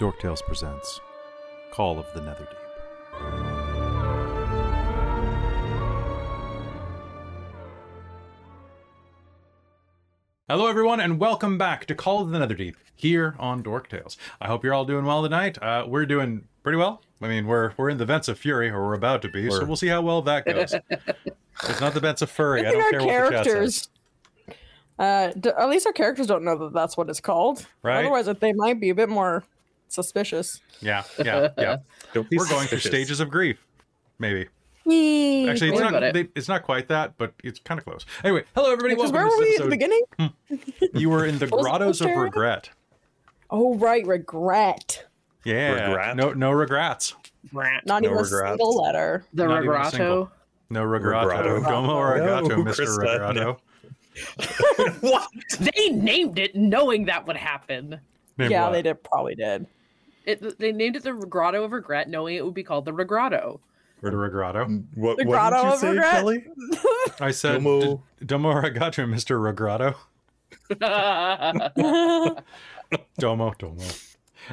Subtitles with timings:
[0.00, 0.98] Dorktales presents
[1.72, 3.60] Call of the Netherdeep.
[10.48, 14.16] Hello, everyone, and welcome back to Call of the Netherdeep here on Dorktales.
[14.40, 15.62] I hope you're all doing well tonight.
[15.62, 17.02] Uh, we're doing pretty well.
[17.22, 19.56] I mean, we're we're in the vents of fury, or we're about to be, so
[19.58, 20.74] We're- we'll see how well that goes.
[21.68, 22.66] it's not the vents of fury.
[22.66, 23.52] I, I don't our care what the chat says.
[23.52, 23.88] characters,
[24.98, 27.66] uh, d- at least our characters don't know that that's what it's called.
[27.82, 27.98] Right.
[28.00, 29.44] Otherwise, they might be a bit more
[29.90, 30.60] suspicious.
[30.80, 31.76] Yeah, yeah, yeah.
[32.14, 33.58] Don't be we're going through stages of grief,
[34.18, 34.46] maybe.
[34.86, 36.02] Actually, Actually, it's not.
[36.02, 36.14] It.
[36.14, 38.06] They, it's not quite that, but it's kind of close.
[38.24, 38.94] Anyway, hello everybody.
[38.94, 40.02] Welcome where to were this we at the beginning?
[40.18, 40.98] Hmm.
[40.98, 42.70] You were in the What grottos of regret.
[43.50, 45.04] Oh, right, regret.
[45.44, 46.16] Yeah, Regret?
[46.16, 47.14] no, no regrets.
[47.52, 47.86] Brat.
[47.86, 48.32] Not No even regrets.
[48.32, 49.24] a single letter.
[49.32, 50.26] The Not even single.
[50.26, 50.30] Regrato.
[50.70, 51.30] No regrato.
[51.30, 51.64] Regrato.
[51.68, 52.86] Domo regato, No, Mr.
[52.86, 53.34] Krista, Regrato.
[53.34, 53.56] no.
[55.10, 55.28] what?
[55.58, 58.00] They named it knowing that would happen.
[58.38, 58.72] Name yeah, what?
[58.72, 59.66] they did probably did.
[60.24, 63.60] It, they named it the Regrotto of Regret, knowing it would be called the Regrotto.
[64.02, 64.66] The regrato.
[64.66, 66.12] Mm, what, The what did you say, regret?
[66.12, 66.44] Kelly?
[67.20, 68.02] I said Domo.
[68.18, 69.36] d- Domo regato, Mr.
[69.38, 69.94] Regrato.
[73.18, 73.84] Domo, domo.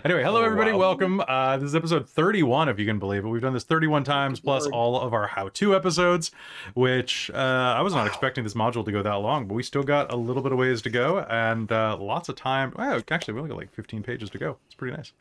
[0.06, 0.72] Anyway, hello Oh, everybody.
[0.73, 0.78] wow.
[0.80, 1.22] Welcome.
[1.28, 3.28] Uh, this is episode 31, if you can believe it.
[3.28, 4.73] We've done this 31 times plus Lord.
[4.76, 6.30] all of our how-to episodes,
[6.76, 7.38] which uh,
[7.78, 10.16] I was not expecting this module to go that long, but we still got a
[10.16, 12.73] little bit of ways to go and uh, lots of time.
[12.78, 14.58] Well, actually, we only got like 15 pages to go.
[14.67, 15.14] It's pretty nice.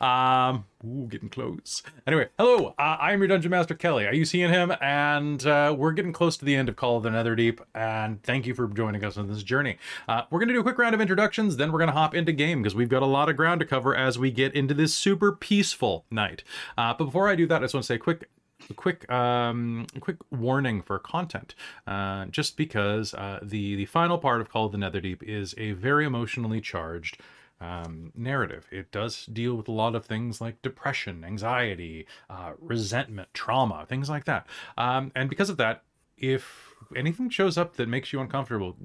[0.00, 1.82] Um, ooh, getting close.
[2.06, 2.74] Anyway, hello.
[2.78, 4.06] Uh, I am your dungeon master Kelly.
[4.06, 4.72] Are you seeing him?
[4.80, 7.60] And uh, we're getting close to the end of Call of the Netherdeep.
[7.74, 9.78] And thank you for joining us on this journey.
[10.08, 12.62] Uh, we're gonna do a quick round of introductions, then we're gonna hop into game
[12.62, 15.32] because we've got a lot of ground to cover as we get into this super
[15.32, 16.42] peaceful night.
[16.76, 18.28] Uh, but before I do that, I just want to say a quick
[18.70, 21.56] a quick um quick warning for content
[21.88, 25.72] uh just because uh the the final part of call of the netherdeep is a
[25.72, 27.18] very emotionally charged
[27.62, 28.66] um, narrative.
[28.70, 34.10] It does deal with a lot of things like depression, anxiety, uh, resentment, trauma, things
[34.10, 34.46] like that.
[34.76, 35.84] Um, and because of that,
[36.18, 38.76] if anything shows up that makes you uncomfortable,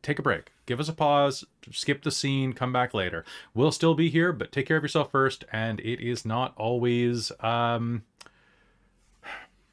[0.00, 0.50] take a break.
[0.64, 3.24] Give us a pause, skip the scene, come back later.
[3.54, 5.44] We'll still be here, but take care of yourself first.
[5.52, 7.32] And it is not always.
[7.40, 8.04] Um,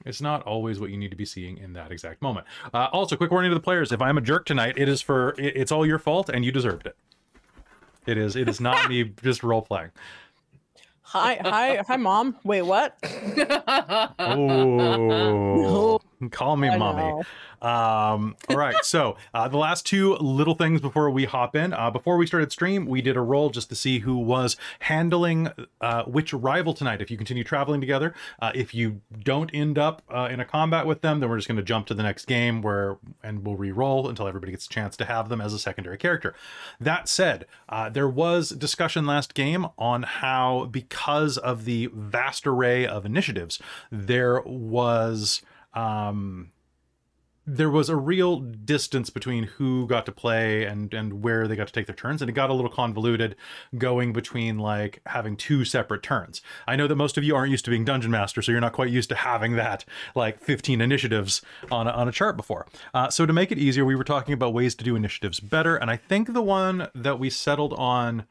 [0.06, 2.47] it's not always what you need to be seeing in that exact moment.
[2.74, 5.31] Uh, also, quick warning to the players: if I'm a jerk tonight, it is for
[5.38, 6.96] it, it's all your fault, and you deserved it.
[8.09, 8.36] It is.
[8.36, 9.92] It is not me just role playing.
[11.03, 12.38] Hi, hi, hi, mom.
[12.44, 12.97] Wait, what?
[14.20, 16.00] Oh,
[16.31, 17.24] call me I mommy.
[17.62, 18.75] Um, all right.
[18.90, 21.74] So uh, the last two little things before we hop in.
[21.74, 25.50] Uh, before we started stream, we did a roll just to see who was handling
[25.79, 27.02] uh, which rival tonight.
[27.02, 30.88] If you continue traveling together, uh, if you don't end up uh, in a combat
[30.88, 33.58] with them, then we're just going to jump to the next game where and we'll
[33.58, 36.34] re-roll until everybody gets a chance to have them as a secondary character.
[36.79, 42.88] That said, uh, there was discussion last game on how because of the vast array
[42.88, 43.59] of initiatives,
[43.91, 45.41] there was.
[45.79, 46.51] Um,
[47.56, 51.66] there was a real distance between who got to play and and where they got
[51.66, 53.35] to take their turns and it got a little convoluted
[53.75, 56.44] going between like having two separate turns.
[56.67, 58.73] I know that most of you aren't used to being dungeon master so you're not
[58.73, 61.41] quite used to having that like 15 initiatives
[61.72, 62.67] on a, on a chart before.
[62.94, 65.75] Uh, so to make it easier we were talking about ways to do initiatives better
[65.75, 68.25] and i think the one that we settled on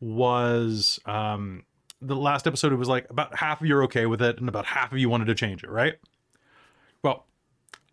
[0.00, 1.64] was um
[2.00, 4.48] the last episode it was like about half of you are okay with it and
[4.48, 5.94] about half of you wanted to change it right
[7.06, 7.26] well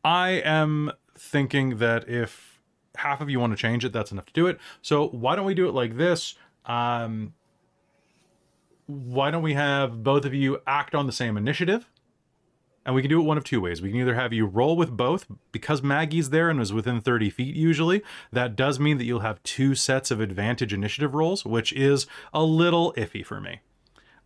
[0.04, 2.60] I am thinking that if
[2.98, 4.60] half of you want to change it, that's enough to do it.
[4.82, 6.36] So why don't we do it like this?
[6.66, 7.34] Um,
[8.86, 11.90] why don't we have both of you act on the same initiative?
[12.86, 13.82] And we can do it one of two ways.
[13.82, 17.30] We can either have you roll with both, because Maggie's there and is within 30
[17.30, 18.04] feet usually.
[18.34, 22.44] That does mean that you'll have two sets of advantage initiative rolls, which is a
[22.44, 23.62] little iffy for me.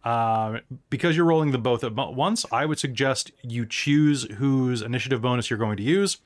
[0.03, 5.21] Um, because you're rolling them both at once, I would suggest you choose whose initiative
[5.21, 6.17] bonus you're going to use,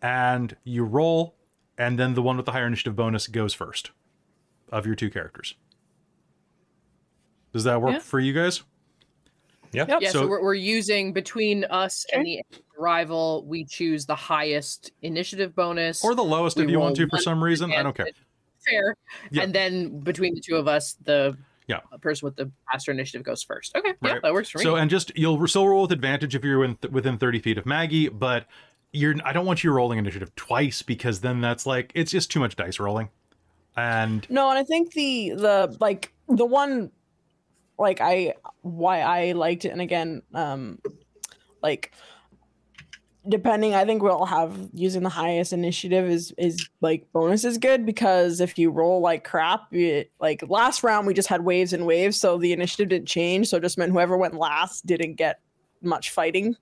[0.00, 1.34] and you roll,
[1.76, 3.90] and then the one with the higher initiative bonus goes first
[4.72, 5.54] of your two characters.
[7.52, 7.98] Does that work Yeah.
[7.98, 8.62] for you guys?
[9.72, 9.84] Yeah.
[9.88, 9.98] Yep.
[10.00, 12.40] yeah, so, So- we're, we're using between us and the
[12.78, 16.02] rival, we choose the highest initiative bonus.
[16.04, 17.72] Or the lowest We if you want to for some reason?
[17.72, 18.08] I don't care.
[18.64, 18.96] Fair.
[19.30, 19.42] Yeah.
[19.42, 21.36] And then between the two of us, the
[21.70, 21.80] Yeah.
[21.92, 23.76] A person with the faster initiative goes first.
[23.76, 23.94] Okay.
[24.02, 24.64] Yeah, that works for me.
[24.64, 27.64] So, and just you'll still roll with advantage if you're in within 30 feet of
[27.64, 28.46] Maggie, but
[28.92, 32.40] you're I don't want you rolling initiative twice because then that's like it's just too
[32.40, 33.08] much dice rolling.
[33.76, 36.90] And No, and I think the the like the one
[37.78, 40.80] like I why I liked it, and again, um,
[41.62, 41.92] like
[43.28, 47.84] depending, I think we'll have using the highest initiative is is like bonus is good
[47.86, 51.86] because if you roll like crap, it, like last round we just had waves and
[51.86, 53.48] waves, so the initiative didn't change.
[53.48, 55.40] So it just meant whoever went last didn't get
[55.82, 56.56] much fighting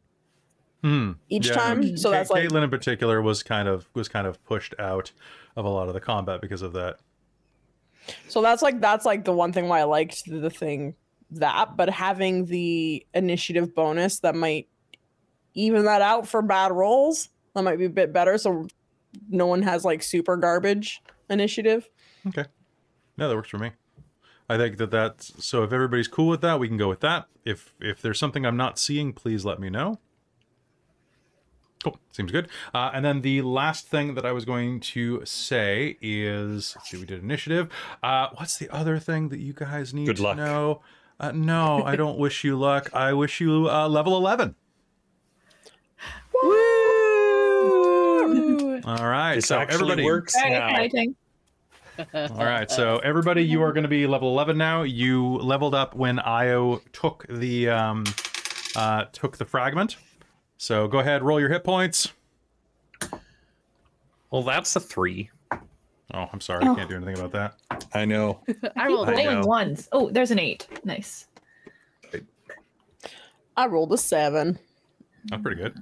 [0.83, 1.13] Hmm.
[1.29, 1.97] each Yeah, time.
[1.97, 5.11] So that's like Caitlin in particular was kind of was kind of pushed out
[5.57, 6.99] of a lot of the combat because of that.
[8.29, 10.95] So that's like that's like the one thing why I liked the thing
[11.31, 14.69] that, but having the initiative bonus that might
[15.59, 18.39] even that out for bad rolls, that might be a bit better.
[18.39, 18.69] So
[19.29, 21.89] no one has like super garbage initiative.
[22.29, 22.45] Okay.
[23.17, 23.73] Yeah, that works for me.
[24.49, 25.63] I think that that's so.
[25.63, 27.27] If everybody's cool with that, we can go with that.
[27.45, 29.99] If if there's something I'm not seeing, please let me know.
[31.85, 32.49] Cool, seems good.
[32.75, 36.97] Uh, and then the last thing that I was going to say is, let's see,
[36.97, 37.69] we did initiative.
[38.03, 40.37] Uh, what's the other thing that you guys need Good to luck.
[40.37, 40.81] know?
[41.21, 42.91] Uh, no, I don't wish you luck.
[42.95, 44.55] I wish you uh, level eleven.
[46.43, 46.51] Woo!
[48.85, 50.69] All right, This so everybody works Very now.
[50.69, 51.15] exciting.
[52.15, 54.83] All right, so everybody, you are going to be level 11 now.
[54.83, 58.05] You leveled up when Io took the um,
[58.77, 59.97] uh, took the fragment.
[60.59, 62.13] So go ahead, roll your hit points.
[64.31, 65.31] Well, that's a three.
[66.15, 67.57] Oh, I'm sorry, I can't do anything about that.
[67.93, 68.41] I know.
[68.49, 69.47] I I rolled I a know.
[69.47, 69.89] ones.
[69.93, 70.67] Oh, there's an eight.
[70.85, 71.27] Nice.
[73.57, 74.57] I rolled a seven.
[75.25, 75.77] That's pretty good.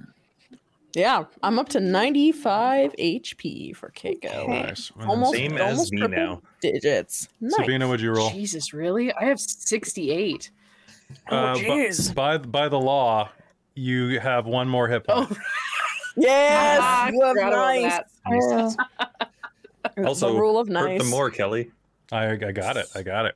[0.97, 4.47] Yeah, I'm up to 95 HP for Keiko.
[4.49, 4.89] Nice.
[4.89, 6.41] And then Almost, Same as me now.
[6.59, 7.29] digits.
[7.39, 7.53] Nice.
[7.55, 8.31] Sabina, would you roll?
[8.31, 9.13] Jesus, really?
[9.13, 10.49] I have 68.
[11.29, 12.15] Uh, bu- jeez.
[12.15, 13.29] by by the law,
[13.75, 15.27] you have one more hit point.
[15.31, 15.37] Oh,
[16.17, 18.75] Yes, I you have nice.
[18.75, 19.29] that.
[20.03, 20.99] Also, the rule of hurt nice.
[21.01, 21.71] them more, Kelly.
[22.11, 22.87] I, I got it.
[22.95, 23.35] I got it.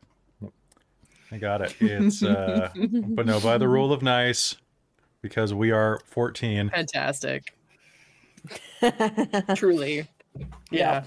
[1.31, 1.75] I got it.
[1.79, 4.55] It's uh, but no, by the rule of nice,
[5.21, 6.69] because we are 14.
[6.69, 7.53] Fantastic.
[9.55, 10.07] Truly.
[10.71, 11.03] Yeah.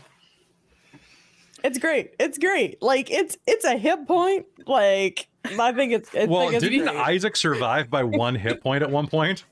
[1.62, 2.14] it's great.
[2.20, 2.81] It's great.
[2.82, 4.46] Like it's it's a hit point.
[4.66, 5.28] Like
[5.58, 6.14] I think it's.
[6.14, 6.96] I Well, think it's didn't great.
[6.96, 9.44] Isaac survive by one hit point at one point?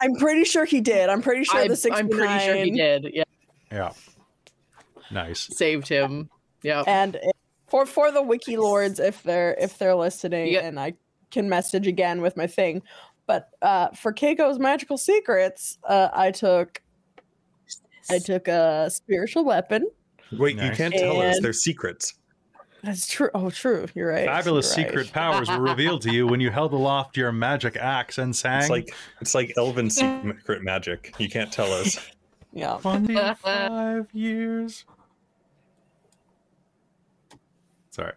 [0.00, 1.08] I'm pretty sure he did.
[1.08, 3.10] I'm pretty sure I, the 69 I'm pretty sure he did.
[3.12, 3.24] Yeah.
[3.72, 3.92] Yeah.
[5.10, 5.48] Nice.
[5.56, 6.30] Saved him.
[6.62, 6.82] Yeah.
[6.86, 7.36] And it-
[7.68, 10.62] for for the wiki lords, if they're if they're listening, Yep.
[10.64, 10.94] and I
[11.32, 12.80] can message again with my thing,
[13.26, 16.82] but uh, for Keiko's magical secrets, uh, I took
[18.10, 19.88] I took a spiritual weapon.
[20.32, 21.36] Wait, you can't tell us.
[21.36, 22.14] And- They're secrets.
[22.84, 23.30] That's true.
[23.34, 23.86] Oh, true.
[23.96, 24.26] You're right.
[24.26, 24.90] Fabulous You're right.
[24.92, 28.60] secret powers were revealed to you when you held aloft your magic axe and sang.
[28.60, 31.12] It's like it's like elven secret magic.
[31.18, 31.98] You can't tell us.
[32.52, 32.78] Yeah.
[32.80, 34.86] 25 years.
[37.90, 38.12] Sorry.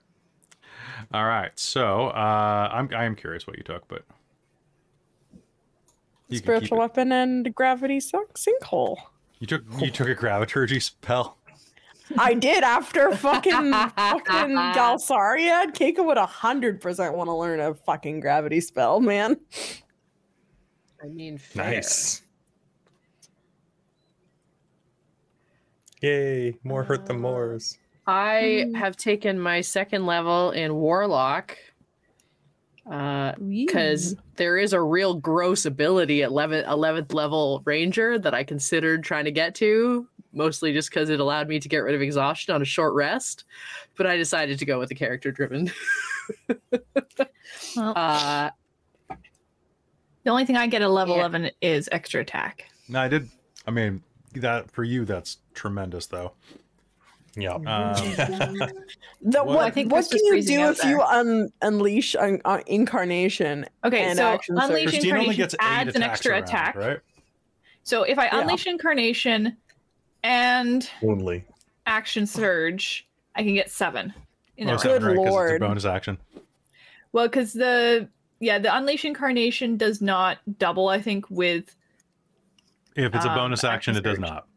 [1.13, 1.51] All right.
[1.59, 4.03] So, uh, I'm I am curious what you took, but
[6.29, 6.81] you can keep Spiritual it.
[6.81, 8.97] weapon and gravity sunk sinkhole.
[9.39, 11.37] You took you took a graviturgy spell.
[12.17, 15.73] I did after fucking fucking Galsariad.
[15.73, 19.39] Keiko would hundred percent want to learn a fucking gravity spell, man.
[21.03, 21.71] I mean, fair.
[21.71, 22.21] Nice.
[26.01, 26.57] Yay!
[26.63, 27.77] More hurt the uh, Moors.
[28.07, 31.57] I have taken my second level in Warlock
[32.89, 39.03] because there is a real gross ability at 11th, 11th level Ranger that I considered
[39.03, 42.53] trying to get to, mostly just because it allowed me to get rid of exhaustion
[42.55, 43.45] on a short rest.
[43.95, 45.71] But I decided to go with the character driven.
[47.75, 48.49] Well, Uh,
[50.23, 51.21] the only thing I get at level yeah.
[51.21, 52.65] 11 is extra attack.
[52.87, 53.29] No, I did.
[53.65, 56.33] I mean, that for you, that's tremendous, though.
[57.35, 57.53] Yeah.
[57.53, 57.63] Um,
[59.21, 62.41] The, What- what I think what can you do out if you un- unleash un-
[62.45, 63.65] uh, incarnation?
[63.83, 66.75] Okay, And so action unleash Christine only incarnation gets adds an extra around, attack.
[66.75, 66.99] right?
[67.83, 68.39] So if I Yeah.
[68.41, 69.57] unleash incarnation
[70.23, 71.43] and Only.
[71.85, 74.13] action surge, I can get seven.
[74.57, 75.15] In Oh, that seven, round.
[75.17, 75.61] Good it's a lord.
[75.61, 76.17] bonus action.
[77.11, 78.07] Well, because the
[78.39, 80.87] yeah the unleash incarnation does not double.
[80.89, 81.75] I think with
[82.95, 84.47] If it's a Um, bonus action, action it does not.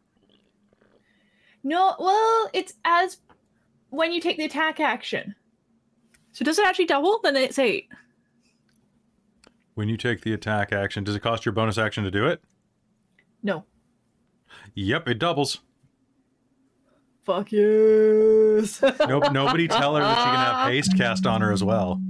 [1.63, 1.95] No.
[1.99, 3.19] Well, it's as
[3.91, 5.35] when you take the attack action.
[6.33, 7.21] So does it actually double?
[7.23, 7.89] Then it's eight.
[9.75, 12.43] When you take the attack action, does it cost your bonus action to do it?
[13.43, 13.65] No.
[14.75, 15.61] Yep, it doubles.
[17.25, 18.83] Fuck yes.
[18.83, 22.01] Nope, nobody tell her that she can have haste cast on her as well.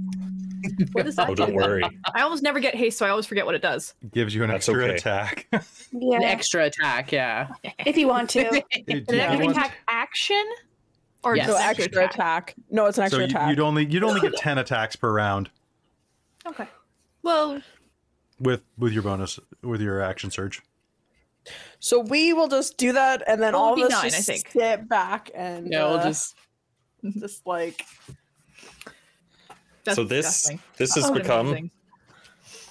[0.93, 1.55] What does that Oh, don't do?
[1.55, 1.83] worry.
[2.13, 3.93] I almost never get haste, so I always forget what it does.
[4.11, 4.95] Gives you an That's extra okay.
[4.95, 5.47] attack.
[5.93, 7.49] An extra attack, yeah.
[7.85, 8.39] if you want to.
[8.71, 10.43] It- An you extra attack action,
[11.23, 11.47] or Yes.
[11.47, 12.55] So just extra attack.
[12.69, 13.49] No, it's an so extra you, attack.
[13.49, 15.49] you'd only you'd only get ten attacks per round
[16.45, 16.67] Okay.
[17.21, 17.61] Well,
[18.39, 20.61] with with your bonus with your action surge.
[21.79, 24.09] So we will just do that, and then Well, all it'll of us nine, I
[24.09, 24.49] just think.
[24.49, 26.35] sit back and Yeah, we'll uh, just
[27.19, 27.85] just like
[29.85, 30.59] That's so this disgusting.
[30.77, 31.71] this has Oh, become amazing.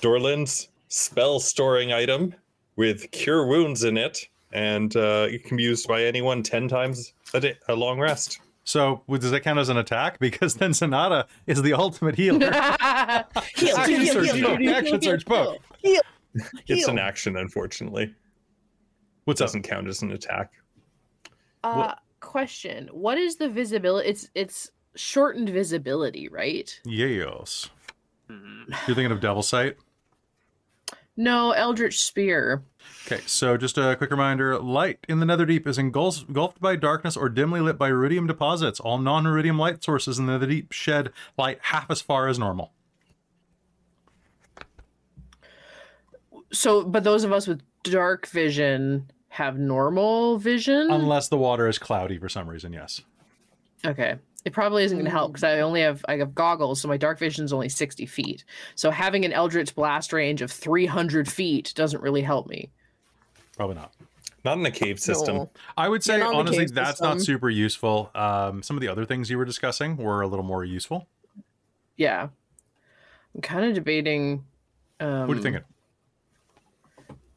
[0.01, 2.35] Dorlin's spell storing item
[2.77, 7.13] with cure wounds in it, and uh, it can be used by anyone ten times
[7.35, 8.41] a day, a long rest.
[8.65, 10.19] So w- does that count as an attack?
[10.21, 12.39] Because then Zanata is the ultimate healer.
[13.57, 14.61] heal, Action heal, surge heal, poke.
[14.61, 15.59] heal, Action heal, surge poke.
[15.79, 16.01] heal.
[16.67, 18.15] It's an action, unfortunately.
[19.25, 20.51] What doesn't count as an attack.
[21.65, 22.89] uh, question.
[22.93, 24.09] What is the visibility?
[24.09, 26.79] It's it's shortened visibility, right?
[26.85, 27.71] Yes.
[28.31, 28.73] Mm-hmm.
[28.87, 29.77] You're thinking of Devil Sight?
[31.17, 32.63] No, Eldritch Spear.
[33.07, 37.17] Okay, so just a quick reminder light in the Netherdeep is engulfed, engulfed by darkness
[37.17, 38.81] or dimly lit by ruidium deposits.
[38.81, 42.73] All non ruidium light sources in the Netherdeep shed light half as far as normal.
[46.51, 50.91] So, but those of us with dark vision have normal vision.
[50.91, 53.03] Unless the water is cloudy for some reason, yes.
[53.85, 54.17] Okay.
[54.45, 56.97] It probably isn't going to help because I only have I have goggles, so my
[56.97, 58.45] dark vision is only sixty feet.
[58.75, 62.69] So having an Eldritch blast range of three hundred feet doesn't really help me.
[63.57, 63.93] Probably not.
[64.45, 65.37] Not in a cave system.
[65.37, 65.51] No.
[65.77, 68.11] I would say, not in the honestly, cave that's not super useful.
[68.17, 71.07] Um, some of the other things you were discussing were a little more useful.
[71.97, 72.29] Yeah,
[73.35, 74.45] I'm kind of debating.
[74.99, 75.63] Um, what are you thinking?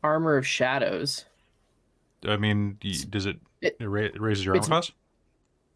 [0.04, 1.26] Armor of Shadows.
[2.28, 4.92] I mean, does it, It- it, raises your armor it's- class?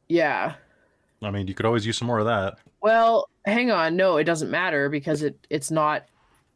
[0.08, 0.56] Yeah.
[1.22, 2.60] I mean, you could always use some more of that.
[2.82, 3.96] Well, hang on.
[3.96, 6.06] No, it doesn't matter because it it's not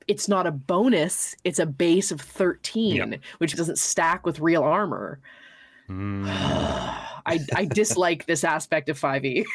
[0.07, 1.35] it's not a bonus.
[1.43, 5.19] It's a base of 13, which doesn't stack with real armor.
[5.87, 6.25] Hmm.
[6.29, 9.45] I I dislike this aspect of 5e.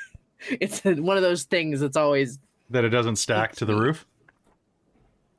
[0.60, 2.38] it's one of those things that's always
[2.70, 4.06] that it doesn't stack to the roof.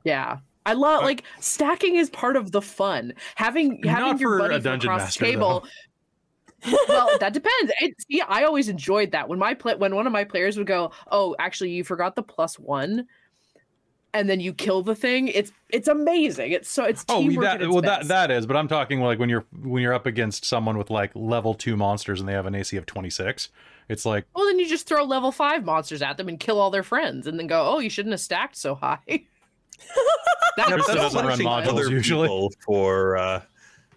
[0.04, 0.38] yeah.
[0.66, 3.14] I love Uh, like stacking is part of the fun.
[3.36, 5.64] Having having your buddy dungeon across master, the table.
[6.88, 7.72] Well, that depends.
[7.80, 10.66] It, see, I always enjoyed that when my play when one of my players would
[10.66, 13.06] go, "Oh, actually, you forgot the plus one,"
[14.12, 15.28] and then you kill the thing.
[15.28, 16.52] It's it's amazing.
[16.52, 17.44] It's so it's Oh, teamwork.
[17.44, 18.46] that its well, that that is.
[18.46, 21.76] But I'm talking like when you're when you're up against someone with like level two
[21.76, 23.48] monsters and they have an AC of 26.
[23.88, 26.70] It's like Well, then you just throw level five monsters at them and kill all
[26.70, 28.98] their friends, and then go, "Oh, you shouldn't have stacked so high."
[30.56, 32.48] that Krista was doesn't run punishing modules usually.
[32.64, 33.40] for uh,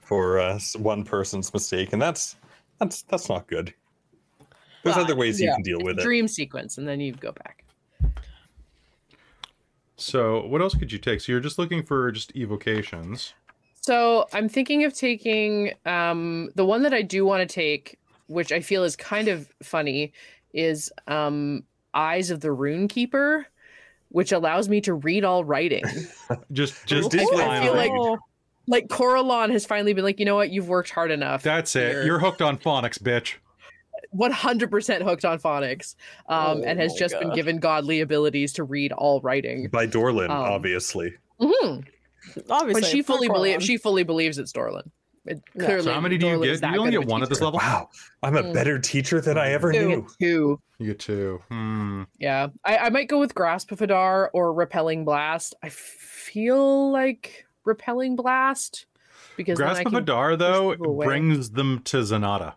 [0.01, 2.35] for uh, one person's mistake, and that's
[2.83, 3.73] that's that's not good.
[4.83, 6.03] There's Well, other ways you can deal with it.
[6.03, 7.63] dream sequence, and then you go back.
[9.95, 10.45] so.
[10.47, 11.21] What else could you take?
[11.21, 13.33] So you're just looking for just evocations.
[13.81, 18.51] So I'm thinking of taking um, the one that I do want to take, which
[18.51, 20.13] I feel is kind of funny,
[20.53, 21.63] is um,
[21.93, 23.45] Eyes of the Rune Keeper,
[24.09, 25.83] which allows me to read all writing.
[26.51, 28.17] Just just Ooh, I feel like- Oh,
[28.67, 31.43] like Coralon has finally been like, you know what, you've worked hard enough.
[31.43, 31.91] That's it.
[31.93, 33.35] You're- You're hooked on phonics, bitch.
[34.15, 35.95] 100% hooked on phonics,
[36.27, 39.69] um, Oh and has my just been given godly abilities to read all writing.
[39.69, 41.13] By Dorlin, Um, obviously.
[41.41, 41.85] Mhm.
[42.49, 43.33] obviously, But she fully Coralon.
[43.33, 44.89] believes she fully believes it's Dorlin.
[45.25, 45.65] It, Yeah.
[45.65, 46.73] clearly, So how many do you Dorlin get?
[46.73, 47.59] You only get of a one at this level.
[47.59, 47.89] Wow,
[48.21, 48.53] I'm a Mm.
[48.53, 49.87] better teacher than I ever Two.
[49.87, 50.07] knew.
[50.21, 50.59] Two.
[50.79, 51.41] You get two.
[51.49, 52.03] Hmm.
[52.19, 55.55] Yeah, I, I might go with Grasp of Hadar or Repelling Blast.
[55.63, 58.85] I feel like Repelling Blast
[59.37, 62.55] because Grasp of Hadar though brings them to Zanata,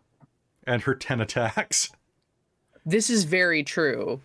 [0.66, 1.90] and her ten attacks.
[2.86, 4.20] this is very true.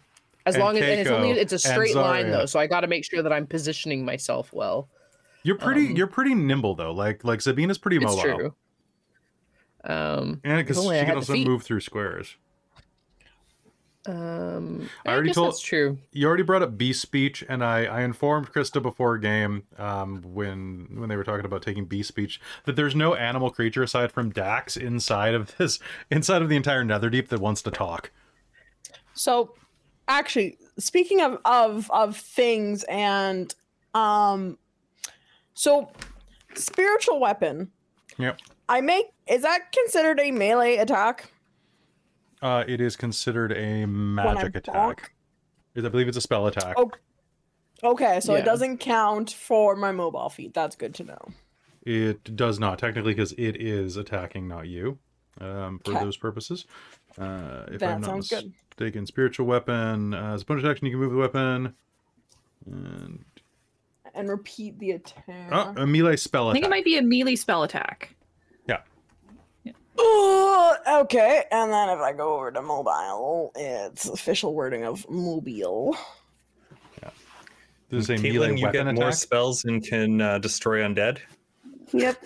[0.45, 2.87] As And long as it's only it's a straight line though, so I got to
[2.87, 4.89] make sure that I'm positioning myself well.
[5.43, 5.87] You're pretty.
[5.87, 6.91] Um, you're pretty nimble though.
[6.93, 8.21] Like like Sabina's pretty It's mobile.
[8.21, 8.55] true.
[9.83, 12.35] Um, And because she can also move through squares.
[14.07, 15.97] Um, I I, already guess told- that's true.
[16.11, 20.87] You already brought up beast speech, and I, I informed Krista before game um, when
[20.95, 24.31] when they were talking about taking beast speech that there's no animal creature aside from
[24.31, 25.79] Dax inside of this
[26.09, 28.11] inside of the entire Netherdeep that wants to talk.
[29.13, 29.53] So,
[30.07, 33.53] actually, speaking of of of things and
[33.93, 34.57] um,
[35.53, 35.91] so
[36.55, 37.71] spiritual weapon.
[38.17, 38.39] Yep.
[38.67, 41.31] I make is that considered a melee attack?
[42.41, 45.13] Uh, it is considered a magic attack.
[45.75, 46.73] Is I believe it's a spell attack.
[46.77, 46.91] Oh.
[47.83, 48.41] Okay, so Yeah.
[48.41, 50.53] it doesn't count for my mobile feat.
[50.53, 51.19] That's good to know.
[51.83, 54.99] It does not technically because it is attacking, not you.
[55.39, 56.03] Um, for Okay.
[56.03, 56.65] those purposes.
[57.17, 58.53] Uh, if That I'm not sounds good.
[58.77, 61.73] mistaken, spiritual weapon uh, as a bonus action, you can move the weapon.
[62.65, 63.23] And
[64.13, 65.49] And repeat the attack.
[65.51, 66.51] oh, a melee spell attack.
[66.51, 68.15] I think it might be a melee spell attack.
[69.97, 75.95] Uh, okay, and then if I go over to mobile, it's official wording of mobile.
[77.01, 77.09] Yeah.
[77.91, 81.19] is a melee Caitlin, you weapon get more spells and can uh, destroy undead.
[81.91, 82.23] Yep.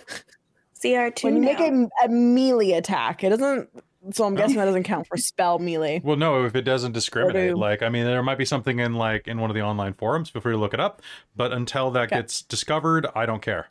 [0.84, 3.70] CR2 when you make a, a melee attack, it doesn't.
[4.12, 6.00] So I'm guessing that doesn't count for spell melee.
[6.04, 7.58] Well, no, if it doesn't discriminate, do.
[7.58, 10.30] like I mean, there might be something in like in one of the online forums.
[10.30, 11.02] Feel free to look it up.
[11.36, 12.18] But until that Okay.
[12.18, 13.70] gets discovered, I don't care.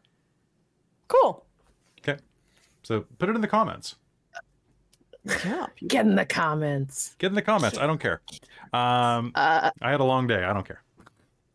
[1.06, 1.44] Cool.
[2.84, 3.96] Okay, so put it in the comments.
[5.44, 5.66] Yeah.
[5.86, 7.14] Get in the comments.
[7.18, 7.78] Get in the comments.
[7.78, 8.20] I don't care.
[8.72, 10.44] Um, Uh, I had a long day.
[10.44, 10.82] I don't care.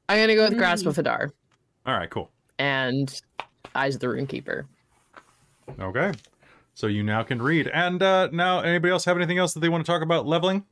[0.08, 1.32] I'm gonna go with Grasp of Hadar
[1.86, 2.32] All right, cool.
[2.58, 3.22] and
[3.76, 4.66] Eyes of the Runekeeper.
[5.80, 6.12] Okay,
[6.74, 7.68] so you now can read.
[7.68, 10.66] And uh, now, anybody else have anything else that they want to talk about leveling?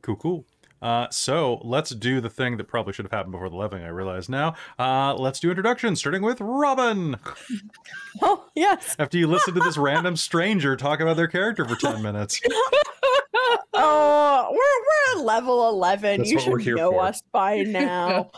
[0.00, 0.46] Cool, cool.
[0.80, 3.82] Uh, so let's do the thing that probably should have happened before the leveling.
[3.82, 4.54] I realize now.
[4.78, 7.16] Uh, let's do introductions, starting with Robin.
[8.20, 8.96] Oh yes.
[8.98, 12.40] After you listen to this random stranger talk about their character for ten minutes.
[13.74, 14.56] Oh, we're
[15.16, 16.18] we're at level eleven.
[16.18, 17.02] That's you should know for.
[17.02, 18.30] us by now.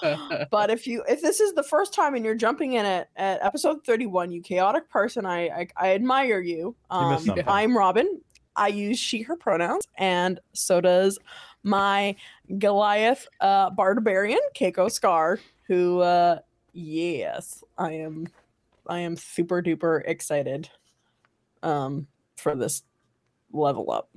[0.51, 3.43] but if you if this is the first time and you're jumping in at, at
[3.43, 7.45] episode 31 you chaotic person i i, I admire you um, missed something.
[7.49, 8.21] i'm robin
[8.57, 11.19] i use she her pronouns and so does
[11.63, 12.15] my
[12.59, 16.39] goliath uh barbarian keiko scar who uh
[16.73, 18.27] yes i am
[18.87, 20.69] i am super duper excited
[21.63, 22.83] um for this
[23.53, 24.09] level up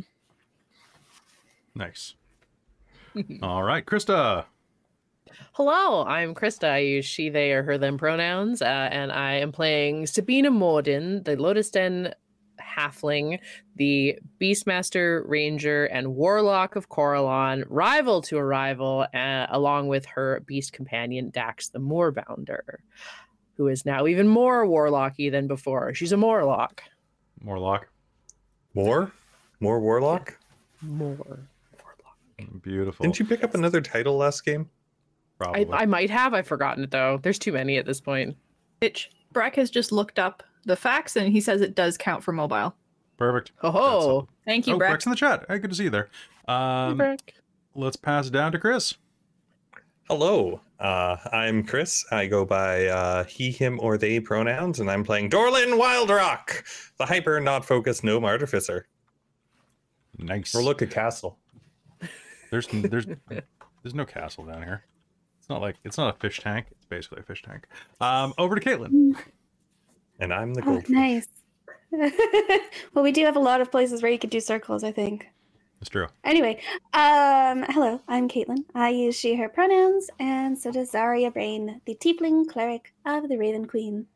[1.75, 2.15] Nice.
[3.41, 4.45] All right, Krista.
[5.53, 6.69] Hello, I'm Krista.
[6.69, 11.23] I use she, they, or her, them pronouns, uh, and I am playing Sabina Morden,
[11.23, 12.13] the Lotus Den
[12.75, 13.39] halfling,
[13.75, 20.42] the Beastmaster Ranger, and Warlock of Coralon, rival to a rival, uh, along with her
[20.46, 22.77] beast companion Dax the Moorbounder,
[23.58, 25.94] who is now even more warlocky than before.
[25.94, 26.84] She's a Morlock.
[27.42, 27.88] Morlock.
[28.74, 29.12] More?
[29.60, 30.38] More Warlock?
[30.82, 31.15] More.
[31.15, 32.62] Warlock.
[32.62, 33.03] Beautiful.
[33.03, 34.70] Didn't you pick up another title last game?
[35.38, 35.68] Probably.
[35.72, 36.34] I might have.
[36.34, 37.20] I've forgotten it though.
[37.22, 38.36] There's too many at this point.
[38.82, 39.12] Itch.
[39.32, 42.75] Brack has just looked up the facts and he says it does count for mobile.
[43.17, 43.51] Perfect.
[43.58, 44.27] Ho ho!
[44.46, 44.91] Thank you, Oh, Brack.
[44.91, 45.46] Breck's in the chat.
[45.48, 46.10] Hey, good to see you there.
[46.48, 47.36] Um, Breck.
[47.75, 48.96] let's pass it down to Chris.
[50.10, 52.04] Hello, uh, I'm Chris.
[52.12, 56.63] I go by uh, he, him, or they pronouns, and I'm playing Dorlin Wildrock,
[56.97, 58.88] the hyper not focused gnome artificer.
[60.17, 60.54] Nice.
[60.54, 61.39] Or look at castle.
[62.52, 63.06] There's there's
[63.84, 64.84] there's no castle down here.
[65.39, 66.67] It's not like it's not a fish tank.
[66.71, 67.65] It's basically a fish tank.
[68.02, 69.15] Um, over to Caitlin.
[70.19, 71.28] And I'm the Oh, nice.
[72.93, 75.28] well, we do have a lot of places where you could do circles, I think.
[75.80, 76.08] It's true.
[76.23, 76.62] Anyway,
[76.93, 78.63] um, hello, I'm Caitlin.
[78.73, 83.38] I use she, her pronouns, and so does Zaria Brain, the tiefling cleric of the
[83.38, 84.08] Raven Queen.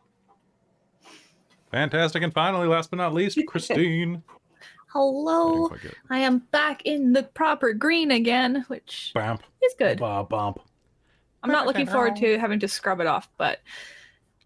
[1.72, 2.24] Fantastic.
[2.24, 4.24] And finally, last but not least, Christine.
[4.94, 5.54] Hello.
[5.54, 5.98] didn't quite get it.
[6.10, 9.44] I am back in the proper green again, which Bamp.
[9.62, 10.00] is good.
[10.00, 10.62] Bump, bump.
[11.44, 13.62] I'm not looking forward to having to scrub it off, but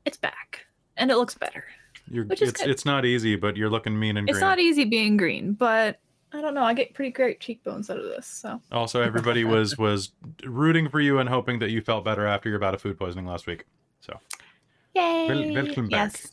[0.06, 0.66] it's back
[1.02, 1.66] and it looks better.
[2.10, 2.70] You're, Which is it's good.
[2.70, 4.44] it's not easy, but you're looking mean and It's green.
[4.44, 6.00] It's not easy being green, but
[6.32, 6.64] I don't know.
[6.64, 8.28] I get pretty great cheekbones out of this.
[8.28, 10.12] So Also, everybody was was
[10.46, 13.26] rooting for you and hoping that you felt better after your bout of food poisoning
[13.26, 13.66] last week.
[14.00, 14.20] So
[14.94, 15.52] yay!
[15.52, 16.14] welcome back.
[16.14, 16.32] Yes,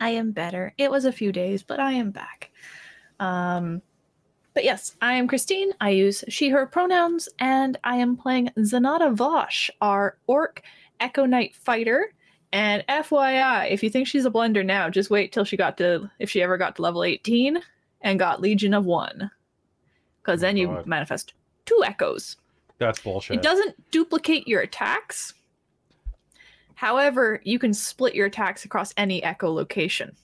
[0.00, 0.74] I am better.
[0.76, 2.50] It was a few days, but I am back.
[3.20, 3.80] Um,
[4.54, 5.72] but yes, I am Christine.
[5.80, 10.62] I use she/her pronouns, and I am playing Zanata Vosh, our orc
[10.98, 12.12] Echo Knight fighter.
[12.52, 16.10] And FYI, if you think she's a blender now, just wait till she got to
[16.18, 17.58] if she ever got to level 18
[18.00, 19.30] and got Legion of One,
[20.22, 20.86] because Oh then you God.
[20.86, 21.34] manifest
[21.66, 22.36] two echoes.
[22.78, 23.36] that's bullshit.
[23.36, 25.34] It doesn't duplicate your attacks.
[26.74, 30.16] However, you can split your attacks across any echo location.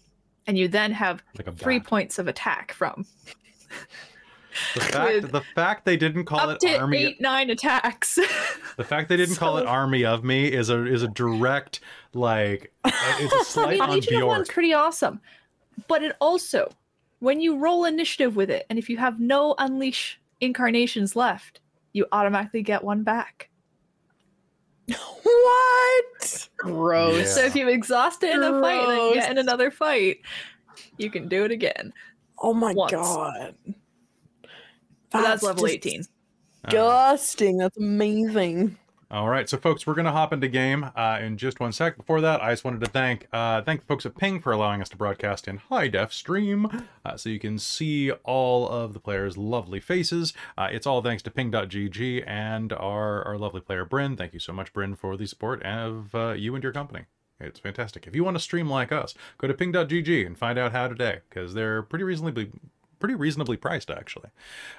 [0.49, 3.05] And you then have like three points of attack from
[4.75, 8.15] The fact the fact they didn't call up it to army eight, nine attacks.
[8.77, 11.81] the fact they didn't call it army of me is a is a direct
[12.15, 14.55] like uh, it's a I slight mean, on Legion of One's Bjork.
[14.55, 15.21] pretty awesome.
[15.89, 16.71] But it also,
[17.19, 21.61] when you roll initiative with it, and if you have no unleash incarnations left,
[21.93, 23.51] you automatically get one back.
[25.23, 27.19] what Gross.
[27.19, 27.25] Yeah.
[27.25, 30.19] So if you exhaust it in a fight and then get in another fight,
[30.97, 31.93] you can do it again.
[32.39, 32.93] oh my Once.
[32.93, 33.55] god
[35.11, 36.05] But that's, level just 18.
[36.65, 37.17] Uh,
[37.59, 38.77] that's amazing
[39.09, 41.97] All right, so folks, we're gonna hop into game uh, in just one sec.
[41.97, 44.83] Before that, I just wanted to thank uh, thank the folks at Ping for allowing
[44.83, 46.67] us to broadcast in high def stream,
[47.05, 50.35] uh, so you can see all of the players' lovely faces.
[50.59, 54.17] Uh, it's all thanks to Ping.gg and our our lovely player Bryn.
[54.17, 57.05] Thank you so much, Bryn, for the support of uh, you and your company.
[57.39, 58.09] It's fantastic.
[58.09, 61.21] If you want to stream like us, go to Ping.gg and find out how today,
[61.29, 62.51] because they're pretty reasonably
[62.99, 64.31] pretty reasonably priced actually.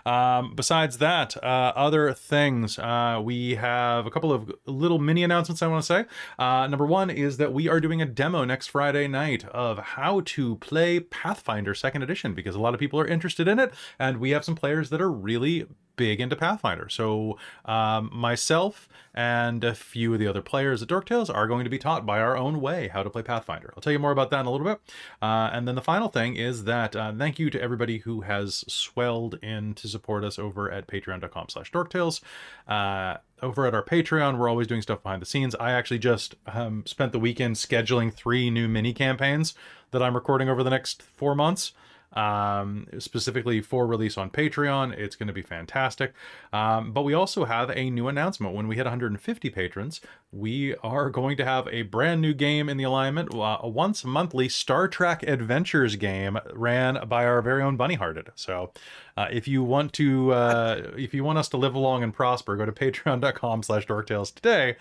[0.05, 5.61] Um, besides that, uh, other things uh, we have a couple of little mini announcements
[5.61, 6.05] I want to say.
[6.39, 10.21] Uh, number one is that we are doing a demo next Friday night of how
[10.21, 14.17] to play Pathfinder Second Edition because a lot of people are interested in it, and
[14.17, 15.65] we have some players that are really
[15.97, 16.87] big into Pathfinder.
[16.87, 21.63] So um, myself and a few of the other players at Dork Tales are going
[21.63, 23.73] to be taught by our own way how to play Pathfinder.
[23.75, 24.79] I'll tell you more about that in a little bit.
[25.21, 28.63] Uh, and then the final thing is that uh, thank you to everybody who has
[28.67, 32.21] swelled in to support us over at patreon.com slash dorktales.
[32.67, 35.55] Uh, over at our Patreon, we're always doing stuff behind the scenes.
[35.55, 39.53] I actually just um, spent the weekend scheduling three new mini campaigns
[39.91, 41.71] that I'm recording over the next four months
[42.13, 44.93] um, specifically for release on Patreon.
[44.97, 46.13] It's going to be fantastic.
[46.51, 48.53] Um, but we also have a new announcement.
[48.55, 52.77] When we hit 150 patrons, we are going to have a brand new game in
[52.77, 57.77] the alignment, uh, a once monthly Star Trek Adventures game ran by our very own
[57.77, 58.29] Bunny Hearted.
[58.35, 58.71] So
[59.15, 62.55] uh, if you want to, uh, if you want us to live along and prosper,
[62.55, 64.75] go to patreon.com slash dorktales today.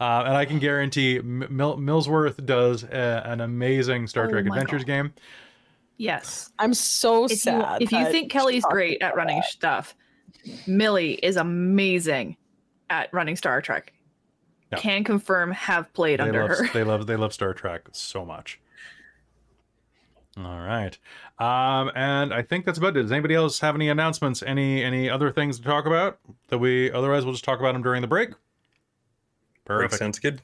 [0.00, 4.46] Uh, and I can guarantee M- Mil- Millsworth does a, an amazing Star Oh Trek
[4.46, 4.86] Adventures God.
[4.86, 5.14] game.
[5.98, 6.50] Yes.
[6.58, 7.82] I'm so If you, sad.
[7.82, 9.46] if you think Kelly's great at running that.
[9.50, 9.94] stuff,
[10.66, 12.36] Millie is amazing
[12.88, 13.92] at running Star Trek.
[14.72, 14.78] Yeah.
[14.78, 16.68] Can confirm have played They under love, her.
[16.72, 18.60] they love they love Star Trek so much.
[20.36, 20.96] All right,
[21.40, 23.02] um, and I think that's about it.
[23.02, 24.40] Does anybody else have any announcements?
[24.42, 27.82] Any any other things to talk about that we otherwise we'll just talk about them
[27.82, 28.28] during the break.
[29.64, 29.94] Break Perfect.
[29.98, 30.40] sounds good.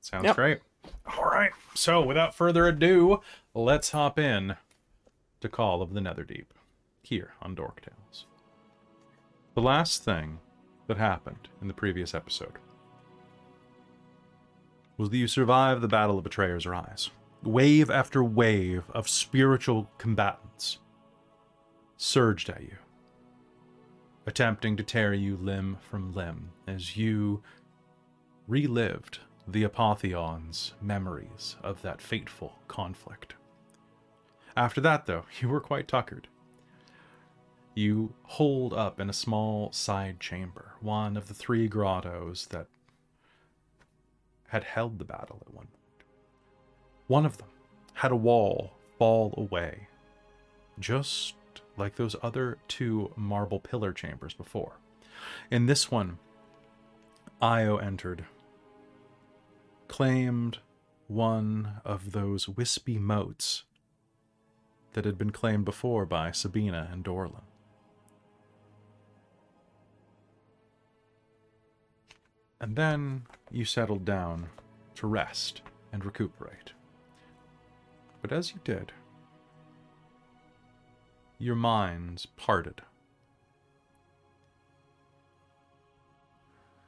[0.00, 0.34] Sounds Yep.
[0.36, 0.58] great.
[1.16, 1.52] All right.
[1.74, 3.20] So without further ado,
[3.54, 4.56] let's hop in
[5.48, 6.46] Call of the Netherdeep
[7.02, 8.26] here on Dork Tales.
[9.54, 10.38] The last thing
[10.86, 12.58] that happened in the previous episode
[14.96, 17.10] was that you survived the Battle of Betrayer's Rise.
[17.42, 20.78] Wave after wave of spiritual combatants
[21.96, 22.76] surged at you,
[24.26, 27.42] attempting to tear you limb from limb as you
[28.48, 33.34] relived the Apotheon's memories of that fateful conflict.
[34.56, 36.28] After that, though, you were quite tuckered.
[37.74, 42.68] You holed up in a small side chamber, one of the three grottos that
[44.48, 46.08] had held the battle at one point.
[47.06, 47.48] One of them
[47.92, 49.88] had a wall fall away,
[50.78, 51.34] just
[51.76, 54.78] like those other two marble pillar chambers before.
[55.50, 56.18] In this one,
[57.42, 58.24] Io entered
[59.88, 60.58] claimed
[61.06, 63.64] one of those wispy moats
[64.96, 67.42] that had been claimed before by Sabina and Dorlin.
[72.58, 74.48] And then you settled down
[74.94, 75.60] to rest
[75.92, 76.72] and recuperate.
[78.22, 78.90] But as you did,
[81.38, 82.80] your minds parted.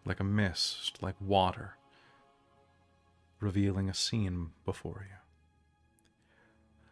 [0.07, 1.77] Like a mist, like water
[3.39, 5.18] revealing a scene before you.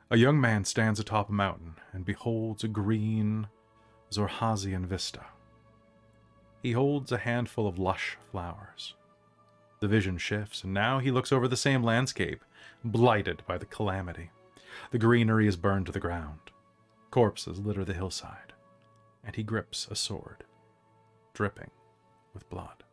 [0.09, 3.49] A young man stands atop a mountain and beholds a green
[4.13, 5.27] Xhorhasian vista.
[6.63, 8.95] He holds a handful of lush flowers.
[9.81, 12.45] The vision shifts, and now he looks over the same landscape,
[12.85, 14.31] blighted by the calamity.
[14.93, 16.39] The greenery is burned to the ground.
[17.11, 18.53] Corpses litter the hillside,
[19.25, 20.45] and he grips a sword,
[21.35, 21.71] dripping
[22.33, 22.85] with blood.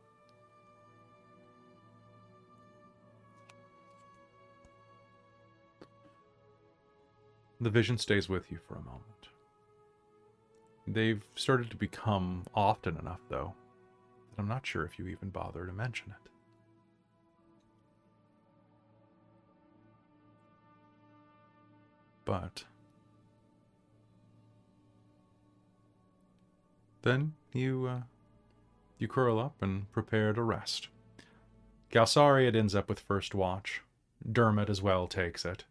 [7.63, 9.29] The vision stays with you for a moment.
[10.85, 13.53] They've started to become often enough, though,
[14.35, 16.29] that I'm not sure if you even bother to mention it.
[22.25, 22.65] But
[27.03, 28.01] then you uh,
[28.97, 30.89] you curl up and prepare to rest.
[31.93, 33.81] Galsariad ends up with first watch.
[34.29, 35.63] Dermot as well takes it.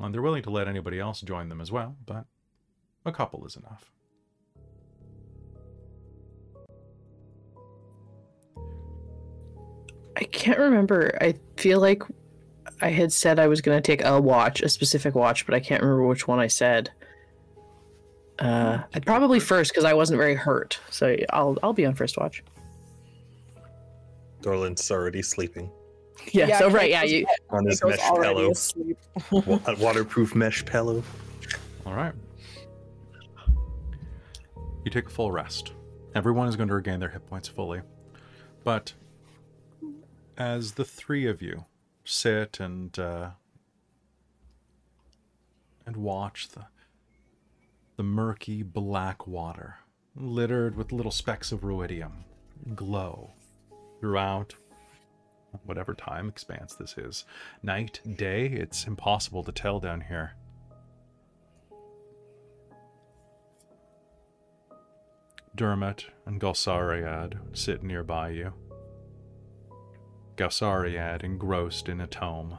[0.00, 2.24] And they're willing to let anybody else join them as well, but
[3.04, 3.90] a couple is enough.
[10.16, 11.16] I can't remember.
[11.20, 12.02] I feel like
[12.80, 15.60] I had said I was going to take a watch, a specific watch, but I
[15.60, 16.90] can't remember which one I said.
[18.38, 22.16] Uh, I'd probably first because I wasn't very hurt, so I'll I'll be on first
[22.16, 22.42] watch.
[24.40, 25.70] Dorlin's already sleeping
[26.32, 26.46] Yeah.
[26.46, 26.90] Yeah, so right.
[26.90, 27.02] Yeah.
[27.02, 27.26] You.
[27.50, 28.52] on his mesh already
[29.30, 31.02] pillow, a waterproof mesh pillow.
[31.86, 32.14] All right.
[34.84, 35.72] You take a full rest.
[36.14, 37.82] Everyone is going to regain their hit points fully.
[38.64, 38.94] But
[40.36, 41.66] as the three of you
[42.04, 43.30] sit and uh,
[45.86, 46.66] and watch the
[47.96, 49.76] the murky black water,
[50.16, 52.24] littered with little specks of ruidium,
[52.74, 53.32] glow
[54.00, 54.54] throughout
[55.64, 57.24] whatever time expanse this is.
[57.62, 60.32] Night, day, it's impossible to tell down here.
[65.54, 68.52] Dermot and Galsariad sit nearby you.
[70.36, 72.56] Galsariad engrossed in a tome.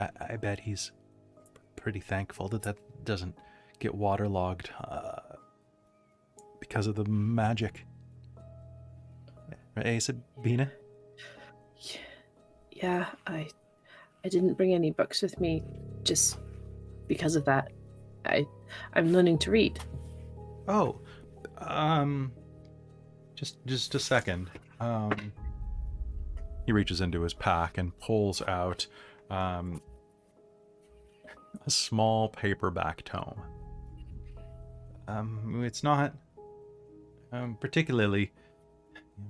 [0.00, 0.90] I, I bet he's
[1.76, 3.36] pretty thankful that that doesn't
[3.78, 5.36] get waterlogged uh,
[6.58, 7.86] because of the magic.
[9.76, 10.72] Right, Sabina?
[12.72, 13.48] Yeah, I
[14.24, 15.62] I didn't bring any books with me
[16.02, 16.38] just
[17.08, 17.72] because of that.
[18.24, 18.46] I
[18.94, 19.78] I'm learning to read.
[20.66, 21.00] Oh,
[21.58, 22.32] um,
[23.34, 24.50] just just a second.
[24.80, 25.32] Um,
[26.64, 28.86] he reaches into his pack and pulls out
[29.30, 29.80] um,
[31.66, 33.40] a small paperback tome.
[35.06, 36.14] Um, it's not
[37.32, 38.32] um, particularly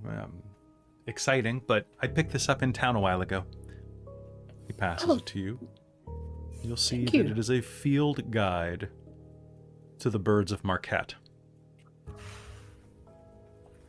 [0.08, 0.42] um,
[1.06, 3.44] exciting, but I picked this up in town a while ago.
[4.66, 5.14] He passes Oh.
[5.16, 5.68] it to you.
[6.62, 7.30] You'll see Thank that you.
[7.30, 8.88] it is a field guide
[10.00, 11.14] to the birds of Marquet.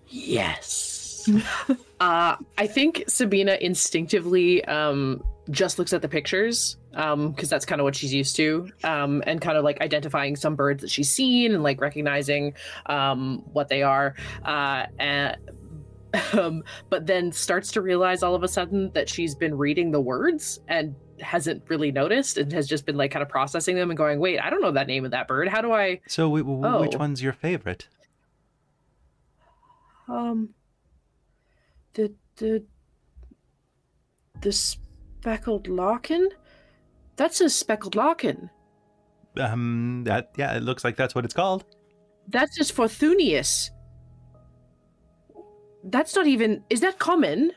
[0.08, 1.30] Yes.
[2.00, 7.86] uh, I think Sabina instinctively um, just looks at the pictures because that's kind of
[7.86, 11.54] what she's used to, um, and kind of like identifying some birds that she's seen
[11.54, 12.54] and like recognizing
[12.88, 14.16] um, what they are.
[14.46, 15.38] Uh, and,
[16.34, 20.00] um, but then starts to realize all of a sudden that she's been reading the
[20.02, 23.98] words and hasn't really noticed and has just been like kind of processing them and
[23.98, 25.48] going, "Wait, I don't know that name of that bird.
[25.48, 27.00] How do I?" So, w- w- which Oh.
[27.00, 27.88] one's your favorite?
[30.08, 30.50] Um,
[31.94, 32.64] the the
[34.42, 36.30] the speckled larkin.
[37.16, 38.50] That's a speckled larkin.
[39.40, 41.66] Um, that yeah, it looks like that's what it's called.
[42.28, 43.70] That's just for Thunius.
[45.84, 46.64] That's not even.
[46.70, 47.52] Is that common?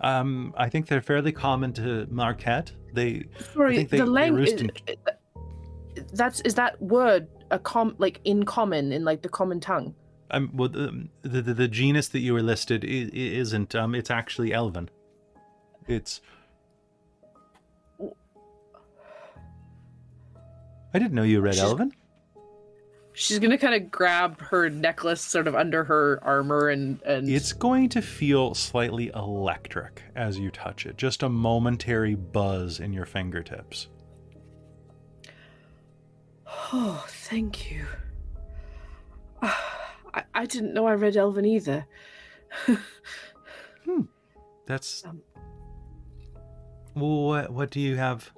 [0.00, 2.64] Um, I think they're fairly common to Marquet.
[2.94, 4.50] They Sorry, think they- the language.
[4.62, 4.70] in-
[6.12, 9.94] That's is that word a com like in common in like the common tongue.
[10.30, 13.74] um, well, the, the the genus that you were listed i- i- isn't.
[13.74, 14.88] Um, it's actually Elven.
[15.88, 16.20] It's.
[20.94, 21.92] I didn't know you read She's- Elven.
[23.20, 27.52] She's gonna kind of grab her necklace sort of under her armor and and It's
[27.52, 30.96] going to feel slightly electric as you touch it.
[30.96, 33.88] Just a momentary buzz in your fingertips.
[36.72, 37.86] Oh, thank you.
[39.42, 41.86] Ah, I, I didn't know I read Elven either.
[43.84, 44.02] hmm
[44.66, 45.04] That's.
[45.04, 45.22] Um.
[46.94, 48.30] What what do you have?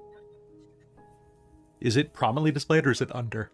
[1.82, 3.50] Is it prominently displayed or is it under?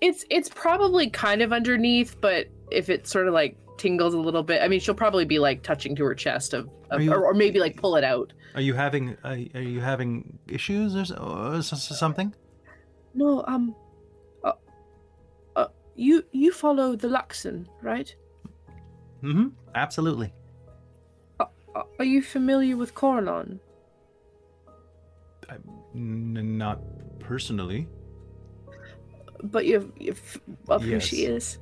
[0.00, 4.42] It's it's probably kind of underneath, but if it sort of like tingles a little
[4.42, 7.24] bit, I mean, she'll probably be like touching to her chest of, of you- or,
[7.26, 8.32] or maybe like pull it out.
[8.54, 12.34] Are you having are, are you having issues or, or s- s- something?
[13.14, 13.74] No, um,
[14.44, 14.52] uh,
[15.56, 18.14] uh, you you follow the Luxon, right?
[19.22, 19.48] Mm-hmm.
[19.74, 20.32] Absolutely.
[21.38, 21.46] Uh,
[21.98, 23.60] are you familiar with Coralon?
[25.48, 25.54] I,
[25.94, 26.80] n- not
[27.20, 27.86] personally.
[29.42, 31.30] But you've, you've of who she Yes.
[31.30, 31.58] is.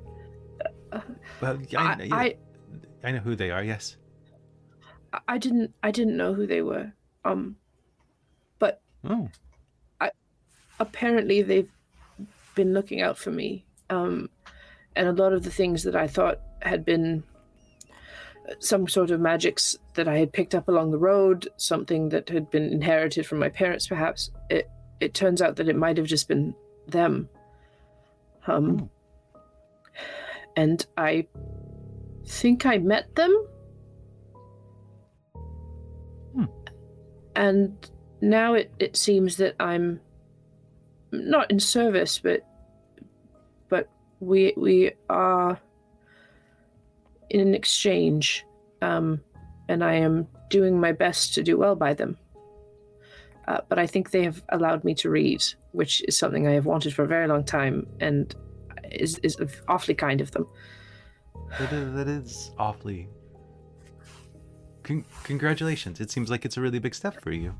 [1.41, 2.37] Well, I, I, I, I
[3.05, 3.62] I know who they are.
[3.62, 3.97] Yes.
[5.27, 6.93] I didn't I didn't know who they were.
[7.25, 7.57] Um,
[8.59, 9.29] but Oh.
[10.01, 10.11] I
[10.81, 11.71] apparently they've
[12.55, 13.64] been looking out for me.
[13.91, 14.29] Um,
[14.97, 17.23] and a lot of the things that I thought had been
[18.59, 22.51] some sort of magics that I had picked up along the road, something that had
[22.51, 24.31] been inherited from my parents, perhaps.
[24.51, 24.69] It
[25.01, 26.55] it turns out that it might have just been
[26.88, 27.29] them.
[28.46, 28.88] Um,
[30.57, 31.27] and I
[32.27, 33.46] think I met them.
[36.35, 36.44] Hmm.
[37.37, 40.01] And now it, it seems that I'm
[41.12, 42.46] not in service, but
[43.68, 43.88] but
[44.20, 45.59] we we are
[47.31, 48.44] in an exchange,
[48.83, 49.20] um,
[49.68, 52.16] and I am doing my best to do well by them.
[53.46, 56.66] Uh, but I think they have allowed me to read, which is something I have
[56.66, 58.35] wanted for a very long time, and
[58.90, 59.37] is is
[59.68, 60.46] awfully kind of them.
[61.59, 63.09] That is, that is awfully.
[64.83, 66.00] Con- congratulations!
[66.00, 67.54] It seems like it's a really big step for you.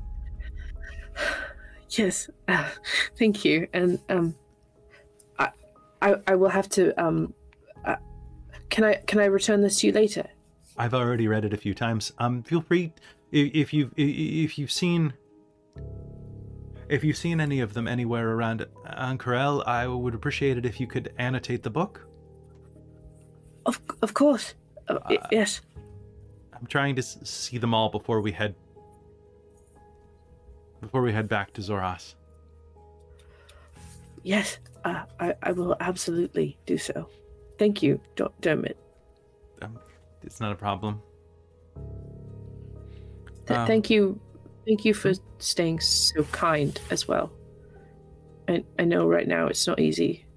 [1.91, 2.69] Yes, uh,
[3.17, 4.35] thank you, and um,
[5.37, 5.49] I,
[6.01, 7.33] I I will have to um,
[7.85, 7.95] uh,
[8.69, 10.27] can I can I return this to you later?
[10.77, 12.13] I've already read it a few times.
[12.19, 12.93] Um, feel free
[13.31, 15.13] if, if you've if you've seen
[16.89, 20.87] if you've seen any of them anywhere around Ank'Harel, I would appreciate it if you
[20.87, 22.05] could annotate the book.
[23.65, 24.55] Of of course.
[24.87, 25.61] Uh, Uh, yes.
[26.53, 28.55] I'm trying to see them all before we head
[30.81, 32.15] before we head back to Xhorhas.
[34.23, 34.57] Yes.
[34.83, 37.07] Uh, I I will absolutely do so.
[37.57, 38.77] Thank you, Dor- Dermot.
[39.61, 39.77] Um,
[40.23, 41.01] it's not a problem.
[43.47, 44.19] Th- Um, thank you,
[44.69, 47.31] thank you for staying so kind as well.
[48.47, 50.27] I I know right now it's not easy,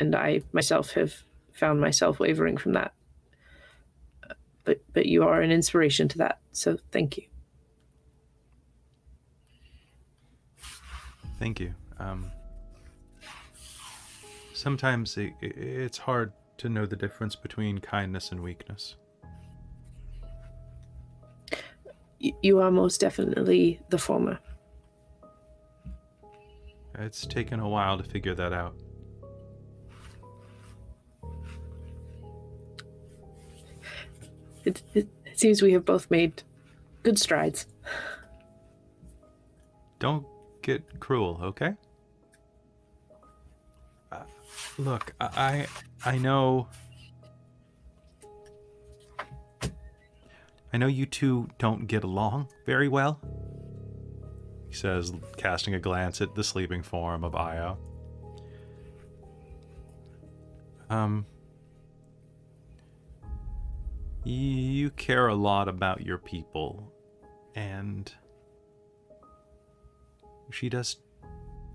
[0.00, 1.14] and I myself have
[1.52, 2.94] found myself wavering from that.
[4.64, 7.24] But but you are an inspiration to that, so thank you.
[11.38, 11.74] Thank you.
[11.98, 12.30] Um,
[14.54, 18.96] sometimes it- it's hard to know the difference between kindness and weakness.
[22.18, 24.38] You are most definitely the former.
[26.98, 28.74] It's taken a while to figure that out.
[34.64, 36.42] It, it, it seems we have both made
[37.02, 37.66] good strides.
[39.98, 40.26] Don't
[40.62, 41.74] get cruel, okay?
[44.10, 44.24] Uh,
[44.78, 45.66] look, I
[46.04, 46.68] I I know
[50.76, 53.18] I know you two don't get along very well.
[54.68, 57.78] He says, casting a glance at the sleeping form of Io.
[60.90, 61.24] Um
[64.24, 66.92] you care a lot about your people
[67.54, 68.12] and
[70.50, 70.98] she does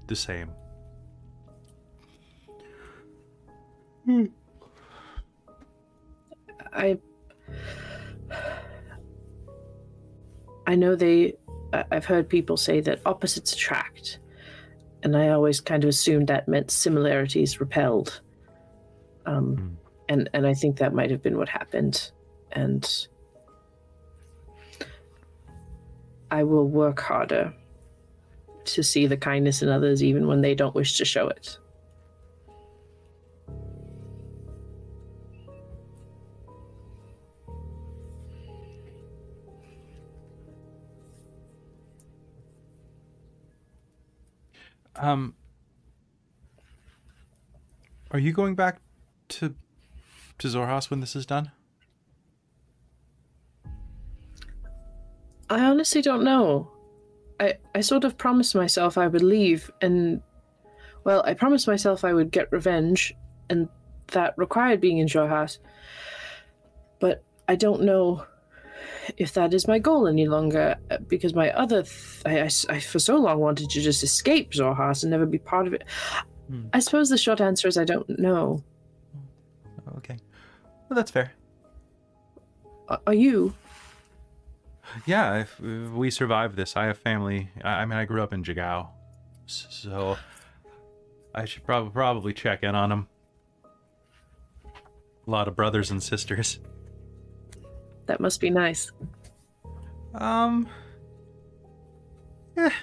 [0.05, 0.51] the same.
[6.71, 6.99] I
[10.71, 11.33] I know they
[11.73, 14.19] I've heard people say that opposites attract
[15.03, 18.21] and I always kind of assumed that meant similarities repelled.
[19.25, 19.67] Um Hmm.
[20.11, 22.11] and and I think that might have been what happened.
[22.53, 22.83] And
[26.39, 27.53] I will work harder
[28.63, 31.57] to see the kindness in others even when they don't wish to show it
[45.01, 45.33] Um,
[48.11, 48.79] are you going back
[49.29, 49.55] to
[50.37, 51.51] to Xhorhas when this is done?
[55.49, 56.71] I honestly don't know.
[57.39, 60.21] I I sort of promised myself I would leave and
[61.03, 63.11] well, I promised myself I would get revenge
[63.49, 63.67] and
[64.09, 65.57] that required being in Xhorhas.
[66.99, 68.23] But I don't know
[69.17, 72.79] if that is my goal any longer uh, because my other th- I, I I
[72.79, 75.83] for so long wanted to just escape Xhorhas and never be part of it.
[76.47, 76.67] Hmm.
[76.73, 78.63] I suppose the short answer is I don't know.
[79.97, 80.17] Okay,
[80.89, 81.31] well that's fair.
[83.07, 83.53] Are you?
[85.05, 87.49] Yeah, if, if we survive this, I have family.
[87.63, 88.89] I, I mean, I grew up in Jigao,
[89.45, 90.17] so
[91.33, 93.07] I should probably probably check in on them.
[94.65, 96.59] A lot of brothers and sisters.
[98.11, 98.91] That must be nice.
[100.13, 100.67] Um,
[102.57, 102.73] yeah,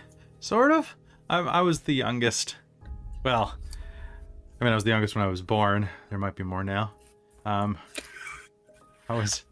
[0.40, 0.96] sort of.
[1.28, 2.56] I, I was the youngest.
[3.22, 3.54] Well,
[4.58, 5.86] I mean, I was the youngest when I was born.
[6.08, 6.92] There might be more now.
[7.44, 7.76] Um,
[9.10, 9.44] I was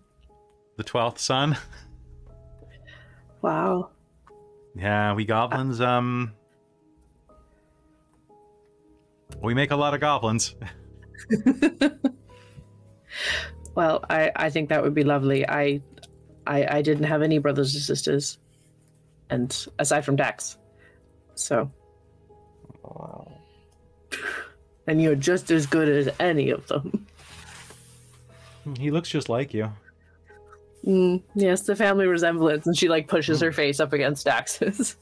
[0.78, 1.58] the twelfth son.
[3.42, 3.90] Wow.
[4.74, 5.78] Yeah, we goblins.
[5.82, 6.32] Um,
[9.42, 10.54] we make a lot of goblins.
[13.76, 15.46] Well, I, I think that would be lovely.
[15.46, 15.82] I,
[16.46, 18.38] I I didn't have any brothers or sisters,
[19.30, 20.56] and aside from Dax,
[21.34, 21.70] so.
[22.82, 23.30] Wow.
[24.86, 27.06] And you're just as good as any of them.
[28.78, 29.70] He looks just like you.
[30.86, 34.96] Mm, yes, the family resemblance, and she like pushes her face up against Dax's.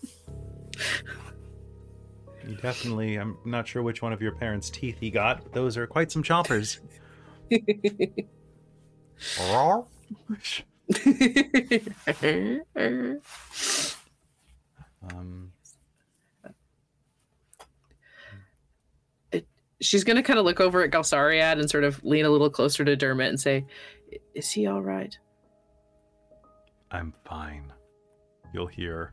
[2.46, 3.16] You definitely.
[3.16, 6.10] I'm not sure which one of your parents' teeth he got, but those are quite
[6.10, 6.80] some chompers.
[15.10, 15.52] Um,
[19.80, 22.84] She's gonna kind of look over at Galsariad and sort of lean a little closer
[22.84, 23.66] to Dermot and say,
[24.34, 25.16] Is he all right?
[26.90, 27.72] I'm fine.
[28.52, 29.12] You'll hear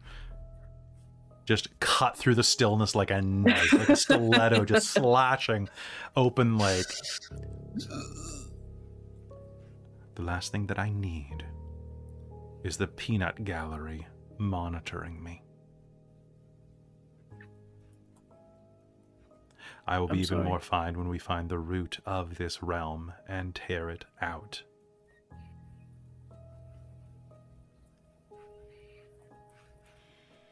[1.46, 5.68] just cut through the stillness like a knife, like a stiletto, just slashing
[6.16, 6.86] open like.
[10.22, 11.44] The last thing that I need
[12.64, 14.06] is the peanut gallery
[14.38, 15.42] monitoring me.
[19.88, 20.44] I will be I'm even sorry.
[20.44, 24.62] more fine when we find the root of this realm and tear it out.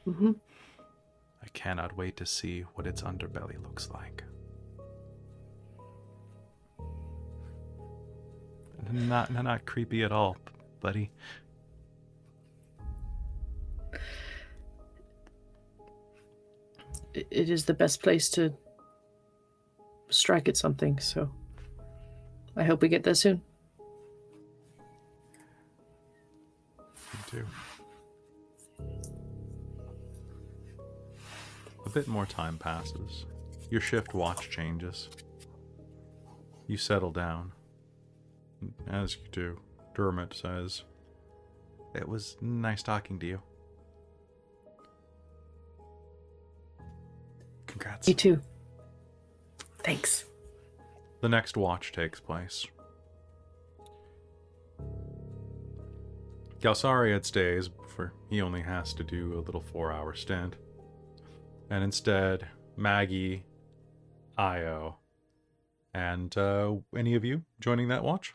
[0.03, 0.31] hmm
[1.43, 4.23] I cannot wait to see what its underbelly looks like.
[8.91, 10.37] Not, not, not creepy at all,
[10.79, 11.11] buddy.
[17.13, 18.53] It, it is the best place to
[20.09, 20.99] strike at something.
[20.99, 21.29] So
[22.55, 23.41] I hope we get there soon.
[26.77, 27.45] Me too.
[31.85, 33.25] A bit more time passes.
[33.69, 35.09] Your shift watch changes.
[36.67, 37.51] You settle down.
[38.87, 39.59] As you do,
[39.95, 40.83] Dermot says,
[41.95, 43.41] It was nice talking to you.
[47.67, 48.07] Congrats.
[48.07, 48.41] You too.
[49.83, 50.25] Thanks.
[51.21, 52.65] The next watch takes place.
[56.59, 60.55] Galsariad stays, for he only has to do a little four hour stint.
[61.69, 63.45] And instead, Maggie,
[64.37, 64.97] Io,
[65.93, 68.33] and uh, any of you joining that watch?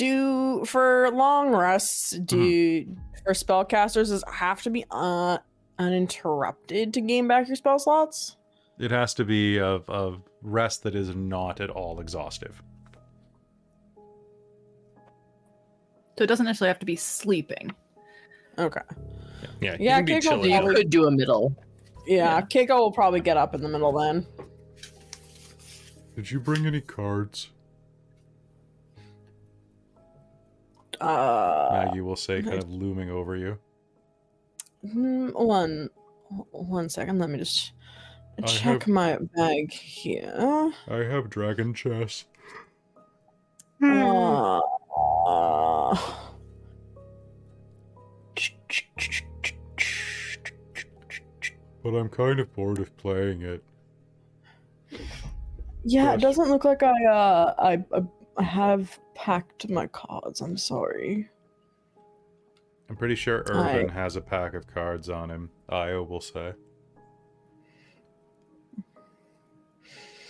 [0.00, 2.94] Do for long rests, do Mm-hmm.
[3.22, 5.36] for spellcasters does it have to be uh,
[5.78, 8.38] uninterrupted to gain back your spell slots?
[8.78, 12.62] It has to be of, of rest that is not at all exhaustive.
[16.16, 17.70] So it doesn't necessarily have to be sleeping.
[18.58, 18.80] Okay.
[19.60, 21.54] Yeah, you Yeah, can be Keiko You could do a middle.
[22.06, 22.40] Yeah, Yeah.
[22.40, 24.26] Keiko will probably get up in the middle then.
[26.16, 27.50] Did you bring any cards?
[31.00, 33.58] Uh, Maggie will say, kind of looming over you.
[34.82, 35.88] hmm, one,
[36.50, 37.18] one second.
[37.18, 37.72] Let me just
[38.46, 40.72] check have- my bag here.
[40.88, 42.24] I have dragon chess.
[43.82, 44.60] Uh,
[51.82, 53.64] But I'm kind of bored of playing it.
[54.90, 54.98] yeah,
[55.84, 56.14] Yes.
[56.16, 58.02] it doesn't look like I uh I, I
[58.40, 60.40] I have packed my cards.
[60.40, 61.28] I'm sorry.
[62.88, 65.50] I'm pretty sure I- has a pack of cards on him.
[65.68, 66.54] Io will say.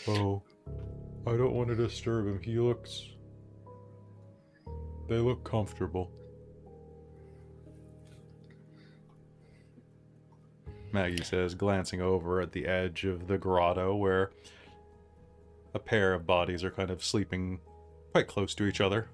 [0.08, 0.42] Oh,
[1.24, 2.40] I don't want to disturb him.
[2.42, 3.11] He looks.
[5.08, 6.11] They look comfortable.
[10.90, 14.32] Maggie says, glancing over at the edge of the grotto where
[15.74, 17.61] a pair of bodies are kind of sleeping
[18.12, 19.08] quite close to each other.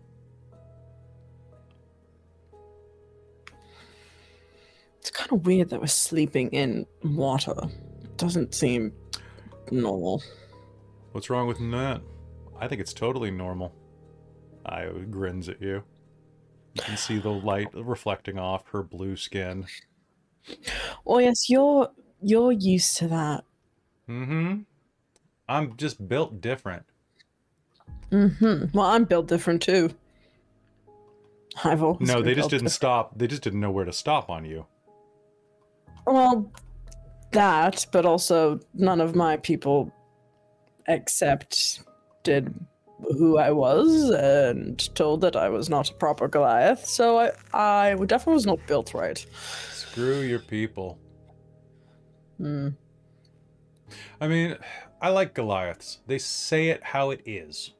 [4.98, 7.54] It's kind of weird that we're sleeping in water.
[8.02, 8.92] It doesn't seem
[9.70, 10.22] normal.
[11.12, 12.00] What's wrong with that?
[12.58, 13.72] I think it's totally normal.
[14.64, 15.84] I grins at you.
[16.74, 19.66] You can see the light reflecting off her blue skin.
[21.04, 21.90] Well, yes, you're
[22.20, 23.44] you're used to that.
[24.08, 24.62] Mm-hmm.
[25.48, 26.84] I'm just built different.
[28.12, 28.76] Mm-hmm.
[28.76, 29.90] Well, I'm built different too.
[31.64, 32.72] I've always No, been they just didn't different.
[32.72, 33.18] stop.
[33.18, 34.66] They just didn't know where to stop on you.
[36.06, 36.50] Well,
[37.32, 39.90] that, but also none of my people
[40.86, 41.80] except
[42.22, 42.54] did
[43.18, 46.86] who I was and told that I was not a proper Goliath.
[46.86, 49.24] So I, I definitely was not built right.
[49.72, 50.98] Screw your people.
[52.38, 52.68] Hmm.
[54.20, 54.56] I mean,
[55.00, 55.98] I like Goliaths.
[56.06, 57.72] They say it how it is.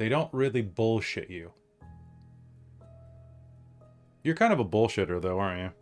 [0.00, 1.52] They don't really bullshit you.
[4.24, 5.74] You're kind of a bullshitter, though, aren't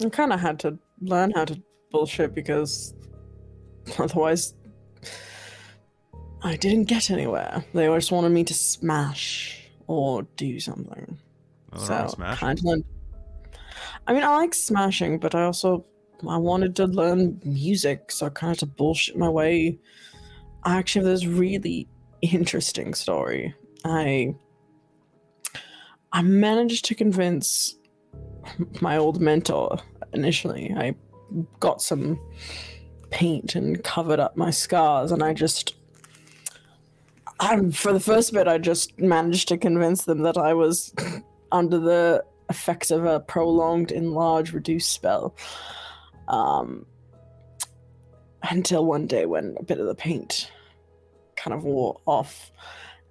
[0.00, 0.06] you?
[0.06, 1.60] I kind of had to learn how to
[1.90, 2.94] bullshit because
[3.98, 4.54] otherwise
[6.42, 7.62] I didn't get anywhere.
[7.74, 11.18] They always wanted me to smash or do something.
[11.70, 12.84] Nothing so wrong kind of learned.
[14.06, 15.84] I mean, I like smashing, but I also
[16.26, 19.78] I wanted to learn music, so I kind of had to bullshit my way.
[20.62, 21.88] I actually have this really
[22.22, 23.54] interesting story.
[23.84, 24.34] I
[26.12, 27.74] I managed to convince
[28.80, 29.78] my old mentor
[30.12, 30.72] initially.
[30.76, 30.94] I
[31.60, 32.20] got some
[33.10, 35.74] paint and covered up my scars, and I just.
[37.40, 40.94] I, for the first bit, I just managed to convince them that I was
[41.52, 45.34] under the effects of a prolonged, enlarge, reduce spell.
[46.28, 46.86] Um,
[48.44, 50.50] until one day when a bit of the paint
[51.42, 52.50] kind of wore off.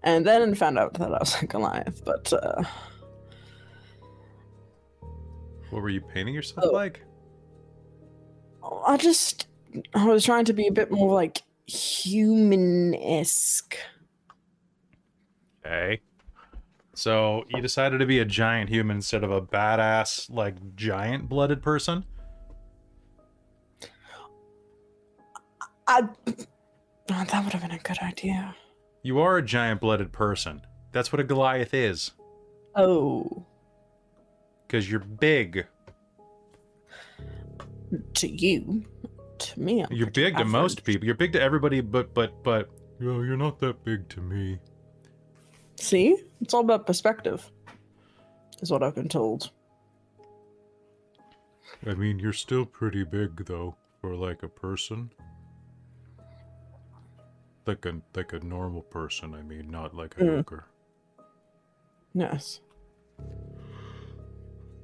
[0.03, 2.63] And then found out that I was a Goliath, but uh,
[5.69, 6.71] What were you painting yourself Oh.
[6.71, 7.01] like?
[8.85, 9.47] I just
[9.95, 13.75] I was trying to be a bit more like human-esque.
[15.65, 16.01] Okay.
[16.93, 21.63] So you decided to be a giant human instead of a badass, like giant blooded
[21.63, 22.03] person?
[25.87, 26.03] I
[27.11, 28.55] oh, that would have been a good idea.
[29.03, 30.61] You are a giant blooded person.
[30.91, 32.11] That's what a Goliath is.
[32.75, 33.45] Oh,
[34.67, 35.65] Because you're big.
[38.13, 38.85] to you,
[39.39, 41.05] to me, I'm You're big to most people.
[41.05, 42.69] You're big to everybody, but but but
[43.01, 44.59] oh, you're not that big to me.
[45.77, 47.51] See, it's all about perspective,
[48.61, 49.49] is what I've been told.
[51.85, 55.11] I mean, you're still pretty big though for like a person.
[57.71, 59.33] Like a like a normal person.
[59.33, 60.39] I mean, not like a Mm.
[60.39, 60.65] ogre.
[62.13, 62.59] Yes.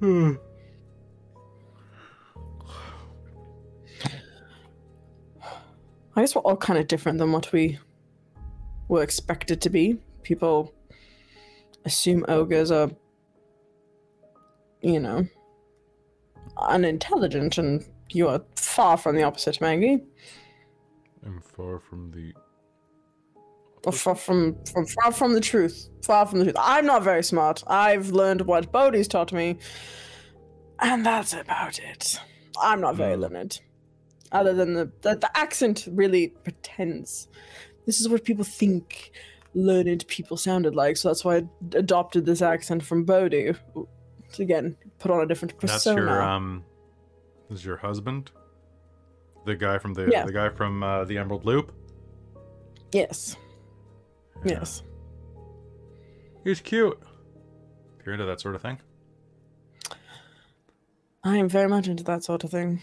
[6.16, 7.78] I guess we're all kind of different than what we
[8.88, 9.98] were expected to be.
[10.22, 10.72] People
[11.84, 12.90] assume ogres are,
[14.80, 15.26] you know,
[16.56, 20.02] unintelligent, and you are far from the opposite, Maggie.
[21.24, 22.32] I'm far from the.
[23.90, 25.88] Far from, from far from the truth.
[26.04, 26.56] Far from the truth.
[26.58, 27.62] I'm not very smart.
[27.66, 29.58] I've learned what Bodhi's taught me,
[30.80, 32.18] and that's about it.
[32.60, 33.22] I'm not very Hmm.
[33.22, 33.60] learned.
[34.32, 37.28] Other than the, the the accent really pretends.
[37.86, 39.12] This is what people think
[39.54, 41.42] learned people sounded like, so that's why I
[41.74, 43.54] adopted this accent from Bodhi.
[44.34, 46.02] To again put on a different That's persona.
[46.02, 46.64] your um.
[47.50, 48.30] Is your husband?
[49.46, 50.26] The guy from the Yeah.
[50.26, 51.72] the guy from uh, the Emerald Loop.
[52.92, 53.36] Yes.
[54.44, 54.52] Yeah.
[54.58, 54.82] Yes.
[56.44, 56.98] He's cute.
[57.98, 58.78] If you're into that sort of thing.
[61.24, 62.80] I am very much into that sort of thing.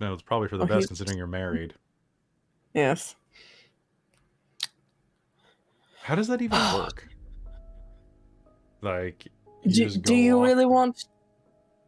[0.00, 1.74] No, it's probably for the Oh, best he- considering you're married.
[2.74, 3.14] Yes.
[6.02, 7.08] How does that even work?
[8.80, 9.26] Like,
[9.62, 11.04] you Do, do you off- really want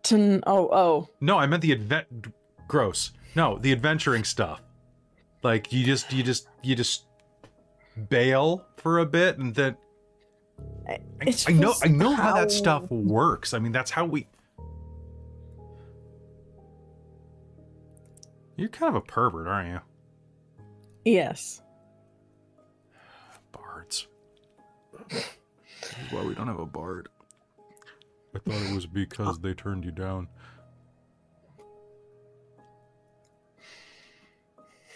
[0.04, 0.16] to?
[0.16, 1.08] kn- Oh, oh.
[1.20, 2.26] No, I meant the advent.
[2.68, 3.10] Gross.
[3.34, 4.62] No, the adventuring stuff.
[5.42, 7.06] Like you just, you just, you just
[8.08, 9.76] bail for a bit, and then
[10.88, 13.54] I, It's I know, I know how how- that stuff works.
[13.54, 14.26] I mean, that's how we.
[18.56, 19.80] You're kind of a pervert, aren't you?
[21.04, 21.60] Yes.
[23.52, 24.06] Bards.
[26.10, 27.08] Why we don't have a bard?
[28.34, 30.28] I thought it was because they turned you down.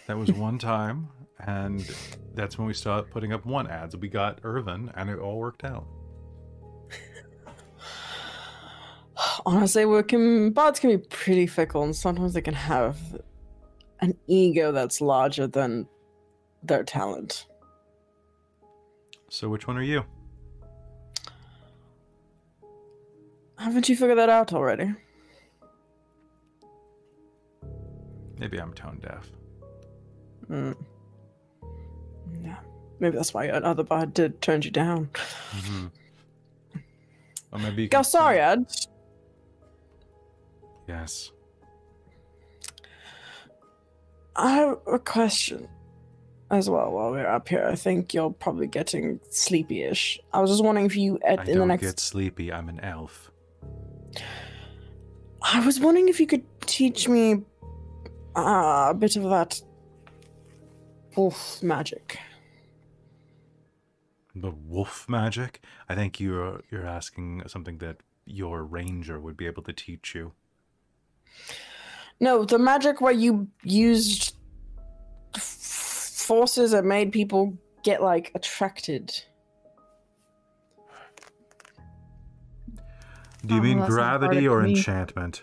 [0.08, 1.06] That was one time,
[1.46, 1.86] and
[2.34, 3.94] that's when we started putting up one ads.
[3.94, 5.86] We got Irvin, and it all worked out.
[9.46, 12.96] Honestly, we can bots can be pretty fickle, and sometimes they can have
[14.00, 15.86] an ego that's larger than
[16.62, 17.46] their talent.
[19.28, 20.06] So, which one are you?
[23.58, 24.90] Haven't you figured that out already?
[28.38, 29.28] Maybe I'm tone deaf.
[30.50, 30.76] Mm.
[32.42, 32.56] Yeah.
[33.00, 35.08] Maybe that's why another bard did turn you down.
[35.52, 35.86] Mm-hmm.
[37.52, 38.86] Or maybe you can- Galsariad,
[40.86, 41.32] Yes.
[44.36, 45.68] I have a question
[46.50, 47.66] as well while we're up here.
[47.66, 50.18] I think you're probably getting sleepy-ish.
[50.32, 52.50] I was just wondering if you I at in don't the next get sleepy.
[52.52, 53.30] I'm an elf.
[55.42, 57.42] I was wondering if you could teach me
[58.36, 59.60] uh, a bit of that
[61.16, 62.18] wolf magic.
[64.34, 65.62] The wolf magic.
[65.88, 70.32] I think you're you're asking something that your ranger would be able to teach you.
[72.20, 74.34] No, the magic where you used
[75.34, 79.12] f- forces that made people get like attracted.
[83.46, 84.70] Do you Oh, mean gravity or me.
[84.70, 85.42] enchantment?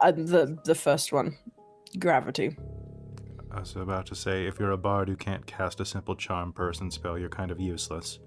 [0.00, 1.36] Uh, the the first one,
[1.98, 2.56] gravity.
[3.50, 6.52] I was about to say, if you're a bard who can't cast a simple charm
[6.52, 8.18] person spell, you're kind of useless.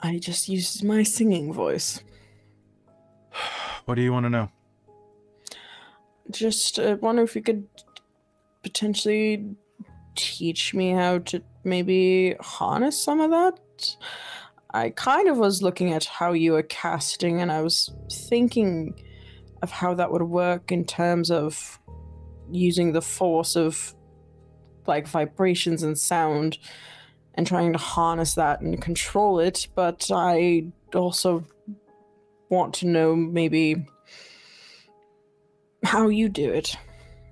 [0.00, 2.02] I just used my singing voice.
[3.84, 4.50] What do you want to know?
[6.30, 7.66] Just uh, wonder if you could
[8.62, 9.56] potentially
[10.14, 13.96] teach me how to maybe harness some of that.
[14.72, 18.94] I kind of was looking at how you were casting, and I was thinking
[19.62, 21.80] of how that would work in terms of
[22.50, 23.94] using the force of
[24.86, 26.58] like vibrations and sound
[27.34, 29.68] and trying to harness that and control it.
[29.74, 31.44] But I also
[32.48, 33.86] want to know maybe
[35.84, 36.76] how you do it.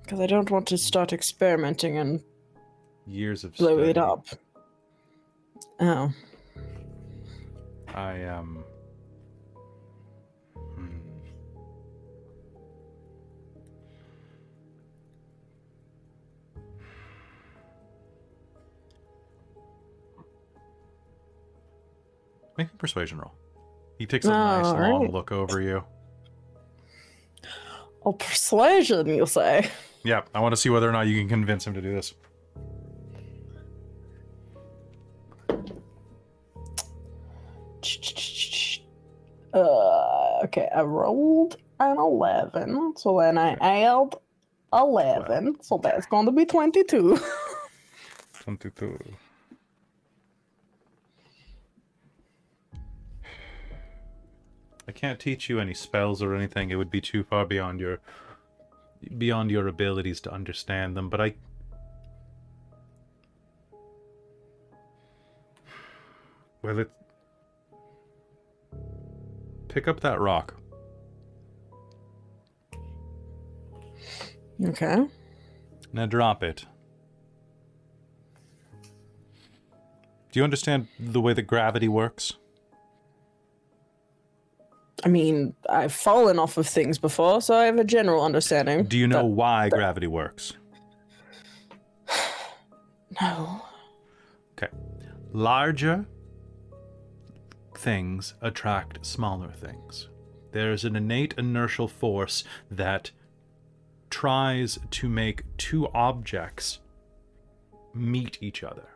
[0.02, 2.22] Because I don't want to start experimenting and
[3.06, 4.26] Years of blow it up.
[5.78, 6.12] Oh.
[7.94, 8.64] I um.
[22.56, 23.32] Make a persuasion roll.
[23.98, 25.84] He takes a nice long look over you.
[28.04, 29.70] Oh, persuasion, you say?
[30.04, 32.14] Yeah, I want to see whether or not you can convince him to do this.
[39.54, 44.14] Uh, okay, I rolled an 11, so then I add
[44.72, 47.18] 11, so that's going to be 22.
[48.42, 48.98] Twenty-two.
[54.88, 56.70] I can't teach you any spells or anything.
[56.70, 58.00] It would be too far beyond your
[59.18, 61.34] beyond your abilities to understand them, but I
[66.62, 66.90] Well, it
[69.76, 70.54] Pick up that rock.
[74.64, 75.06] okay.
[75.92, 76.64] Now drop it.
[80.32, 82.36] Do you understand the way that gravity works?
[85.06, 88.86] I mean, I've fallen off of things before, so I have a general understanding.
[88.86, 90.54] Do you know but- why gravity works?
[93.22, 93.62] No.
[94.52, 94.70] Okay.
[95.32, 96.04] Larger
[97.78, 100.08] things attract smaller things.
[100.50, 103.12] There's an innate inertial force that
[104.10, 106.80] tries to make two objects
[107.94, 108.88] meet each other.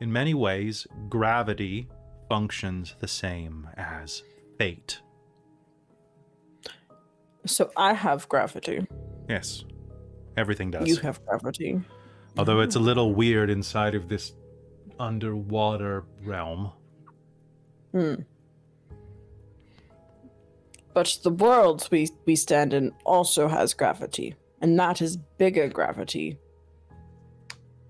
[0.00, 1.88] In many ways, gravity
[2.28, 4.22] functions the same as
[4.58, 5.00] fate.
[7.46, 8.86] So I have gravity.
[9.28, 9.64] Yes,
[10.36, 10.88] everything does.
[10.88, 11.80] You have gravity.
[12.36, 14.32] Although it's a little weird inside of this
[14.98, 16.72] underwater realm.
[17.92, 18.14] Hmm.
[20.92, 26.38] But the world we, we stand in also has gravity, and that is bigger gravity,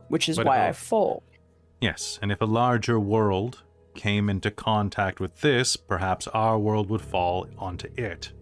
[0.08, 1.22] which is But why I fall.
[1.80, 3.62] Yes, and if a larger world
[3.94, 8.32] came into contact with this, perhaps our world would fall onto it.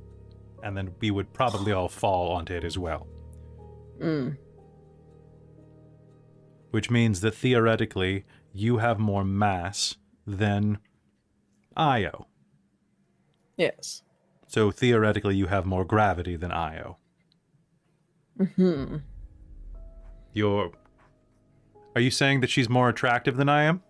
[0.63, 3.07] And then we would probably all fall onto it as well.
[4.01, 4.37] Mm.
[6.71, 9.97] Which means that theoretically, you have more mass
[10.27, 10.79] than
[11.77, 12.27] Io.
[13.57, 14.03] Yes.
[14.47, 16.99] So theoretically, you have more gravity than Io.
[18.57, 18.97] Hmm.
[20.33, 20.73] You're.
[21.95, 23.83] Are you saying that she's more attractive than I am?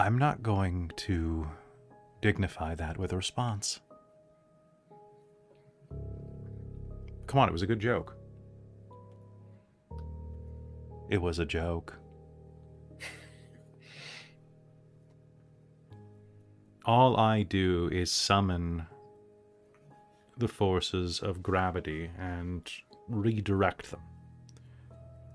[0.00, 1.48] I'm not going to
[2.22, 3.80] dignify that with a response.
[7.26, 8.16] Come on, it was a good joke.
[11.10, 11.98] It was a joke.
[16.84, 18.86] All I do is summon
[20.36, 22.70] the forces of gravity and
[23.08, 24.02] redirect them.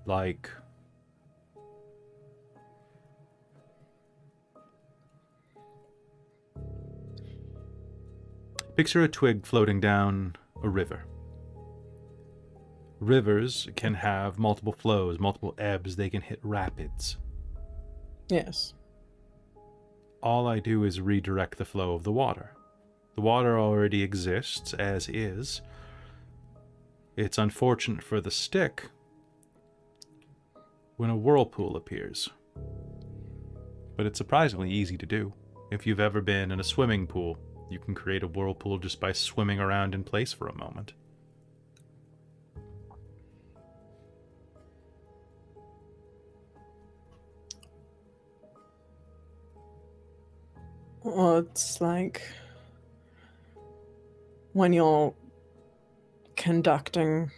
[0.05, 0.49] Like.
[8.75, 11.05] Picture a twig floating down a river.
[12.99, 17.17] Rivers can have multiple flows, multiple ebbs, they can hit rapids.
[18.29, 18.73] Yes.
[20.23, 22.55] all I do is redirect the flow of the water.
[23.15, 25.61] The water already exists as is.
[27.17, 28.85] It's unfortunate for the stick
[30.97, 32.29] when a whirlpool appears.
[33.97, 35.33] But it's surprisingly easy to do.
[35.71, 37.37] If you've ever been in a swimming pool,
[37.73, 40.93] you can create a whirlpool just by swimming around in place for a moment.
[51.03, 52.21] Well, it's like
[54.53, 55.13] when you're
[56.37, 57.31] conducting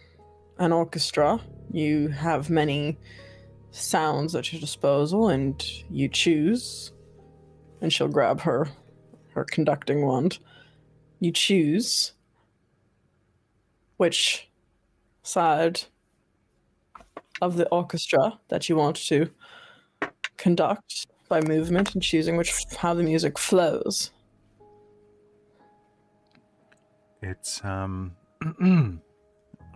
[0.58, 1.40] an orchestra,
[1.72, 2.98] you have many
[3.70, 6.92] sounds at your disposal and you choose.
[7.80, 8.68] And she'll grab her
[9.36, 10.38] her conducting wand.
[11.20, 12.12] You choose
[13.98, 14.50] which
[15.22, 15.82] side
[17.40, 19.30] of the orchestra that you want to
[20.36, 24.10] conduct by movement and choosing which how the music flows.
[27.22, 28.12] It's, um.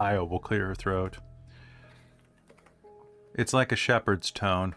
[0.01, 1.19] Io will clear her throat.
[3.35, 4.75] It's like a Shepard's tone.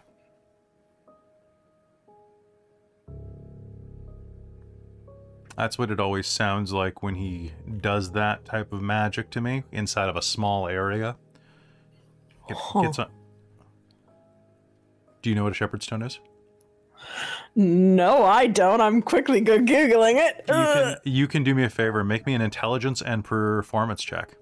[5.56, 9.62] That's what it always sounds like when he does that type of magic to me
[9.70, 11.16] inside of a small area.
[12.48, 12.82] Get, Huh.
[12.82, 13.10] gets on.
[15.22, 16.18] Do you know what a Shepard's tone is?
[17.54, 18.80] No, I don't.
[18.80, 20.44] I'm quickly go googling it.
[20.48, 22.02] You can, you can do me a favor.
[22.02, 24.34] Make me an intelligence and performance check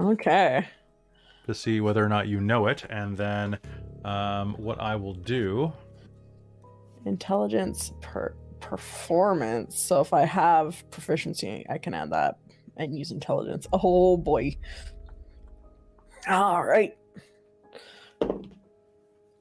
[0.00, 0.66] Okay.
[1.46, 3.58] to see whether or not you know it, and then
[4.04, 5.72] um, what I will do.
[7.04, 9.78] Intelligence per performance.
[9.78, 12.38] So if I have proficiency, I can add that
[12.76, 13.66] and use intelligence.
[13.72, 14.56] Oh boy.
[16.28, 16.96] All right.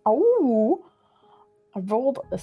[0.06, 0.86] Oh,
[1.76, 2.40] I rolled a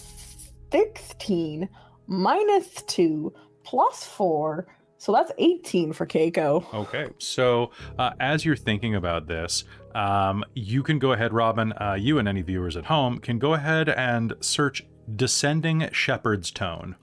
[0.71, 1.69] 16
[2.07, 3.33] minus 2
[3.65, 4.67] plus 4.
[4.99, 6.73] So that's 18 for Keiko.
[6.73, 9.65] Okay, so uh, as you're thinking about this,
[9.95, 11.73] um, you can go ahead, Robin.
[11.73, 14.83] Uh, you and any viewers at home can go ahead and search
[15.15, 16.97] "descending Shepard's tone,"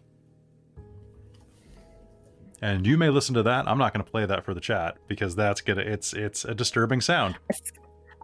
[2.62, 3.68] and you may listen to that.
[3.68, 6.56] I'm not going to play that for the chat because that's gonna it's it's a
[6.56, 7.36] disturbing sound.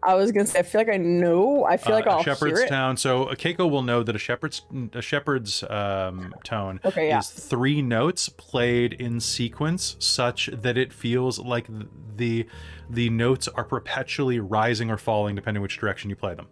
[0.02, 1.66] I was gonna say, I feel like I know.
[1.66, 2.70] I feel like Uh, I'll a Shepard's hear it.
[2.70, 2.96] tone.
[2.96, 4.62] So uh, Keiko will know that a Shepard's
[4.94, 7.20] a Shepard's um, tone Okay, yeah.
[7.20, 11.68] is three notes played in sequence, such that it feels like
[12.16, 12.48] the
[12.90, 16.48] the notes are perpetually rising or falling depending which direction you play them.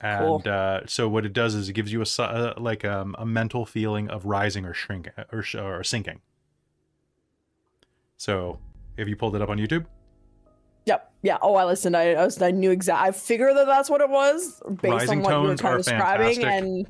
[0.00, 0.36] Cool.
[0.36, 3.24] And uh, so what it does is it gives you a uh, like um, a
[3.24, 6.20] mental feeling of rising or shrinking or, sh- or sinking.
[8.18, 8.58] So,
[8.98, 9.86] have you pulled it up on YouTube?
[10.86, 11.12] Yep.
[11.22, 11.38] Yeah.
[11.42, 11.96] Oh, I listened.
[11.96, 13.08] I I, was, I knew exactly.
[13.08, 15.84] I figured that that's what it was based Rising on what you were kind of
[15.84, 16.34] describing.
[16.34, 16.44] fantastic.
[16.44, 16.86] And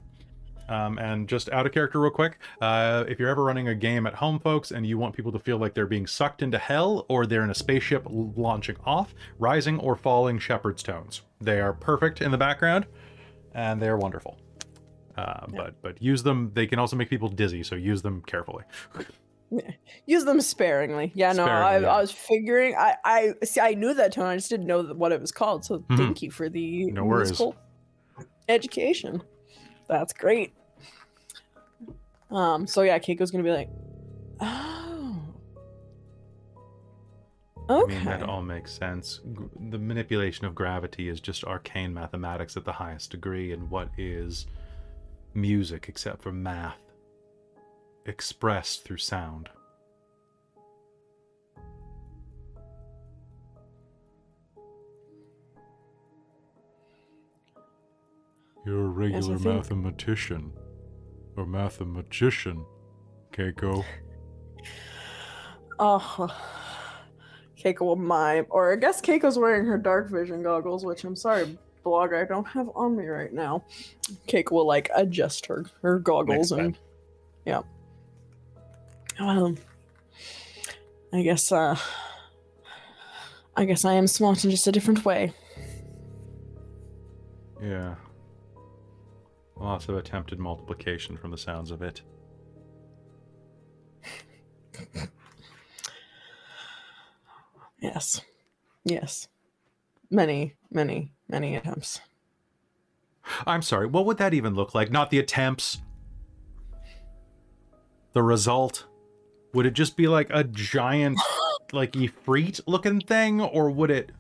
[0.68, 4.06] Um, and just out of character, real quick, uh, if you're ever running a game
[4.06, 7.06] at home, folks, and you want people to feel like they're being sucked into hell
[7.08, 11.22] or they're in a spaceship launching off, rising or falling Shepard's tones.
[11.40, 12.86] They are perfect in the background,
[13.54, 14.38] and they're wonderful.
[15.16, 16.50] Uh, But but use them.
[16.52, 18.64] They can also make people dizzy, so use them carefully.
[20.06, 21.12] use them sparingly.
[21.14, 21.32] Yeah.
[21.32, 21.86] No, I, yeah.
[21.94, 22.74] I was figuring.
[22.76, 23.60] I I see.
[23.60, 24.26] I knew that tone.
[24.26, 25.64] I just didn't know what it was called.
[25.64, 25.96] So Mhm.
[25.96, 27.28] thank you for the No worries.
[27.30, 27.54] musical
[28.48, 29.22] education.
[29.88, 30.52] That's great.
[32.30, 32.66] Um.
[32.66, 33.70] So yeah, Keiko's gonna be like,
[34.40, 35.18] oh.
[37.68, 37.94] Okay.
[37.94, 39.20] I mean, that all makes sense.
[39.36, 43.88] G- The manipulation of gravity is just arcane mathematics at the highest degree, and what
[43.98, 44.46] is
[45.34, 46.78] music except for math
[48.06, 49.48] expressed through sound?
[58.66, 60.52] You're a regular mathematician.
[61.36, 62.66] Or mathematician,
[63.32, 63.84] Keiko.
[65.78, 66.34] Oh,
[67.62, 71.58] Keiko will mime, or I guess Keiko's wearing her dark vision goggles, which I'm sorry,
[71.84, 73.62] blog, I don't have on me right now.
[74.26, 76.78] Keiko will like adjust her her goggles Next and
[77.44, 77.60] yeah.
[79.18, 79.58] Um,
[81.12, 81.76] I guess uh,
[83.54, 85.34] I guess I am smart in just a different way.
[87.62, 87.96] Yeah.
[89.58, 92.02] Lots of attempted multiplication from the sounds of it.
[97.78, 98.22] Yes,
[98.84, 99.28] yes,
[100.10, 102.00] many, many, many attempts.
[103.46, 104.90] I'm sorry, what would that even look like?
[104.90, 105.78] Not the attempts.
[108.12, 108.86] The result?
[109.52, 111.20] Would it just be like a giant,
[111.72, 114.10] like Ifrit looking thing, or would it?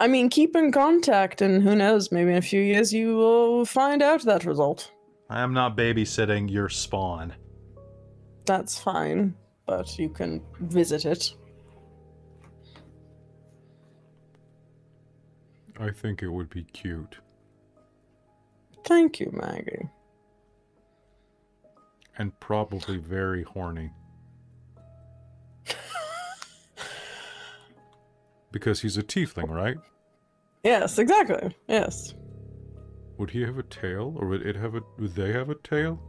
[0.00, 3.66] I mean, keep in contact, and who knows, maybe in a few years you will
[3.66, 4.90] find out that result.
[5.28, 7.34] I am not babysitting your spawn.
[8.46, 9.34] That's fine,
[9.66, 11.34] but you can visit it.
[15.78, 17.18] I think it would be cute.
[18.84, 19.88] Thank you, Maggie.
[22.16, 23.90] And probably very horny.
[28.52, 29.76] Because he's a tiefling, right?
[30.64, 31.56] Yes, exactly.
[31.68, 32.14] Yes.
[33.18, 34.82] Would he have a tail, or would it have a?
[34.98, 36.00] Would they have a tail?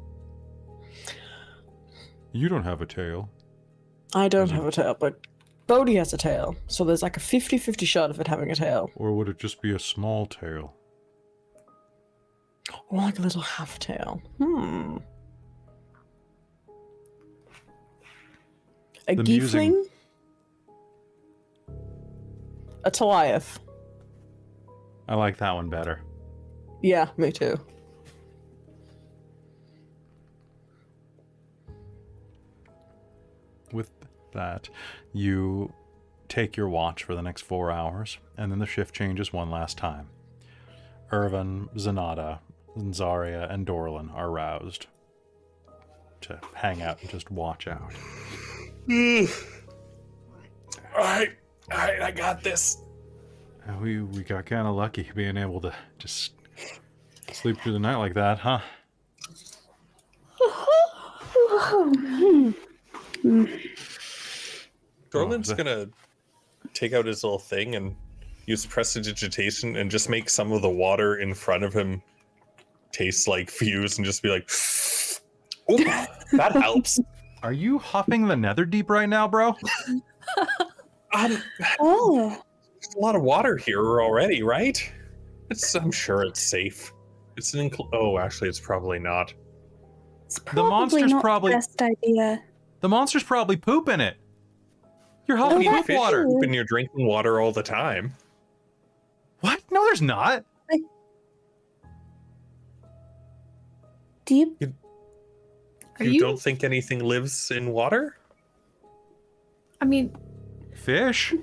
[2.32, 3.30] You don't have a tail.
[4.14, 5.20] I don't have a tail, but
[5.68, 8.56] Bodhi has a tail, so there's like a 50 50 shot of it having a
[8.56, 8.90] tail.
[8.96, 10.74] Or would it just be a small tail?
[12.90, 14.22] Or like a little half tail.
[14.38, 14.98] Hmm.
[19.08, 19.86] A The musing- geefling?
[22.84, 23.60] A Taliath.
[25.08, 26.02] I like that one better.
[26.82, 27.60] Yeah, me too.
[33.72, 33.92] With
[34.34, 34.70] that,
[35.14, 35.74] you
[36.28, 39.78] take your watch for the next four hours, and then the shift changes one last
[39.78, 40.08] time.
[41.12, 42.40] Irvin, Zanata,
[42.78, 44.88] Zarya and Dorlin are roused
[46.22, 47.94] to hang out and just watch out.
[48.90, 49.28] all
[50.98, 51.32] right,
[51.72, 52.78] all right, I got this.
[53.68, 56.34] Uh, We we got kind of lucky being able to just
[57.32, 58.60] sleep through the night like that, huh?
[65.12, 65.88] Dorlin's the- gonna
[66.74, 67.96] take out his little thing and
[68.46, 72.02] use prestidigitation and just make some of the water in front of him
[72.92, 74.50] taste like fuse and just be like,
[75.70, 75.78] oh,
[76.34, 77.00] that helps.
[77.44, 79.56] Are you huffing the nether deep right now, bro?
[81.14, 81.38] Um,
[81.80, 82.30] Oh,
[82.82, 84.92] there's a lot of water here already, right?
[85.50, 86.94] It's, I'm sure it's safe.
[87.38, 89.34] It's an incl- oh, actually, it's probably not.
[90.26, 92.42] it's probably monster's not probably- the best idea.
[92.80, 94.18] The monster's probably pooping it.
[95.28, 96.24] You're Oh, huffing You poop fish water.
[96.24, 96.40] too.
[96.40, 98.14] when you're drinking water all the time.
[99.42, 99.62] What?
[99.72, 100.46] No, there's not.
[104.26, 104.56] Do you?
[106.00, 108.16] Are you, you- don't think anything lives in water?
[109.82, 110.16] I mean,
[110.82, 111.34] Fish?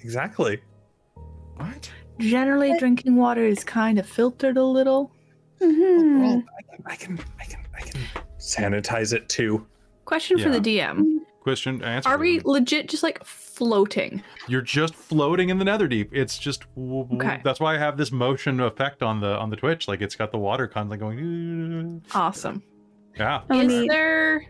[0.00, 0.60] Exactly.
[1.56, 1.90] What?
[2.20, 5.10] generally drinking water is kind of filtered a little.
[5.60, 6.20] Mhm.
[6.20, 8.00] Well, I can, I can, I can, I can
[8.38, 9.66] sanitize it too.
[10.04, 12.08] Question for the DM: Question answer.
[12.08, 14.22] Are we legit just like floating?
[14.46, 16.10] You're just floating in the nether deep.
[16.12, 17.40] It's just w- w- Okay.
[17.42, 19.88] that's why I have this motion effect on the on the Twitch.
[19.88, 22.04] Like it's got the water constantly going.
[22.14, 22.62] Awesome.
[23.16, 23.40] Yeah.
[23.50, 24.46] Oh, Is there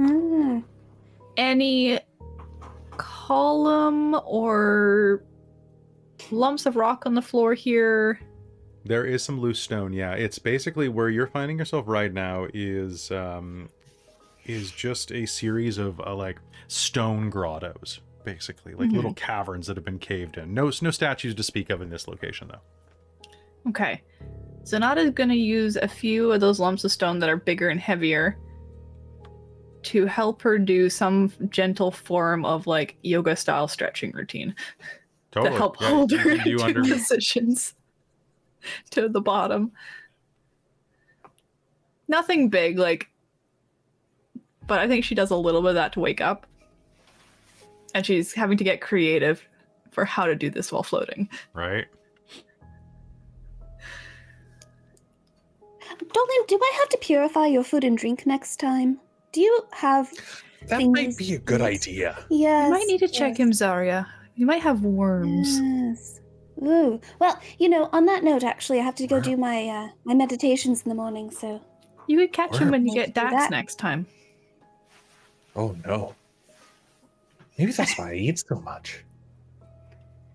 [0.00, 0.60] Ah.
[1.36, 1.98] any
[3.28, 5.22] column or
[6.30, 8.18] lumps of rock on the floor here?
[8.86, 9.92] There is some loose stone.
[9.92, 13.68] Yeah, it's basically where you're finding yourself right now is um
[14.46, 18.94] is just a series of uh, like stone grottos, basically like Mhm.
[18.96, 20.54] little caverns that have been caved in.
[20.54, 23.30] No no statues to speak of in this location though.
[23.68, 24.02] Okay.
[24.64, 28.38] Zanata's gonna use a few of those lumps of stone that are bigger and heavier
[29.88, 34.54] to help her do some gentle form of like yoga style stretching routine
[35.30, 35.52] Totally.
[35.52, 37.74] to help Yeah, hold her you into under- positions
[38.90, 39.72] to the bottom.
[42.08, 43.08] Nothing big, like,
[44.66, 46.46] but I think she does a little bit of that to wake up.
[47.94, 49.42] And she's having to get creative
[49.90, 51.28] for how to do this while floating.
[51.54, 51.86] right.
[56.12, 59.00] Darling, do I have to purify your food and drink next time?
[59.38, 60.10] Do you have?
[60.66, 62.18] That Things- might be a good idea.
[62.28, 62.66] Yes.
[62.66, 63.38] You might need to check yes.
[63.38, 64.04] him, Zarya.
[64.34, 65.60] You might have worms.
[65.60, 66.20] Yes.
[66.60, 67.00] Ooh.
[67.20, 70.14] Well, you know, on that note, actually, I have to go do my uh, my
[70.14, 71.30] meditations in the morning.
[71.30, 71.60] So
[72.08, 74.08] You could catch him when you get do Dax next time.
[75.54, 76.16] Oh no.
[77.56, 79.04] Maybe that's why I eat so much.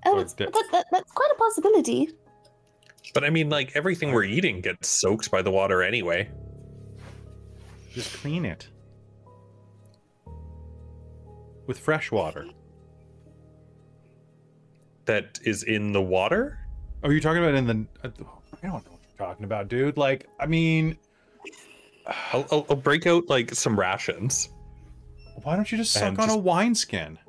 [0.05, 2.09] oh, it's, di- that, that, that's quite a possibility.
[3.13, 6.29] But I mean, like everything we're eating gets soaked by the water anyway.
[7.91, 8.69] Just clean it
[11.67, 12.47] with fresh water.
[15.05, 16.59] That is in the water.
[17.03, 17.85] Oh, you're talking about in the?
[18.03, 18.19] I don't
[18.63, 19.97] know what you're talking about, dude.
[19.97, 20.97] Like, I mean,
[22.31, 24.49] I'll, I'll, I'll break out like some rations.
[25.43, 27.19] why don't you just suck And on a just- wineskin?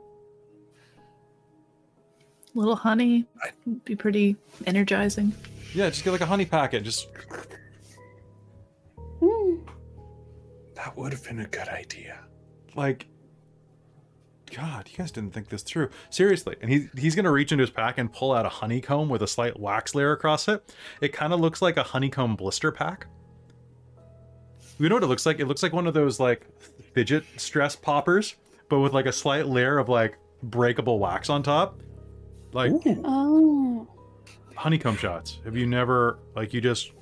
[2.56, 3.24] little honey
[3.66, 5.32] would be pretty energizing.
[5.74, 6.84] Yeah, just get like a honey packet.
[6.84, 7.08] Just
[9.20, 9.56] Hmm.
[10.76, 12.18] That would have been a good idea.
[12.76, 13.06] like,
[14.54, 15.90] God, you guys didn't think this through.
[16.10, 16.56] Seriously.
[16.60, 19.22] And he, he's going to reach into his pack and pull out a honeycomb with
[19.22, 20.72] a slight wax layer across it.
[21.00, 23.06] It kind of looks like a honeycomb blister pack.
[24.78, 25.40] You know what it looks like?
[25.40, 26.46] It looks like one of those like
[26.92, 28.34] fidget stress poppers,
[28.68, 31.80] but with like a slight layer of like breakable wax on top.
[32.52, 33.02] Like Ooh.
[33.04, 33.88] Oh.
[34.56, 35.40] honeycomb shots.
[35.44, 36.92] Have you never like you just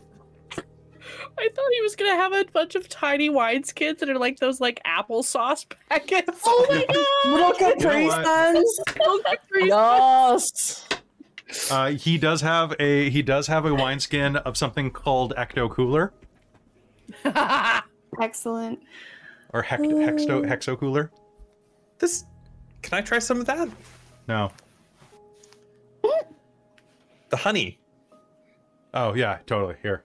[1.38, 4.60] I thought he was gonna have a bunch of tiny wineskins that are like those
[4.60, 6.40] like applesauce packets.
[6.44, 6.84] Oh my
[7.24, 7.32] god!
[7.32, 8.08] Little Capri
[9.24, 10.86] Capri Yes.
[11.70, 16.12] uh he does have a he does have a wineskin of something called Ecto Cooler
[18.20, 18.78] Excellent.
[19.52, 21.10] or Hec- Hexto Hexo Cooler.
[21.98, 22.24] This.
[22.82, 23.68] Can I try some of that?
[24.28, 24.50] No.
[27.28, 27.78] The honey.
[28.94, 29.76] Oh yeah, totally.
[29.82, 30.04] Here.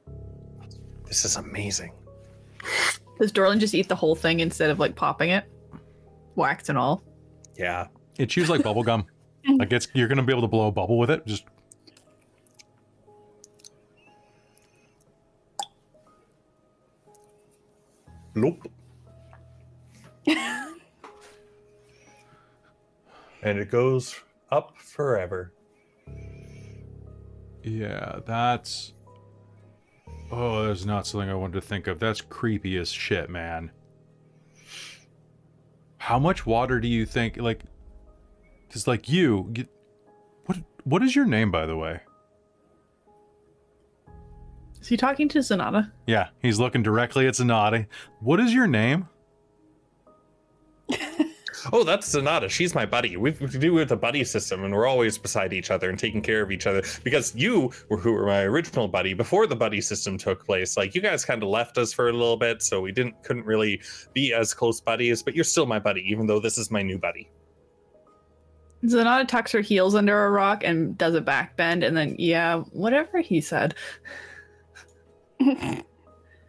[1.07, 1.91] This is amazing.
[3.19, 5.45] Does Dorlin just eat the whole thing instead of like popping it?
[6.35, 7.03] Wax and all.
[7.57, 7.87] Yeah.
[8.17, 9.05] It chews like bubble gum.
[9.49, 11.25] Like it's you're gonna be able to blow a bubble with it.
[11.25, 11.45] Just
[18.35, 18.69] Nope.
[20.27, 20.77] and
[23.43, 24.15] it goes
[24.51, 25.53] up forever.
[27.63, 28.93] yeah, that's
[30.31, 31.99] Oh, that's not something I wanted to think of.
[31.99, 33.71] That's creepy as shit, man.
[35.97, 37.63] How much water do you think like
[38.71, 39.67] cuz like you, you
[40.45, 42.01] what what is your name by the way?
[44.81, 45.91] Is he talking to Zanata?
[46.05, 47.87] Yeah, he's looking directly at Zanata.
[48.19, 49.09] What is your name?
[51.73, 52.49] Oh, that's Zanata.
[52.49, 53.17] She's my buddy.
[53.17, 56.21] We we do with a buddy system, and we're always beside each other and taking
[56.21, 56.83] care of each other.
[57.03, 60.77] Because you were who were my original buddy before the buddy system took place.
[60.77, 63.45] Like you guys kind of left us for a little bit, so we didn't couldn't
[63.45, 63.81] really
[64.13, 65.23] be as close buddies.
[65.23, 67.29] But you're still my buddy, even though this is my new buddy.
[68.85, 72.59] Zanata tucks her heels under a rock and does a back bend, and then, yeah,
[72.71, 73.73] whatever he said.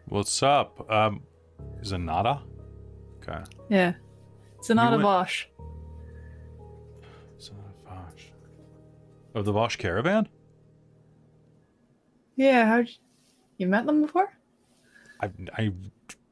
[0.05, 0.89] What's up?
[0.91, 1.23] Um
[1.83, 2.41] Zanata?
[3.21, 3.43] Okay.
[3.69, 3.93] Yeah.
[4.61, 5.47] Zanata went- Vosh.
[7.37, 8.31] Zanata Vosh.
[9.33, 10.27] Of the Vosh caravan?
[12.35, 12.83] Yeah, how
[13.57, 14.31] you met them before?
[15.21, 15.71] I I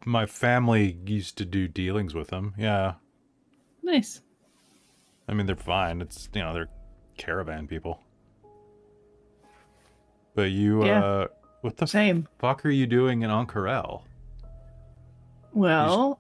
[0.06, 2.54] my family used to do dealings with them.
[2.58, 2.94] Yeah.
[3.84, 4.22] Nice.
[5.28, 6.02] I mean, they're fine.
[6.02, 6.70] It's you know they're
[7.18, 8.00] caravan people.
[10.36, 11.04] But you, Yeah.
[11.04, 11.28] uh,
[11.62, 12.28] what the Same.
[12.40, 14.04] fuck are you doing in Ank'Harel?
[15.52, 16.20] Well,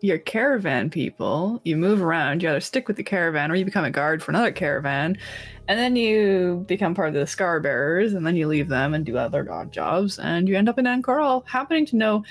[0.00, 1.60] you're caravan people.
[1.64, 2.42] You move around.
[2.42, 5.18] You either stick with the caravan or you become a guard for another caravan.
[5.66, 9.04] And then you become part of the Scar Bearers, and then you leave them and
[9.04, 10.18] do other odd jobs.
[10.18, 12.24] And you end up in Ank'Harel, happening to know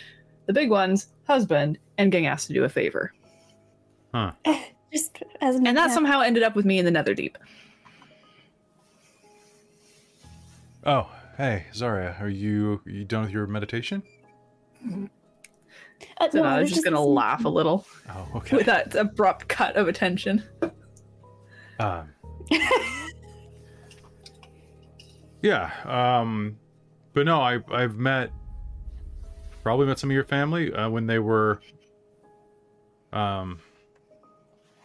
[0.48, 3.14] the big one's husband and getting asked to do a favor.
[4.14, 4.32] Huh.
[4.94, 5.94] Just as an And that example.
[5.94, 7.36] somehow ended up with me in the Netherdeep.
[10.86, 14.02] Oh, hey, Zaria, are you you done with your meditation?
[14.86, 15.06] Mm-hmm.
[16.20, 18.58] Uh, So no, I was there's just gonna laugh a little Oh, okay.
[18.58, 20.44] with that abrupt cut of attention.
[21.80, 22.10] Um,
[25.42, 25.72] yeah.
[25.86, 26.58] Um,
[27.14, 28.32] but no, I I've met
[29.64, 31.60] probably met some of your family uh, when they were,
[33.12, 33.60] um,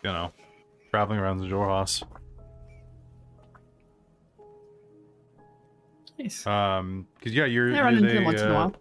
[0.03, 0.33] you know,
[0.91, 2.03] traveling around the Xhorhas.
[6.19, 6.47] Nice.
[6.47, 8.75] Um, because yeah, you're I run they, into them once in a uh, while.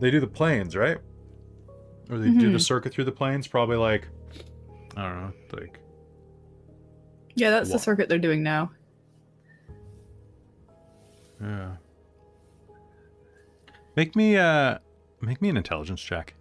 [0.00, 0.98] They do the plains, right?
[2.12, 2.60] Or they do the Mhm.
[2.62, 3.46] circuit through the plains.
[3.48, 4.06] Probably like
[4.94, 5.80] I don't know, like
[7.34, 8.70] Yeah, that's the circuit they're doing now.
[11.40, 11.76] yeah.
[13.96, 14.78] Make me uh,
[15.22, 16.34] make me an intelligence check.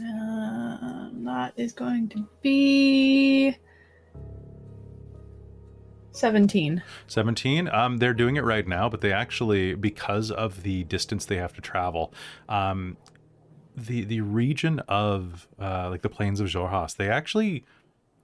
[0.00, 3.56] Um, that is going to be
[6.18, 6.82] 17.
[7.06, 11.36] 17 um they're doing it right now but they actually because of the distance they
[11.36, 12.12] have to travel
[12.48, 12.96] um
[13.76, 17.64] the the region of uh like the plains of Xhorhas they actually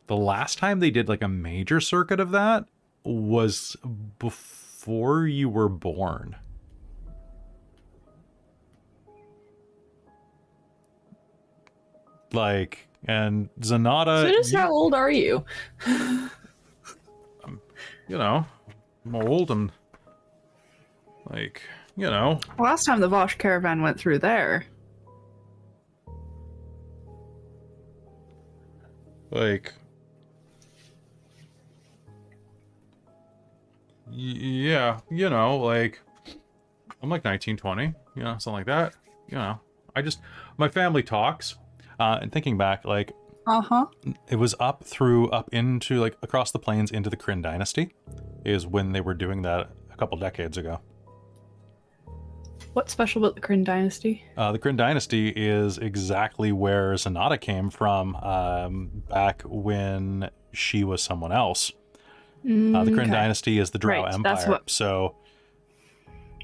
[0.06, 2.66] the last time they did like a major circuit of that
[3.04, 3.76] was
[4.18, 6.36] before you were born
[12.32, 15.44] like and Zanata so just how old are you?
[18.08, 18.44] you know
[19.04, 19.70] I'm old and
[21.30, 21.62] like
[21.96, 24.66] you know Last time the Vosh caravan went through there.
[29.30, 29.72] like
[34.06, 36.00] y- yeah you know like
[37.02, 38.94] i'm like 19 20 you know something like that
[39.28, 39.58] you know
[39.96, 40.20] i just
[40.56, 41.56] my family talks
[41.98, 43.12] uh and thinking back like
[43.46, 43.86] Uh huh.
[44.28, 47.92] it was up through up into like across the plains into the Kryn dynasty
[48.44, 50.80] is when they were doing that a couple decades ago
[52.72, 54.24] What's special about the Kryn dynasty?
[54.36, 61.00] Uh, the Kryn dynasty is exactly where Zanata came from um, back when she was
[61.00, 61.70] someone else.
[62.44, 63.10] Uh, the Kryn Okay.
[63.10, 64.34] dynasty is the Drow Right, Empire.
[64.34, 65.14] that's what- So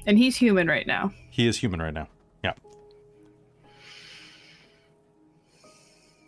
[0.07, 1.11] And he's human right now.
[1.29, 2.07] he is human right now.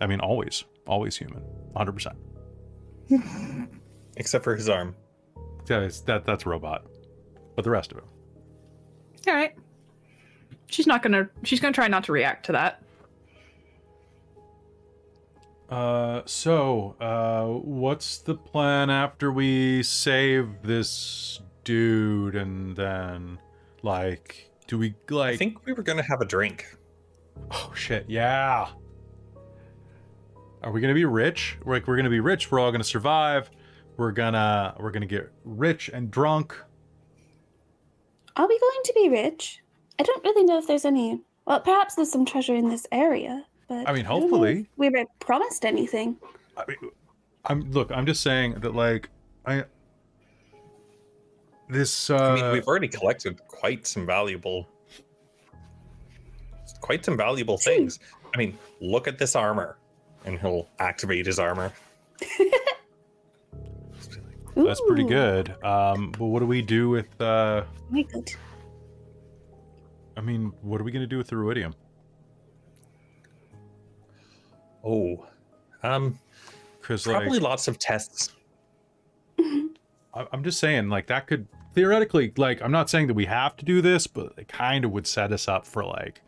[0.04, 1.42] I mean, always, always human,
[1.78, 2.14] 100%.
[4.18, 4.98] Except for his arm.
[5.38, 6.86] Yeah, That is, that, that's robot.
[7.56, 8.04] But the rest of it.
[9.28, 9.56] All right.
[10.68, 11.30] She's not gonna.
[11.44, 12.84] She's gonna try not to react to that.
[15.70, 23.38] Uh, so, uh, what's the plan after we save this dude and then,
[23.84, 26.66] like, do we, like, I think we were gonna have a drink.
[27.52, 28.70] oh shit, yeah.
[30.64, 31.58] Are we gonna be rich?
[31.64, 33.50] We're like, we're gonna be rich, we're all gonna survive.
[33.98, 36.56] We're gonna, we're gonna get rich and drunk.
[38.36, 39.62] Are we going to be rich?
[40.00, 41.22] I don't really know if there's any.
[41.46, 44.62] Well, perhaps there's some treasure in this area, but I mean, hopefully.
[44.62, 46.18] if we were promised anything.
[46.58, 46.78] I mean,
[47.46, 49.10] I'm, look, I'm just saying that, like,
[49.46, 49.66] I,
[51.70, 54.68] this uh I mean, we've already collected quite some valuable,
[56.82, 58.00] quite some valuable things.
[58.34, 59.78] I mean, look at this armor,
[60.26, 61.72] and he'll activate his armor.
[64.56, 65.56] that's pretty good.
[65.64, 68.32] Um but what do we do with uh Very good.
[70.16, 71.74] I mean, what are we gonna do with the ruidium?
[74.86, 75.26] Oh,
[75.82, 76.20] um,
[76.82, 78.32] Because like probably lots of tests.
[79.40, 83.56] I- I'm just saying, like that could theoretically, like I'm not saying that we have
[83.58, 86.22] to do this, but it kind of would set us up for like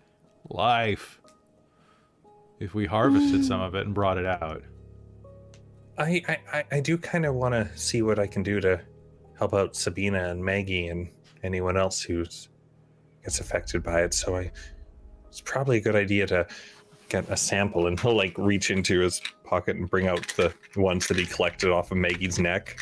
[0.49, 1.19] life
[2.59, 4.63] if we harvested some of it and brought it out.
[5.97, 8.81] I I, I- I do kind of want to see what I can do to
[9.37, 11.09] help out Sabina and Maggie and
[11.43, 12.49] anyone else who's
[13.23, 14.13] gets affected by it.
[14.13, 14.51] So I,
[15.27, 16.47] it's probably a good idea to
[17.09, 21.07] get a sample, and he'll like reach into his pocket and bring out the ones
[21.07, 22.77] that he collected off of Maggie's neck.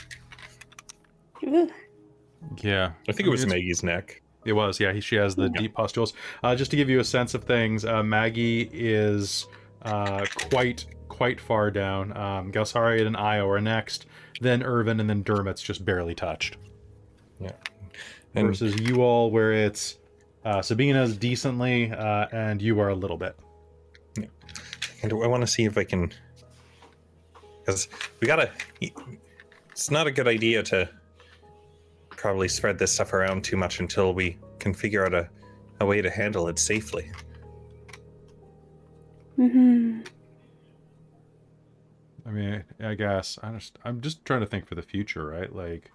[2.61, 4.21] Yeah, I think it was it's- Maggie's neck.
[4.45, 4.91] It was, yeah.
[4.91, 5.61] He, she has the Yeah.
[5.61, 6.13] deep pustules.
[6.43, 9.47] Uh, just to give you a sense of things, uh, Maggie is
[9.83, 12.15] uh, quite quite far down.
[12.17, 14.07] Um, Galsariad and Io are next,
[14.41, 16.57] then Irvin, and then Dermot's just barely touched.
[18.35, 19.99] And Versus you all, where it's
[20.43, 23.35] uh, Sabina's decently, uh, and you are a little bit.
[24.17, 24.25] Yeah.
[25.03, 26.11] And I want to see if I can,
[27.59, 28.49] because we gotta.
[29.71, 30.89] It's not a good idea to
[32.09, 35.29] probably spread this stuff around too much until we can figure out a,
[35.79, 37.11] a way to handle it safely.
[39.35, 40.01] Hmm
[42.25, 45.53] I mean, I guess I just, I'm just trying to think for the future, right?
[45.53, 45.91] Like,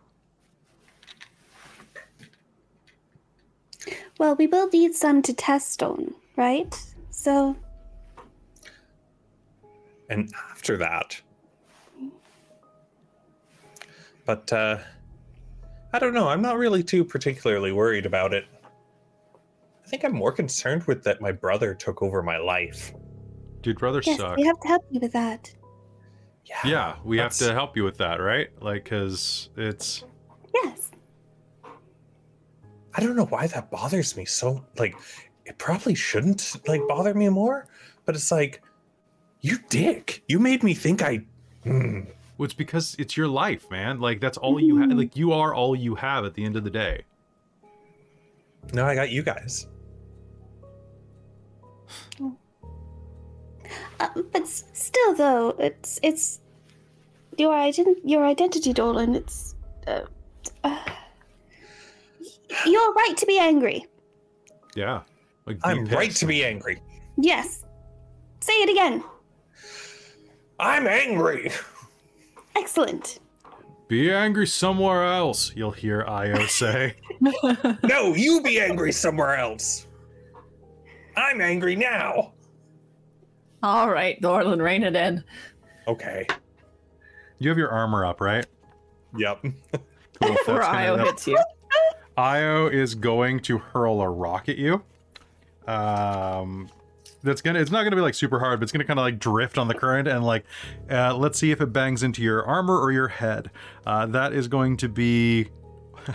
[4.19, 6.77] Well, we will need some to test on, right?
[7.11, 7.57] So,
[10.11, 11.21] And after that,
[14.25, 14.79] but uh,
[15.93, 16.29] I don't know.
[16.29, 18.47] I'm not really too particularly worried about it.
[19.85, 22.93] I think I'm more concerned with that my brother took over my life.
[23.63, 24.37] Dude, brother yes, suck.
[24.37, 25.55] we have to help you with that.
[26.45, 28.49] Yeah, yeah we have to help you with that, right?
[28.63, 30.05] Like, because it's
[30.55, 30.91] Yes.
[32.95, 34.97] I don't know why that bothers me so like
[35.45, 37.67] it probably shouldn't like bother me more,
[38.05, 38.63] but it's like
[39.41, 40.25] you dick.
[40.29, 41.25] You made me think I
[41.65, 42.01] Hmm.
[42.39, 44.01] Well, it's because it's your life, man.
[44.01, 44.91] Like that's all you have.
[44.91, 44.99] Mhm.
[44.99, 47.03] Like you are all you have at the end of the day.
[48.73, 49.67] No, I got you guys.
[54.01, 56.41] Uh, but still, though, it's it's
[57.37, 59.15] your ident- your identity, Dorlin.
[59.17, 59.55] It's
[59.87, 60.03] uh,
[60.65, 60.79] uh,
[62.67, 63.87] you're right to be angry.
[64.75, 65.03] Yeah.
[65.47, 66.81] Like I'm right to be angry.
[67.17, 67.65] Yes.
[68.41, 69.03] Say it again.
[70.61, 71.51] I'm angry.
[72.57, 73.21] Excellent.
[73.89, 75.53] Be angry somewhere else.
[75.57, 76.95] You'll hear Io say.
[77.83, 79.87] No, you be angry somewhere else.
[81.17, 82.35] I'm angry now.
[83.63, 85.25] All right, Dorlin, rein it in.
[85.87, 86.27] Okay.
[87.39, 88.47] you have your armor up, right?
[89.17, 89.45] Yep.
[90.21, 91.39] Cool, that's Io hits you.
[92.17, 94.83] Io is going to hurl a rock at you.
[95.69, 96.69] Um,
[97.23, 97.61] that's gonna.
[97.61, 99.69] It's not gonna be like super hard, but it's gonna kind of like drift on
[99.69, 100.45] the current and like.
[100.91, 103.53] Uh, let's see if it bangs into your armor or your head.
[103.87, 105.51] Uh, that is going to be.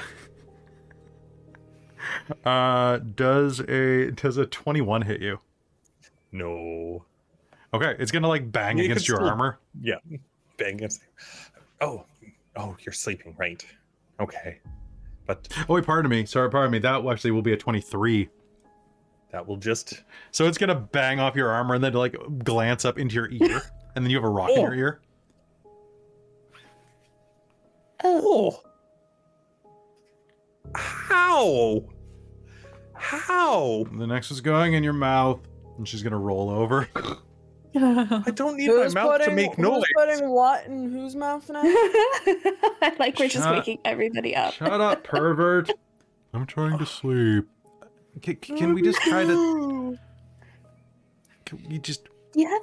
[2.46, 5.40] uh, does a does a twenty one hit you?
[6.34, 7.06] No.
[7.74, 9.60] Okay, it's gonna like bang You against your still- armor.
[9.82, 9.96] Yeah.
[10.58, 11.02] Bang against.
[11.82, 12.06] Oh.
[12.56, 13.66] Oh, you're sleeping, right?
[14.20, 14.60] Okay.
[15.26, 16.26] But Oh wait, pardon me.
[16.26, 16.80] Sorry, pardon me.
[16.80, 18.30] That actually will be a twenty three.
[19.32, 20.04] that will just.
[20.32, 23.62] So it's gonna bang off your armor and then like glance up into your ear,
[23.96, 24.62] and then you have a rock in Oh.
[24.62, 25.02] your ear.
[28.04, 28.64] Oh, Oh.
[30.76, 31.84] How?
[32.94, 33.86] How?
[33.98, 35.40] The next is going in your mouth,
[35.78, 36.88] and she's gonna roll over.
[37.76, 39.78] I don't need Who's my mouth putting, to make noise.
[39.78, 41.62] who's putting what in whose mouth now?
[41.66, 44.54] I like we're just waking everybody up.
[44.54, 45.72] Shut up, pervert!
[46.34, 47.46] I'm trying to sleep.
[48.22, 49.98] Can, can we just try to?
[51.46, 52.06] Can we just?
[52.32, 52.62] Do you have?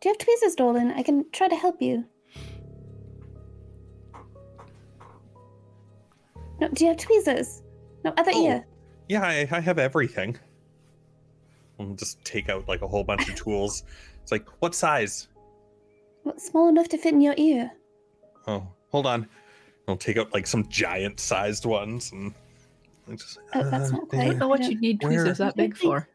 [0.00, 0.92] Do you have tweezers, Dorlin?
[0.96, 2.04] I can try to help you.
[6.60, 7.62] No, do you have tweezers?
[8.04, 8.44] No, other Oh.
[8.46, 8.66] ear.
[9.08, 10.38] Yeah, I, I have everything.
[11.78, 13.82] I'll just take out like a whole bunch of tools.
[14.22, 15.28] It's like, what size?
[16.22, 17.70] What, small enough to fit in your ear.
[18.46, 19.28] Oh, hold on.
[19.88, 22.32] I'll take out like some giant sized ones and.
[23.06, 24.68] and just, Oh, that's uh, not I don't know what Yeah.
[24.68, 26.08] you need Where- tweezers that big for.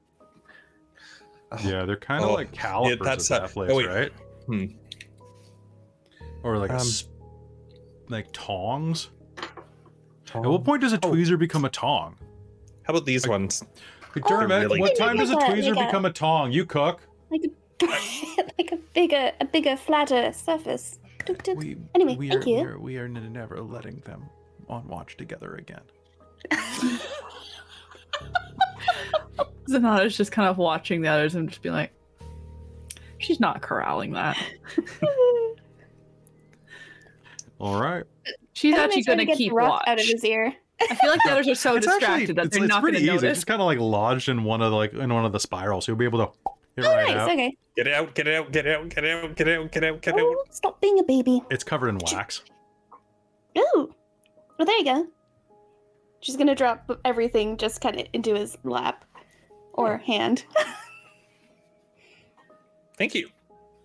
[1.51, 3.75] oh, Yeah, they're kind of Oh, like calipers yeah, that's at a- that place, oh,
[3.75, 3.87] wait.
[3.87, 4.11] right?
[4.47, 4.65] Hmm.
[6.43, 7.07] Or like a Um, s
[8.07, 9.09] like tongs.
[10.33, 12.15] At what point does a tweezer become a tong?
[12.83, 13.63] How about these ones?
[14.27, 16.51] Dermot, really- what time does a Like tweezer like become a tong?
[16.51, 17.01] You cook.
[17.29, 17.85] Like a,
[18.57, 20.99] like a bigger, a bigger, flatter surface.
[21.25, 21.57] Tuk, tuk.
[21.57, 22.55] We, Anyway, we thank are, you.
[22.55, 24.23] We are, we are never letting them
[24.67, 25.81] on watch together again.
[29.69, 31.91] Zanata's just kind of watching the others and just being like,
[33.19, 34.37] she's not corralling that.
[37.59, 38.03] All right.
[38.53, 39.83] She's I'm actually going to keep the watch.
[39.85, 40.55] out of his ear.
[40.81, 42.81] I feel like the others are so it's distracted actually that it's, they're it's not
[42.81, 43.27] going pretty to easy.
[43.27, 45.39] It's just kind of like lodged in one of the like in one of the
[45.39, 45.87] spirals.
[45.87, 46.31] You'll be able to
[46.75, 47.17] hit Oh, right nice.
[47.17, 47.29] out.
[47.31, 47.57] Okay.
[47.75, 49.71] Get it out, get it out, get it out, get it out, get it out,
[49.71, 50.25] get it out, get it out.
[50.25, 51.41] Oh, stop being a baby.
[51.49, 52.43] It's covered in wax.
[53.57, 53.93] Ooh.
[54.57, 55.07] Well, there you go.
[56.21, 59.05] She's gonna drop everything just kind of into his lap
[59.73, 60.45] or hand.
[62.97, 63.29] Thank you.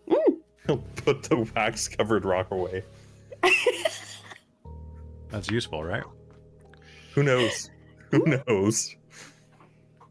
[0.09, 0.39] Mm.
[0.67, 2.83] He'll put the wax covered rock away.
[5.31, 6.03] That's useful, right?
[7.15, 7.71] Who knows?
[8.11, 8.97] Who knows?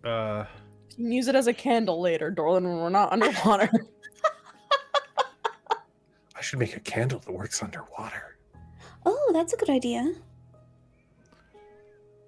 [0.04, 0.46] Uh,
[0.92, 3.70] You can use it as a candle later, Dorlin, when we're not underwater.
[6.36, 8.38] I should make a candle that works underwater.
[9.06, 10.14] Oh, that's a good idea.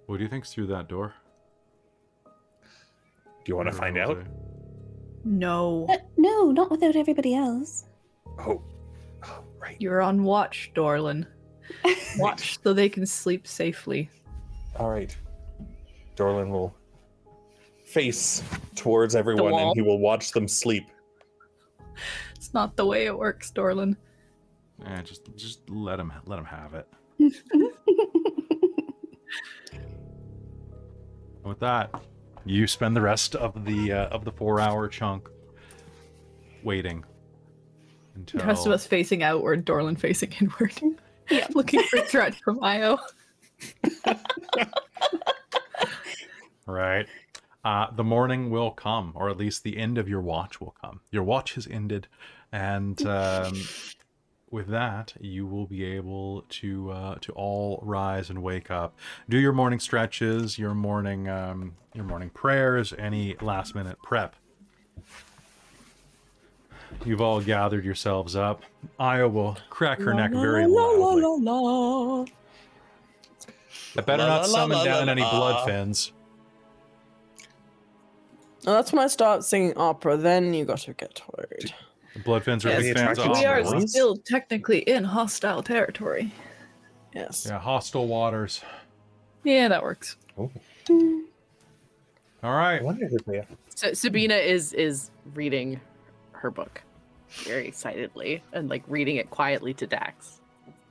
[0.07, 1.13] what do you think's through that door?
[2.25, 4.17] Do you want to find out?
[5.23, 5.85] No.
[5.89, 7.85] Uh, no, not without everybody else.
[8.39, 8.61] Oh,
[9.23, 9.77] oh right.
[9.79, 11.25] You're on watch, Dorlin.
[12.19, 14.07] Watch so they can sleep safely.
[14.77, 15.15] All right.
[16.15, 16.75] Dorlin will
[17.85, 18.43] face
[18.75, 20.85] towards everyone and he will watch them sleep.
[22.35, 23.95] It's not the way it works, Dorlin.
[24.81, 26.87] Yeah, just just let him let him have it.
[27.19, 27.33] And
[31.45, 31.93] with that,
[32.43, 35.29] you spend the rest of the uh, of the four hour chunk
[36.63, 37.05] waiting
[38.15, 40.73] until The rest of us facing outward, Dorlin facing inward.
[41.29, 41.47] yeah.
[41.55, 42.97] Looking for threat from Io.
[46.67, 47.07] Right.
[47.63, 51.01] Uh, the morning will come, or at least the end of your watch will come.
[51.11, 52.07] Your watch has ended,
[52.51, 53.53] and um,
[54.51, 58.95] with that, you will be able to uh, to all rise and wake up,
[59.29, 64.35] do your morning stretches, your morning um, your morning prayers, any last minute prep.
[67.03, 68.61] You've all gathered yourselves up.
[68.99, 70.97] Io will crack her neck very loudly.
[73.95, 74.01] La.
[74.01, 75.31] I better La, not la, la, summon la, down la, any la.
[75.31, 76.11] blood fins.
[78.65, 80.17] Now that's when I start singing opera.
[80.17, 81.73] Then you got to get worried.
[82.13, 83.91] The blood fins are Yes, big fans of attracted we are ones.
[83.91, 86.33] still technically in hostile territory.
[87.13, 87.45] Yes.
[87.49, 88.61] Yeah, hostile waters.
[89.43, 90.17] Yeah, that works.
[90.37, 90.49] All
[92.41, 92.83] I right.
[92.83, 93.45] wonder if they
[93.75, 95.79] So Sabina is is reading
[96.31, 96.81] her book
[97.29, 100.41] very excitedly and like reading it quietly to Dax.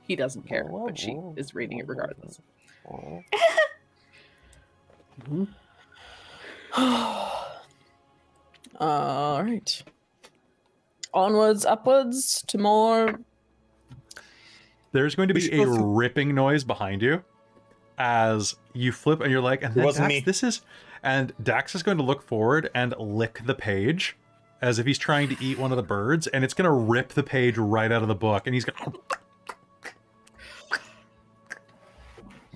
[0.03, 2.39] He doesn't care, but she is reading it regardless.
[2.89, 3.19] Mm-hmm.
[8.79, 9.83] All right.
[11.13, 13.19] Onwards, upwards to more.
[14.91, 17.23] There's going to be a through- ripping noise behind you
[17.97, 20.61] as you flip, and you're like, and then Dax, this is,
[21.03, 24.17] and Dax is going to look forward and lick the page
[24.61, 27.09] as if he's trying to eat one of the birds, and it's going to rip
[27.09, 28.93] the page right out of the book, and he's going.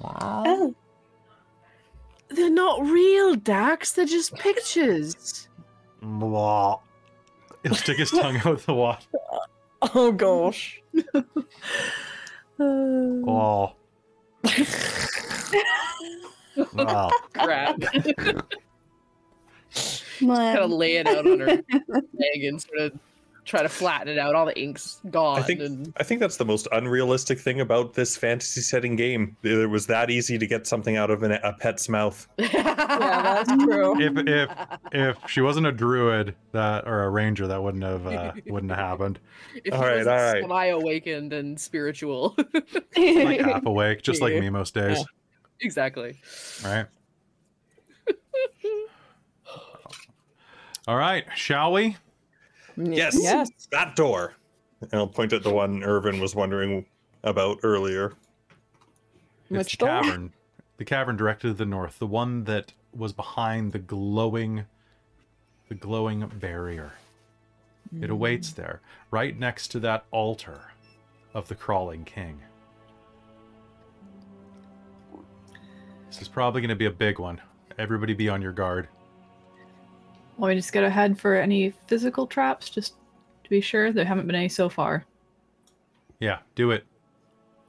[0.03, 0.73] Oh,
[2.29, 3.91] They're not real, Dax.
[3.93, 5.47] They're just pictures.
[6.01, 9.05] He'll stick his tongue out the water.
[9.81, 10.81] Oh gosh.
[12.61, 13.73] Oh.
[16.73, 17.09] Wow.
[17.33, 17.79] Crap.
[20.19, 21.45] my- kind of lay it out on her
[21.87, 22.99] leg and sort of
[23.49, 24.35] try to flatten it out.
[24.35, 25.39] All the ink's gone.
[25.39, 29.35] I think and I think that's the most unrealistic thing about this fantasy setting game.
[29.43, 32.27] It was that easy to get something out of an, a pet's mouth.
[32.37, 33.99] Yeah, that's true.
[34.01, 34.49] If if
[34.91, 38.79] if she wasn't a druid that or a ranger, that wouldn't have uh, wouldn't have
[38.79, 39.19] happened.
[39.63, 40.41] if All he right, was all right.
[40.41, 42.35] semi-awakened and spiritual.
[42.97, 45.03] Like half awake, just like me most days.
[45.61, 46.19] exactly.
[46.63, 46.85] Right.
[50.87, 51.97] All right, shall we?
[52.79, 53.17] Mm, yes.
[53.19, 53.49] Yes.
[53.71, 54.33] That door.
[54.81, 56.85] And I'll point at the one Irvin was wondering
[57.23, 58.13] about earlier.
[59.49, 60.01] It's Which the door?
[60.01, 60.33] cavern.
[60.77, 64.65] The cavern directed to the north, the one that was behind the glowing
[65.67, 66.93] the glowing barrier.
[68.01, 68.09] It mm.
[68.09, 68.81] awaits there,
[69.11, 70.59] right next to that altar
[71.33, 72.41] of the crawling king.
[76.07, 77.39] This is probably going to be a big one.
[77.77, 78.87] Everybody be on your guard.
[80.39, 82.93] Want me just get ahead for any physical traps, just
[83.43, 83.91] to be sure?
[83.91, 85.03] There haven't been any so far.
[86.21, 86.85] Yeah, do it.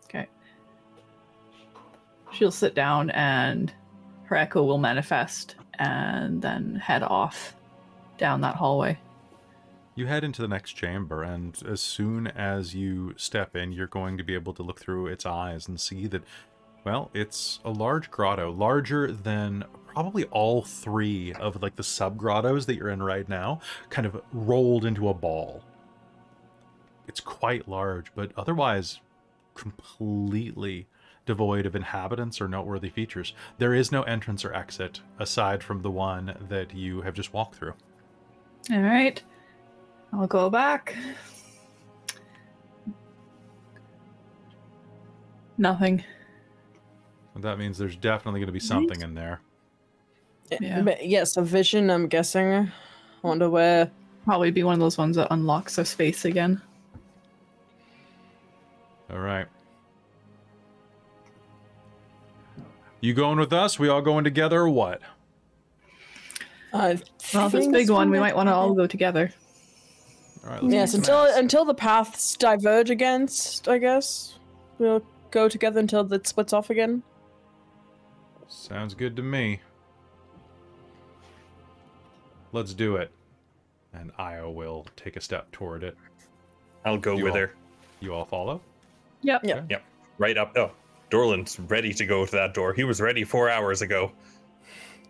[0.04, 0.28] Okay.
[2.32, 3.72] she'll sit down and
[4.24, 7.56] her echo will manifest and then head off
[8.18, 8.96] down that hallway.
[9.96, 14.16] You head into the next chamber, and as soon as you step in, you're going
[14.18, 16.22] to be able to look through its eyes and see that,
[16.84, 22.66] well, it's a large grotto, larger than probably all three of like the sub grottos
[22.66, 25.62] that you're in right now, kind of rolled into a ball.
[27.08, 29.00] It's quite large, but otherwise
[29.54, 30.86] completely
[31.26, 33.34] devoid of inhabitants or noteworthy features.
[33.58, 37.56] There is no entrance or exit aside from the one that you have just walked
[37.56, 37.74] through.
[38.72, 39.20] All right.
[40.12, 40.94] I'll go back.
[45.58, 46.04] Nothing.
[47.36, 49.40] That means there's definitely going to be something in there.
[50.60, 50.82] Yeah.
[50.82, 51.90] But yes, a vision.
[51.90, 52.70] I'm guessing.
[53.22, 53.90] Wonder where.
[54.24, 56.60] Probably be one of those ones that unlocks a space again.
[59.10, 59.46] All right.
[63.00, 63.78] You going with us?
[63.78, 65.00] We all going together or what?
[66.72, 66.96] Uh,
[67.34, 69.32] Well, if it's a big one, we might want to all go together.
[70.44, 70.62] All right.
[70.62, 71.36] Let's Yes, until ass.
[71.36, 74.38] until the paths diverge against, I guess
[74.78, 77.02] we'll go together until it splits off again.
[78.48, 79.60] Sounds good to me.
[82.52, 83.10] Let's do it.
[83.92, 85.96] And Io will take a step toward it.
[86.84, 87.54] I'll go You with all- her.
[88.00, 88.60] You all follow?
[89.22, 89.42] Yep.
[89.44, 89.62] Yeah.
[89.68, 89.82] Yep.
[90.18, 90.56] Right up.
[90.56, 90.70] Oh,
[91.10, 92.72] Dorlin's ready to go to that door.
[92.72, 94.12] He was ready four hours ago.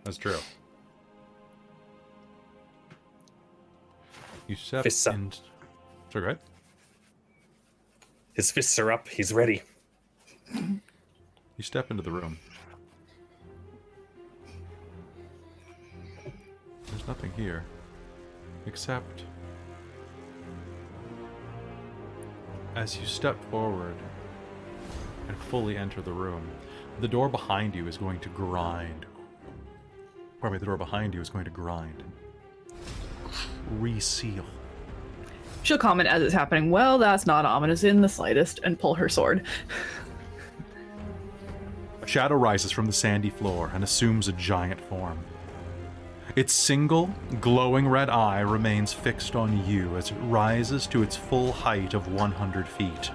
[0.03, 0.37] That's true.
[4.47, 5.15] You step Fists up.
[5.15, 5.31] in.
[5.31, 5.41] Sorry,
[6.13, 6.39] go ahead.
[8.33, 9.07] His fists are up.
[9.07, 9.61] He's ready.
[10.53, 12.37] You step into the room.
[17.11, 17.65] Nothing here.
[18.65, 19.25] Except.
[22.77, 23.97] As you step forward
[25.27, 26.47] and fully enter the room,
[27.01, 29.05] the door behind you is going to grind.
[30.41, 32.01] Me, the door behind you is going to grind.
[33.71, 34.45] Reseal.
[35.63, 36.71] She'll comment as it's happening.
[36.71, 39.45] Well, that's not ominous in the slightest, and pull her sword.
[42.01, 45.19] A shadow rises from the sandy floor and assumes a giant form.
[46.33, 47.09] Its single,
[47.41, 52.07] glowing red eye remains fixed on you as it rises to its full height of
[52.07, 53.11] 100 feet.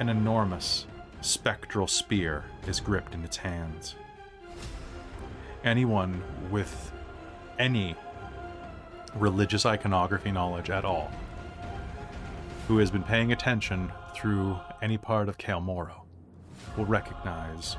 [0.00, 0.86] An enormous,
[1.20, 3.94] spectral spear is gripped in its hands.
[5.62, 6.20] Anyone
[6.50, 6.92] with
[7.60, 7.94] any
[9.14, 11.12] religious iconography knowledge at all
[12.66, 16.02] who has been paying attention through any part of Kael'Moro
[16.76, 17.76] will recognize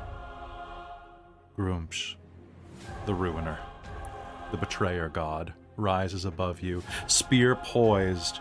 [1.57, 2.15] Gruumsh,
[3.05, 3.57] the Ruiner,
[4.51, 8.39] the Betrayer God, rises above you, spear poised.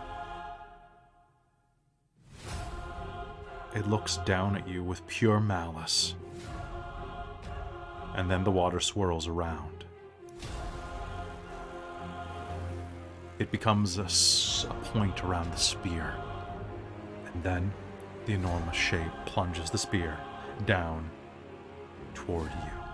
[3.75, 6.15] It looks down at you with pure malice.
[8.15, 9.85] And then the water swirls around.
[13.39, 16.15] It becomes a, s- a point around the spear.
[17.35, 17.73] And then
[18.25, 20.17] the enormous shape plunges the spear
[20.65, 21.11] down
[22.15, 22.86] toward you.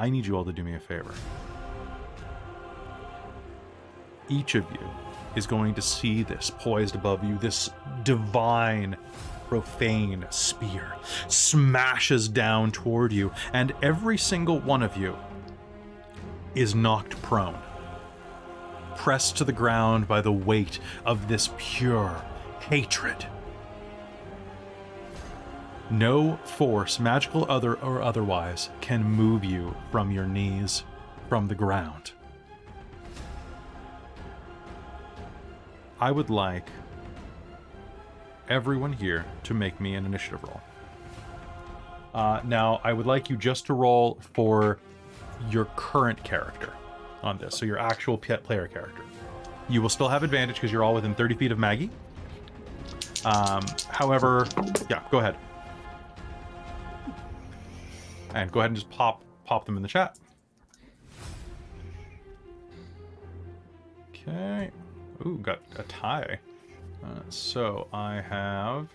[0.00, 1.12] I need you all to do me a favor.
[4.30, 4.88] Each of you
[5.36, 7.68] is going to see this poised above you, this
[8.02, 8.96] divine,
[9.48, 10.96] profane spear
[11.28, 15.18] smashes down toward you, and every single one of you
[16.54, 17.58] is knocked prone
[18.96, 22.22] pressed to the ground by the weight of this pure
[22.68, 23.26] hatred.
[25.90, 30.84] No force, magical other or otherwise, can move you from your knees,
[31.28, 32.12] from the ground.
[35.98, 36.68] I would like
[38.48, 40.60] everyone here to make me an initiative roll.
[42.14, 44.78] Uh, now, I would like you just to roll for
[45.50, 46.72] your current character
[47.22, 49.02] on this, so your actual player character.
[49.68, 51.90] You will still have advantage because you're all within 30 feet of Maggie.
[53.24, 54.46] Um, however,
[54.88, 55.36] yeah, go ahead.
[58.34, 60.16] And go ahead and just pop pop them in the chat.
[64.10, 64.70] Okay.
[65.26, 66.38] Ooh, got a tie.
[67.04, 68.88] Uh, so I have.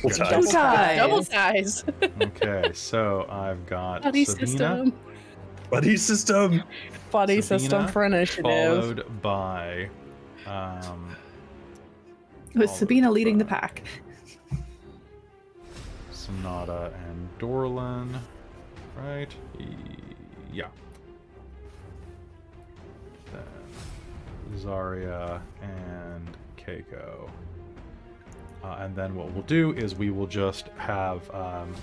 [0.00, 0.42] Full got- time.
[0.42, 0.96] Two ties.
[0.96, 1.84] Double size.
[2.22, 4.92] Okay, so I've got Buddy Sabina, system.
[5.70, 6.62] Buddy system.
[7.10, 8.44] Buddy Sabina, system for initiative.
[8.44, 9.88] followed by
[10.46, 11.14] um,
[12.54, 13.82] With All Sabina leading the pack.
[16.12, 18.18] Zanata and Dorlin,
[19.00, 19.34] right?
[20.52, 20.68] Yeah.
[23.32, 27.30] Then Zarya and Keiko.
[28.62, 31.74] Uh, and then what we'll do is we will just have um,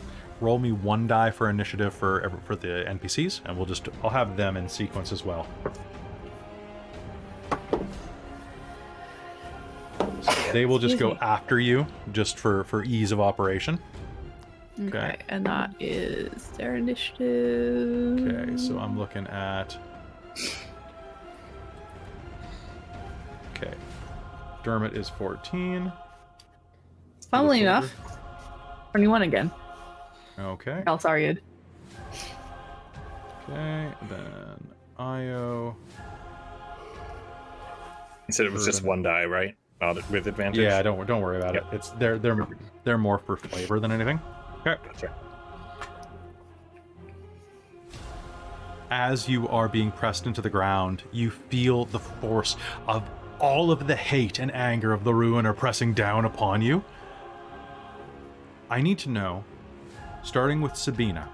[0.42, 4.38] roll me one die for initiative for for the NPCs, and we'll just I'll have
[4.38, 5.48] them in sequence as well.
[10.22, 11.18] So they will just go me.
[11.22, 13.80] after you, just for for ease of operation.
[14.80, 14.88] Okay.
[14.98, 18.20] Okay, and that is their initiative.
[18.20, 19.76] Okay, so I'm looking at.
[23.56, 23.74] Okay,
[24.64, 25.92] Dermot is 14.
[27.32, 27.94] Funnily Little enough,
[28.92, 29.52] 21 again.
[30.40, 30.84] Okay.
[30.86, 31.40] Galsariad.
[33.50, 34.68] Okay, then
[35.00, 35.76] Io.
[38.28, 39.56] You said it was just one die, right?
[39.82, 40.60] Not with advantage.
[40.60, 41.64] Yeah, don't don't worry about Yep.
[41.72, 41.76] it.
[41.76, 42.48] It's they're they're
[42.84, 44.20] they're more for flavor than anything.
[44.66, 44.76] Okay.
[44.86, 45.14] Gotcha.
[48.90, 52.56] As you are being pressed into the ground, you feel the force
[52.88, 53.04] of
[53.40, 56.84] all of the hate and anger of the ruiner pressing down upon you.
[58.70, 59.44] I need to know,
[60.24, 61.30] starting with Sabina,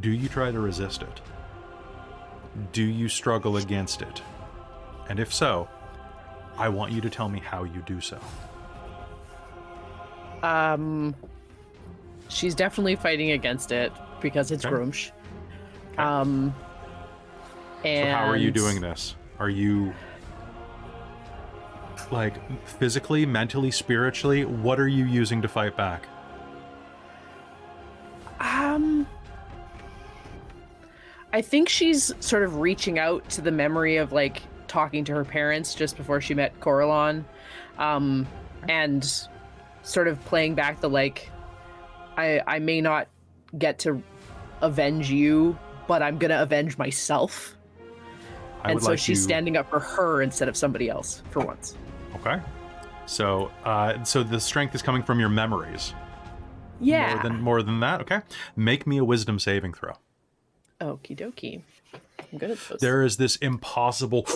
[0.00, 1.20] do you try to resist it?
[2.72, 4.22] Do you struggle against it?
[5.08, 5.68] And if so,
[6.56, 8.20] I want you to tell me how you do so.
[10.42, 11.14] Um,
[12.28, 14.74] she's definitely fighting against it because it's Okay.
[14.74, 15.10] Gruumsh.
[15.98, 16.54] Um,
[17.84, 19.16] and So how are you doing this?
[19.38, 19.92] Are you
[22.10, 22.34] like
[22.66, 24.44] physically, mentally, spiritually?
[24.44, 26.06] What are you using to fight back?
[28.40, 29.06] Um,
[31.32, 35.24] I think she's sort of reaching out to the memory of like talking to her
[35.24, 37.24] parents just before she met Coralon,
[37.78, 38.26] um,
[38.68, 39.28] and
[39.88, 41.30] sort of playing back the like,
[42.16, 43.08] I I may not
[43.56, 44.02] get to
[44.60, 47.56] avenge you, but I'm gonna avenge myself,
[48.62, 51.40] I and so like she's you- standing up for her instead of somebody else for
[51.44, 51.74] once.
[52.16, 52.40] Okay.
[53.06, 55.94] So, uh, so the strength is coming from your memories.
[56.80, 57.14] Yeah.
[57.14, 58.00] More than more than that.
[58.02, 58.20] Okay.
[58.54, 59.94] Make me a wisdom saving throw.
[60.80, 61.62] Okie dokie.
[62.32, 62.80] I'm good at those.
[62.80, 64.26] There is this impossible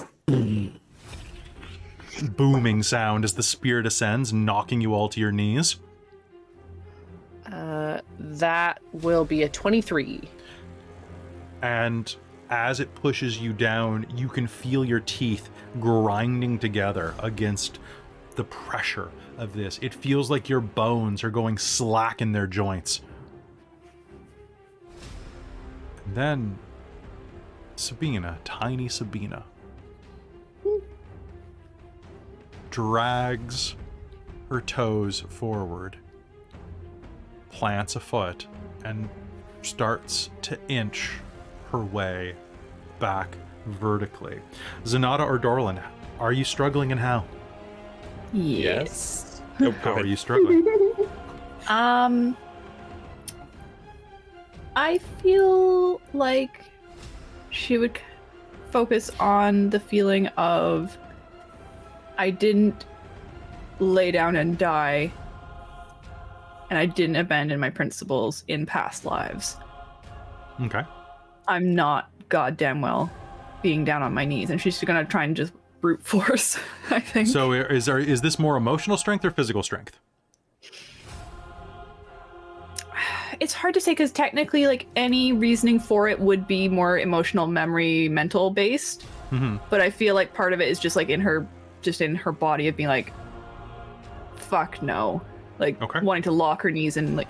[2.20, 5.76] booming sound as the spear descends, knocking you all to your knees.
[7.50, 10.28] Uh, that will be a 23.
[11.62, 12.16] and
[12.50, 15.48] as it pushes you down, you can feel your teeth
[15.80, 17.78] grinding together against
[18.36, 19.78] the pressure of this.
[19.80, 23.00] It feels like your bones are going slack in their joints.
[26.04, 26.58] And then
[27.76, 29.44] Sabina, tiny Sabina,
[32.72, 33.76] drags
[34.50, 35.96] her toes forward,
[37.50, 38.46] plants a foot,
[38.84, 39.08] and
[39.60, 41.10] starts to inch
[41.70, 42.34] her way
[42.98, 43.36] back
[43.66, 44.40] vertically.
[44.84, 45.80] Zanata or Dorlin,
[46.18, 47.24] are you struggling and how?
[48.32, 49.42] Yes.
[49.60, 50.66] Nope, How are you struggling?
[51.68, 52.36] Um,
[54.74, 56.64] I feel like
[57.50, 58.00] she would
[58.70, 60.98] focus on the feeling of
[62.18, 62.84] I didn't
[63.78, 65.12] lay down and die,
[66.70, 69.56] and I didn't abandon my principles in past lives.
[70.62, 70.84] okay.
[71.48, 73.10] I'm not goddamn well
[73.62, 76.58] being down on my knees, and she's gonna try and just brute force.
[76.90, 77.28] I think.
[77.28, 79.98] So is there is this more emotional strength or physical strength?
[83.40, 87.46] it's hard to say because technically, like any reasoning for it would be more emotional,
[87.48, 89.02] memory, mental based.
[89.30, 91.46] hmm But I feel like part of it is just like in her,
[91.82, 93.12] just in her body of being like,
[94.36, 95.20] "Fuck no,"
[95.58, 96.00] like Okay.
[96.00, 97.28] wanting to lock her knees and like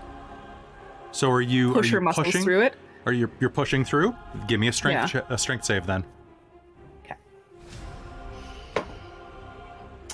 [1.10, 2.42] So are you push are you her muscles pushing?
[2.44, 2.74] through it.
[3.06, 4.14] Are you you're pushing through?
[4.46, 5.22] Give me a strength Yeah.
[5.28, 6.04] a strength save then.
[7.04, 7.16] Okay.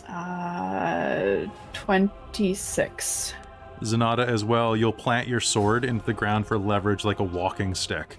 [0.08, 3.34] Uh, twenty six.
[3.82, 4.74] Zanata as well.
[4.76, 8.18] You'll plant your sword into the ground for leverage like a walking stick,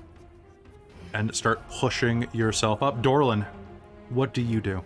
[1.13, 3.01] and start pushing yourself up.
[3.01, 3.45] Dorlin,
[4.09, 4.83] what do you do?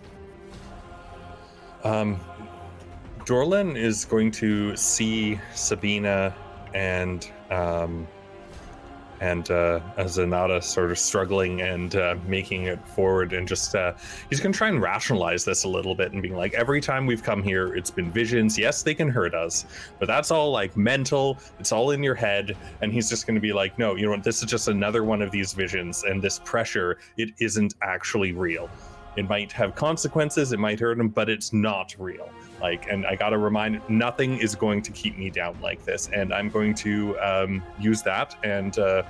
[1.84, 2.20] Um,
[3.26, 6.36] Dorlin is going to see Sabina
[6.74, 8.08] and um,
[9.24, 13.94] and uh, sort of struggling and uh, making it forward, and just uh,
[14.30, 17.06] he's going to try and rationalize this a little bit and being like, every time
[17.06, 18.60] we've come here, it's been visions.
[18.60, 19.66] Yes, they can hurt us,
[19.98, 21.38] but that's all like mental.
[21.58, 24.12] It's all in your head, and he's just going to be like, no, you know
[24.12, 24.24] what?
[24.24, 28.70] This is just another one of these visions, and this pressure, it isn't actually real.
[29.16, 32.30] It might have consequences, it might hurt him, but it's not real.
[32.62, 36.34] Like, and I gotta remind, nothing is going to keep me down like this, and
[36.34, 39.04] I'm going to um, use that and uh,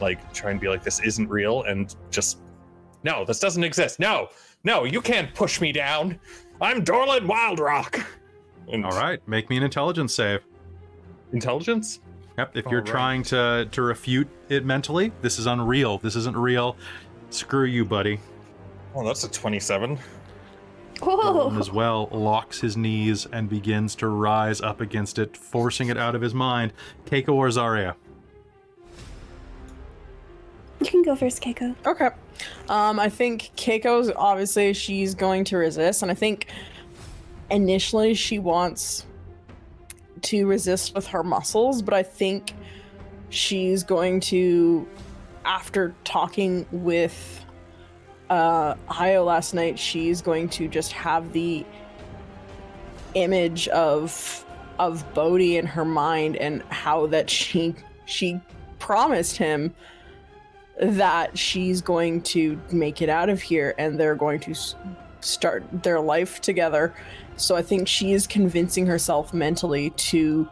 [0.00, 2.38] like try and be like, this isn't real, and just
[3.04, 3.98] no, this doesn't exist.
[4.00, 4.28] No,
[4.64, 6.18] no, you can't push me down.
[6.60, 8.04] I'm Dorlin Wildrock.
[8.70, 10.40] And All right, make me an intelligence save.
[11.32, 12.00] Intelligence?
[12.36, 12.56] Yep.
[12.56, 12.86] If you're All right.
[12.86, 15.98] trying to to refute it mentally, this is unreal.
[15.98, 16.76] This isn't real.
[17.30, 18.20] Screw you, buddy.
[18.94, 19.98] Oh, that's a 27.
[21.00, 21.56] Whoa.
[21.58, 26.14] As well, locks his knees and begins to rise up against it, forcing it out
[26.14, 26.72] of his mind.
[27.06, 27.94] Keiko or Zarya?
[30.80, 31.74] You can go first, Keiko.
[31.86, 32.10] Okay.
[32.68, 36.48] Um, I think Keiko's obviously she's going to resist, and I think
[37.50, 39.06] initially she wants
[40.22, 42.54] to resist with her muscles, but I think
[43.30, 44.88] she's going to,
[45.44, 47.44] after talking with
[48.30, 51.64] uh Hayo last night, she's going to just have the
[53.14, 54.44] image of
[54.78, 57.74] of Bodhi in her mind and how that she
[58.06, 58.40] she
[58.78, 59.74] promised him
[60.80, 64.54] that she's going to make it out of here and they're going to
[65.20, 66.94] start their life together.
[67.36, 70.48] So I think she is convincing herself mentally to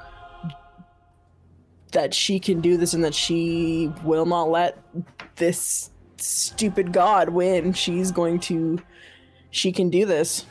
[1.92, 4.78] that she can do this and that she will not let
[5.36, 7.72] this stupid god win.
[7.72, 8.80] She's going to
[9.50, 10.44] she can do this.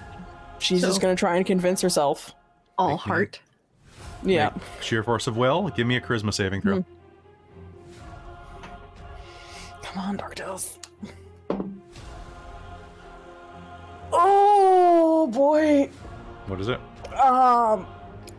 [0.60, 2.34] She's just going to try and convince herself.
[2.78, 3.40] All Make me- heart.
[4.24, 4.50] Yeah.
[4.56, 5.70] Make sheer force of will.
[5.70, 6.82] Give me a charisma saving throw.
[6.82, 6.92] Hmm.
[9.84, 10.80] Come on, Dark Tales.
[14.12, 15.90] Oh boy.
[16.48, 16.80] What is it?
[17.20, 17.86] Um,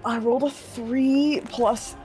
[0.05, 1.97] I rolled a three plus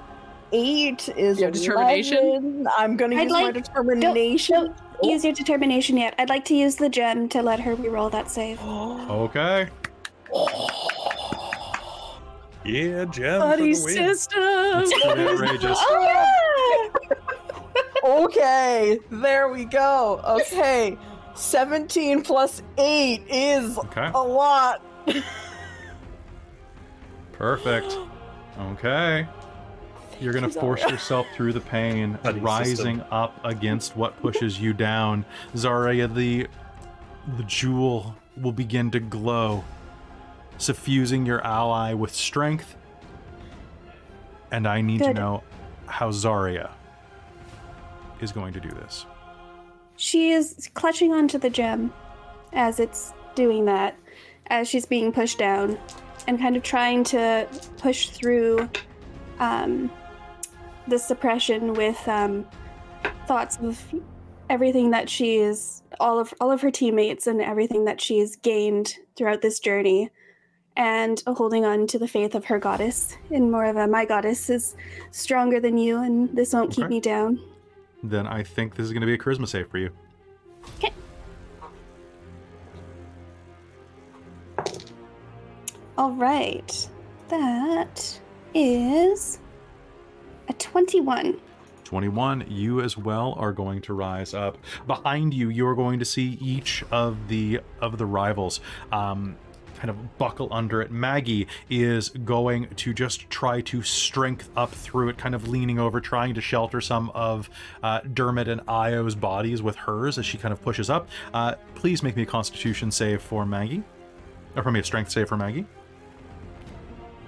[0.52, 2.18] eight is You have determination?
[2.18, 2.68] 11.
[2.78, 4.66] I'm gonna I'd use my like- determination.
[4.66, 6.14] Don't use your determination yet.
[6.20, 8.60] I'd like to use the gem to let her reroll that save.
[9.12, 9.68] Okay.
[12.64, 13.40] Yeah, Gem.
[13.40, 13.96] Buddy for the win.
[14.16, 14.40] system.
[14.44, 15.80] It's pretty outrageous.
[18.04, 20.22] okay, there we go.
[20.24, 20.96] Okay,
[21.36, 24.12] 17 plus 8 is Okay.
[24.14, 24.84] a lot.
[27.34, 27.98] Perfect.
[28.74, 29.26] Okay.
[30.22, 33.04] You're gonna force yourself through the pain, rising system.
[33.12, 35.26] up against what pushes you down.
[35.56, 36.48] Zarya, the
[37.38, 39.64] the jewel will begin to glow,
[40.58, 42.76] suffusing your ally with strength.
[44.52, 45.44] And I need to know
[45.88, 46.70] how Zarya
[48.20, 49.06] is going to do this.
[49.96, 51.94] She is clutching onto the gem
[52.54, 53.96] as it's doing that,
[54.48, 55.80] as she's being pushed down,
[56.28, 58.70] and kind of trying to push through
[59.40, 59.90] um,
[60.88, 62.46] the suppression with um,
[63.28, 63.82] thoughts of
[64.50, 68.98] everything that she is, all of all of her teammates, and everything that she's gained
[69.16, 70.10] throughout this journey,
[70.76, 74.50] and holding on to the faith of her goddess, in more of a my goddess
[74.50, 74.76] is
[75.12, 77.40] stronger than you, and this won't keep me down.
[78.04, 79.92] Then I think this is going to be a charisma save for you.
[80.78, 80.92] Okay.
[85.98, 86.90] All right.
[87.30, 88.20] That
[88.54, 89.40] is
[90.52, 91.40] a 21.
[91.86, 94.58] 21 you as well are going to rise up.
[94.86, 98.60] Behind you you are going to see each of the of the rivals
[98.92, 99.38] um
[99.76, 100.92] kind of buckle under it.
[100.92, 106.00] Maggie is going to just try to strength up through it kind of leaning over
[106.00, 107.50] trying to shelter some of
[107.82, 111.08] uh, dermot and io's bodies with hers as she kind of pushes up.
[111.34, 113.84] Uh, please make me a constitution save for maggie.
[114.56, 115.66] Or for me a strength save for maggie.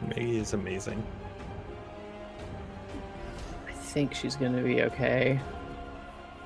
[0.10, 1.02] Maggie is amazing.
[3.94, 5.40] I think she's gonna be okay.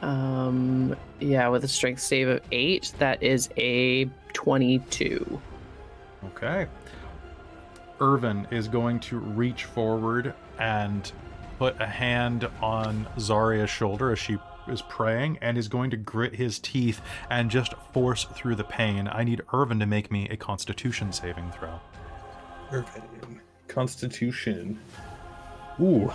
[0.02, 5.42] Um, yeah, with a strength save of eight, that is a twenty-two.
[6.26, 6.68] Okay.
[8.02, 11.10] Irvin is going to reach forward and
[11.58, 14.38] put a hand on Zarya's shoulder as she
[14.68, 17.00] is praying and is going to grit his teeth
[17.30, 19.08] and just force through the pain.
[19.10, 21.80] I need Irvin to make me a constitution saving throw.
[22.74, 23.40] Irvin.
[23.70, 24.78] Constitution.
[25.80, 26.12] Ooh.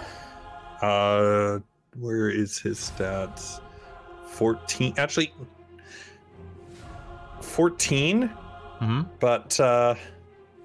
[0.82, 1.60] Uh,
[1.98, 3.60] where is his stats?
[4.26, 4.94] 14.
[4.98, 5.32] Actually,
[7.40, 8.28] 14.
[8.28, 9.02] Mm-hmm.
[9.20, 9.94] But uh,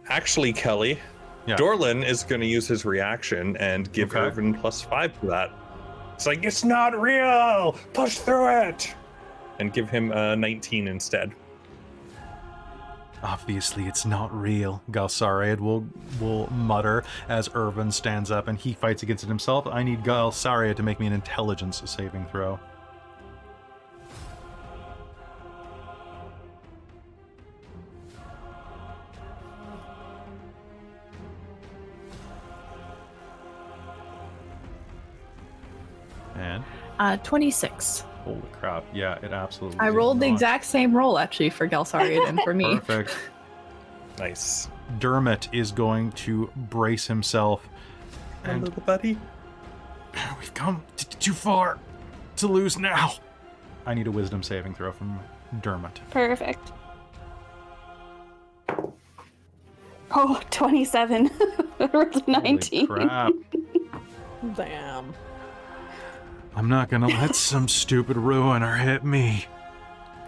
[0.09, 0.99] actually, Kelly,
[1.45, 1.55] Yeah.
[1.57, 4.19] Dorlin is going to use his reaction and give Okay.
[4.19, 5.51] Irvin plus five for that.
[6.15, 7.75] It's like, it's not real.
[7.93, 8.93] Push through it.
[9.59, 11.31] And give him a 19 instead.
[13.23, 15.87] Obviously, it's not real, Galsariad will
[16.21, 19.65] will mutter as Irvin stands up and he fights against it himself.
[19.65, 22.59] I need Galsariad to make me an intelligence saving throw.
[36.35, 36.63] And
[36.99, 38.03] Uh, 26.
[38.27, 39.79] Holy crap, yeah, it absolutely.
[39.79, 42.75] I is rolled the exact same roll actually for Galsariad and for me.
[42.79, 43.15] Perfect.
[44.19, 44.67] Nice.
[44.97, 47.69] Dermot is going to brace himself.
[48.43, 49.15] And little buddy.
[50.39, 51.77] we've come t- t- too far
[52.37, 53.13] to lose now.
[53.85, 55.19] I need a wisdom saving throw from
[55.61, 56.01] Dermot.
[56.09, 56.71] Perfect.
[60.09, 61.29] Oh, 27.
[62.27, 62.87] 19.
[62.87, 63.33] Holy crap.
[64.55, 65.13] Damn.
[66.57, 69.45] I'm not gonna let some stupid ruiner hit me,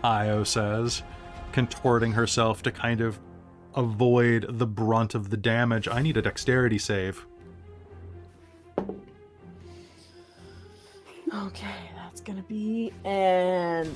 [0.04, 1.02] Io says,
[1.52, 3.20] contorting herself to kind of
[3.74, 5.88] avoid the brunt of the damage.
[5.88, 7.26] I need a dexterity save.
[11.34, 13.96] Okay, that's gonna be an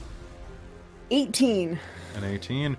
[1.11, 1.79] 18.
[2.15, 2.75] An 18.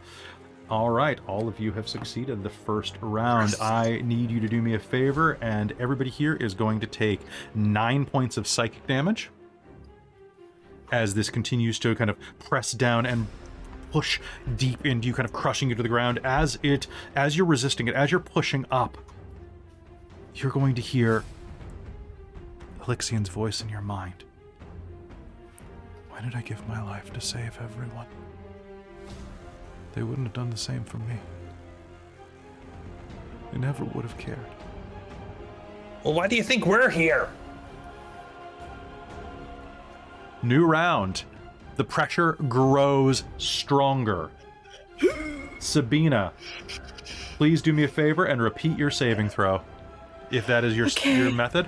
[0.68, 3.54] All right, all of you have succeeded the first round.
[3.60, 7.20] I need you to do me a favor, and everybody here is going to take
[7.54, 9.30] nine points of psychic damage
[10.92, 13.26] as this continues to kind of press down and
[13.90, 14.20] push
[14.56, 16.20] deep into you, kind of crushing you to the ground.
[16.24, 18.98] As it, as you're resisting it, as you're pushing up,
[20.34, 21.24] you're going to hear
[22.82, 24.24] Alyxian's voice in your mind.
[26.10, 28.06] Why did I give my life to save everyone?
[29.94, 31.14] They wouldn't have done the same for me.
[33.52, 34.38] They never would have cared.
[36.02, 37.28] Well, why do you think we're here?
[40.44, 41.24] New round.
[41.76, 44.30] The pressure grows stronger.
[45.58, 46.32] Sabina,
[47.38, 49.62] please do me a favor and repeat your saving throw.
[50.30, 51.66] If that is your your method.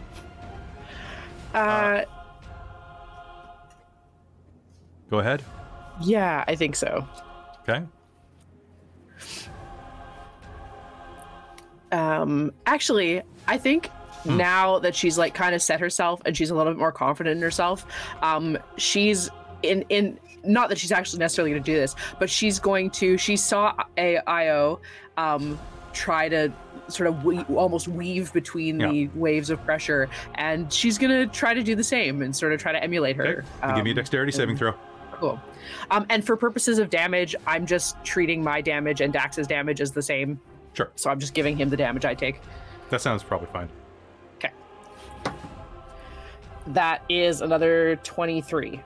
[1.54, 2.02] Uh,
[5.10, 5.42] Go ahead.
[6.02, 7.08] yeah, I think so.
[7.62, 7.82] Okay.
[11.92, 13.88] Um, actually, I think
[14.26, 17.36] now that she's like kind of set herself and she's a little bit more confident
[17.36, 17.86] in herself,
[18.22, 19.30] um, she's
[19.62, 23.16] in in not that she's actually necessarily going to do this, but she's going to.
[23.18, 24.80] She saw Io
[25.16, 25.58] um,
[25.92, 26.52] try to
[26.88, 28.90] sort of we- almost weave between Yeah.
[28.90, 32.52] the waves of pressure, and she's going to try to do the same and sort
[32.52, 33.28] of try to emulate Okay.
[33.28, 33.44] her.
[33.74, 34.72] give me a Um, dexterity saving throw.
[35.12, 35.40] Cool.
[35.90, 39.90] Um, and for purposes of damage, I'm just treating my damage and Dax's damage as
[39.90, 40.38] the same.
[40.74, 40.90] Sure.
[40.94, 42.40] So I'm just giving him the damage I take.
[42.90, 43.68] That sounds probably fine.
[46.66, 46.72] Okay.
[46.74, 48.80] That is another 23.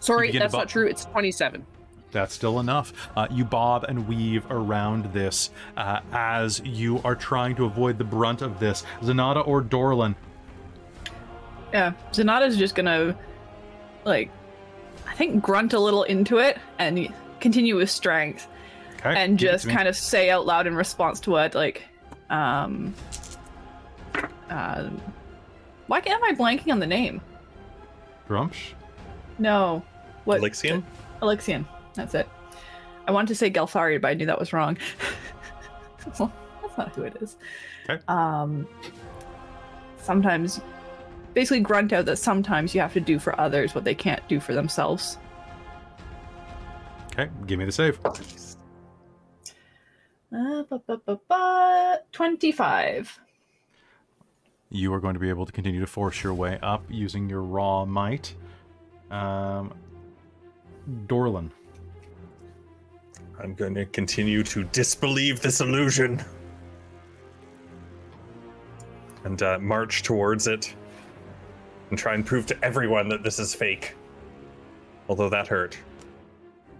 [0.00, 0.86] Sorry, that's bu- not true.
[0.86, 1.66] It's 27.
[2.12, 2.92] That's still enough.
[3.16, 8.04] Uh, you bob and weave around this uh, as you are trying to avoid the
[8.04, 8.84] brunt of this.
[9.00, 10.14] Zanata or Dorlin,
[11.72, 13.16] Yeah, Zanata's just gonna,
[14.04, 14.30] like,
[15.08, 17.08] I think grunt a little into it and
[17.40, 18.46] continue with strength,
[19.00, 19.14] okay?
[19.16, 21.82] and just kind of say out loud in response to what, like,
[22.28, 22.94] um,
[24.50, 24.90] uh,
[25.92, 27.20] why am I blanking on the name?
[28.26, 28.72] Gruumsh?
[29.38, 29.82] No,
[30.24, 30.40] what?
[30.40, 30.82] Alyxian?
[31.20, 31.66] Alexian.
[31.92, 32.26] That's it.
[33.06, 34.78] I wanted to say Galfari, but I knew that was wrong.
[36.18, 36.32] well,
[36.62, 37.36] that's not who it is.
[37.90, 38.02] Okay.
[38.08, 38.66] Um,
[39.98, 40.62] sometimes,
[41.34, 44.40] basically, grunt out that sometimes you have to do for others what they can't do
[44.40, 45.18] for themselves.
[47.12, 48.00] Okay, give me the save.
[48.06, 48.14] Uh,
[50.62, 53.20] ba, ba, ba, ba, 25.
[54.74, 57.42] You are going to be able to continue to force your way up using your
[57.42, 58.34] raw might.
[59.10, 59.74] Um,
[61.06, 61.50] Dorlin.
[63.38, 66.24] I'm going to continue to disbelieve this illusion
[69.24, 70.74] and uh, march towards it
[71.90, 73.94] and try and prove to everyone that this is fake.
[75.06, 75.76] Although that hurt.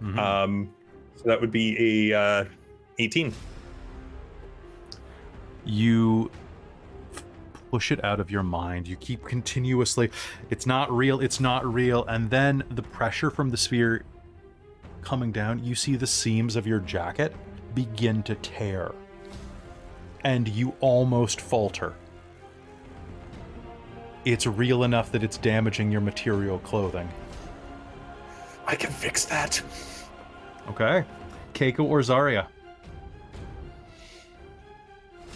[0.01, 0.17] Mhm.
[0.17, 0.73] Um,
[1.15, 2.45] so that would be a uh,
[2.97, 3.31] 18.
[5.65, 6.29] you
[7.73, 8.87] push it out of your mind.
[8.87, 10.11] You keep continuously,
[10.51, 12.05] it's not real, it's not real.
[12.05, 14.05] And then the pressure from the sphere
[15.01, 17.35] coming down, you see the seams of your jacket
[17.73, 18.91] begin to tear.
[20.23, 21.95] And you almost falter.
[24.23, 27.09] It's real enough that it's damaging your material clothing.
[28.67, 29.59] I can fix that.
[30.69, 31.03] Okay.
[31.55, 32.45] Keiko or Zarya?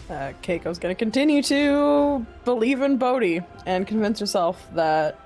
[0.10, 5.20] Uh, Keiko's gonna continue to believe in Bodhi and convince herself that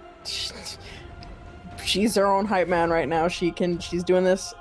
[1.83, 3.27] she's her own hype man right now.
[3.27, 3.77] She can.
[3.79, 4.53] She's doing this.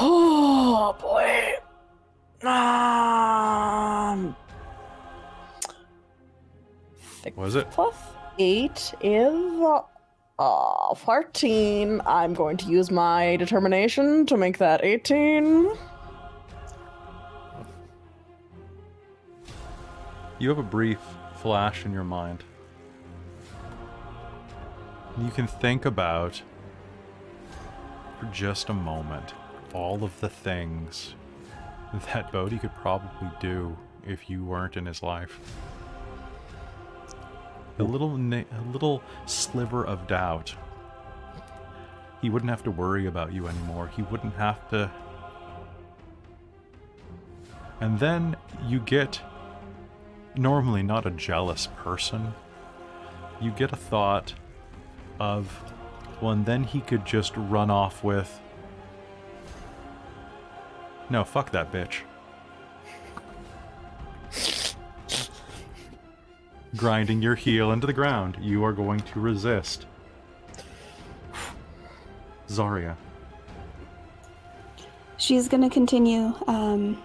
[0.00, 1.54] Oh boy.
[2.48, 4.36] Um.
[7.34, 7.70] Was it?
[7.70, 7.94] plus
[8.38, 9.64] eight is
[10.38, 12.00] uh, 14.
[12.06, 15.70] I'm going to use my determination to make that 18.
[20.40, 21.00] You have a brief
[21.36, 22.44] flash in your mind.
[25.20, 26.42] You can think about,
[28.20, 29.34] for just a moment,
[29.74, 31.16] all of the things
[32.12, 35.40] that Bodhi could probably do if you weren't in his life.
[37.80, 40.54] A little, a little sliver of doubt.
[42.22, 43.88] He wouldn't have to worry about you anymore.
[43.88, 44.90] He wouldn't have to.
[47.80, 48.36] And then
[48.66, 49.20] you get
[50.34, 52.34] normally not a jealous person.
[53.40, 54.34] You get a thought
[55.20, 55.72] of,
[56.20, 58.40] well, and then he could just run off with.
[61.10, 62.00] No, fuck that bitch.
[66.76, 69.86] Grinding your heel into the ground, you are going to resist.
[72.48, 72.96] Zarya.
[75.16, 77.02] She's going to continue um,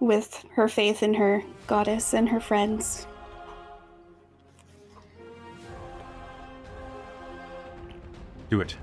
[0.00, 3.06] with her faith in her goddess and her friends.
[8.50, 8.76] Do it.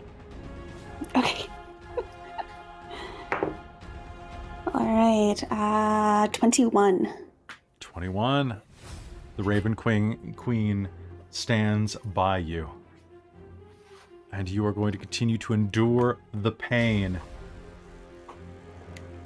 [1.16, 1.46] Okay.
[4.74, 5.36] All right.
[5.50, 7.14] Uh, 21.
[7.80, 8.62] 21.
[9.38, 10.90] The Raven Queen, Queen
[11.30, 12.70] stands by you.
[14.32, 17.20] And you are going to continue to endure the pain.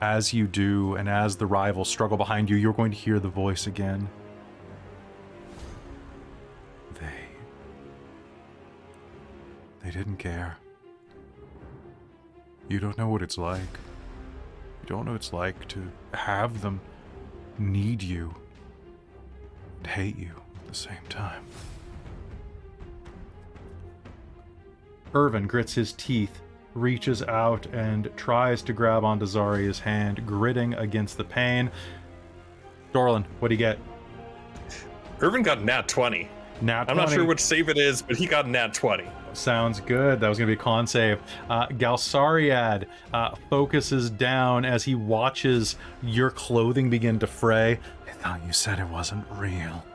[0.06, 3.28] As you do, and as the rivals struggle behind you, you're going to hear the
[3.28, 4.08] voice again.
[6.94, 7.26] They.
[9.84, 10.58] They didn't care.
[12.70, 13.80] You don't know what it's like.
[14.84, 16.82] You don't know what it's like to have them
[17.58, 18.36] need you
[19.80, 21.44] and hate you at the same time.
[25.16, 26.42] Irvin grits his teeth,
[26.76, 31.72] reaches out, and tries to grab onto Zarya's hand, gritting against the pain.
[32.94, 33.80] Dorlin, what do you get?
[35.22, 36.30] Irvin got nat 20.
[36.62, 36.92] Nat 20.
[36.92, 39.06] I'm not sure which save it is, but he got nat 20.
[39.34, 40.20] Sounds good.
[40.20, 41.20] That was going to be a con save.
[41.50, 47.80] Uh, Galsariad uh, focuses down as he watches your clothing begin to fray.
[48.08, 49.86] I thought you said it wasn't real.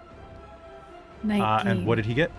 [1.28, 2.30] Uh, and what did he get?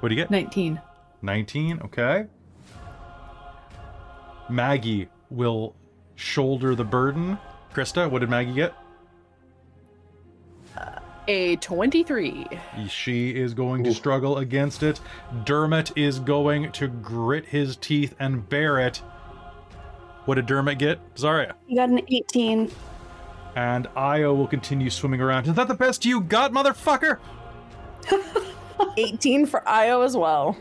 [0.00, 0.30] What did he get?
[0.30, 0.80] 19.
[1.22, 2.26] 19, okay.
[4.48, 5.76] Maggie will
[6.16, 7.38] shoulder the burden.
[7.72, 8.74] Krista, what did Maggie get?
[11.28, 12.46] A 23.
[12.88, 15.00] She is going to struggle against it.
[15.44, 18.96] Dermot is going to grit his teeth and bear it.
[20.24, 21.14] What did Dermot get?
[21.14, 21.52] Zarya.
[21.68, 22.70] You got an 18.
[23.54, 25.46] And Io will continue swimming around.
[25.46, 27.18] Is that the best you got, motherfucker?
[28.96, 30.56] 18 for Io as well.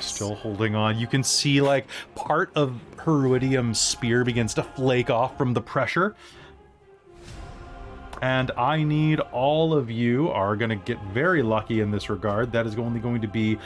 [0.00, 0.98] Still holding on.
[0.98, 6.14] You can see like part of Heruidium's spear begins to flake off from the pressure.
[8.20, 12.50] And I need all of you are going to get very lucky in this regard.
[12.50, 13.58] That is only going to be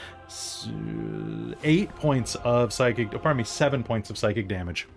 [1.63, 4.87] eight points of psychic, pardon me, seven points of psychic damage.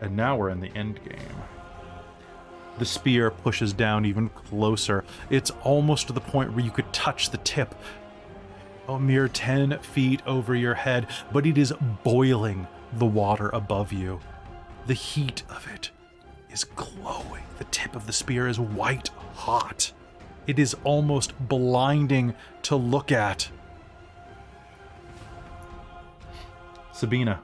[0.00, 1.36] And now we're in the end game.
[2.80, 5.04] The spear pushes down even closer.
[5.28, 7.74] It's almost to the point where you could touch the tip.
[8.88, 14.18] A mere 10 feet over your head, but it is boiling the water above you.
[14.86, 15.90] The heat of it
[16.50, 17.42] is glowing.
[17.58, 19.92] The tip of the spear is white hot.
[20.46, 23.50] It is almost blinding to look at.
[26.92, 27.42] Sabina,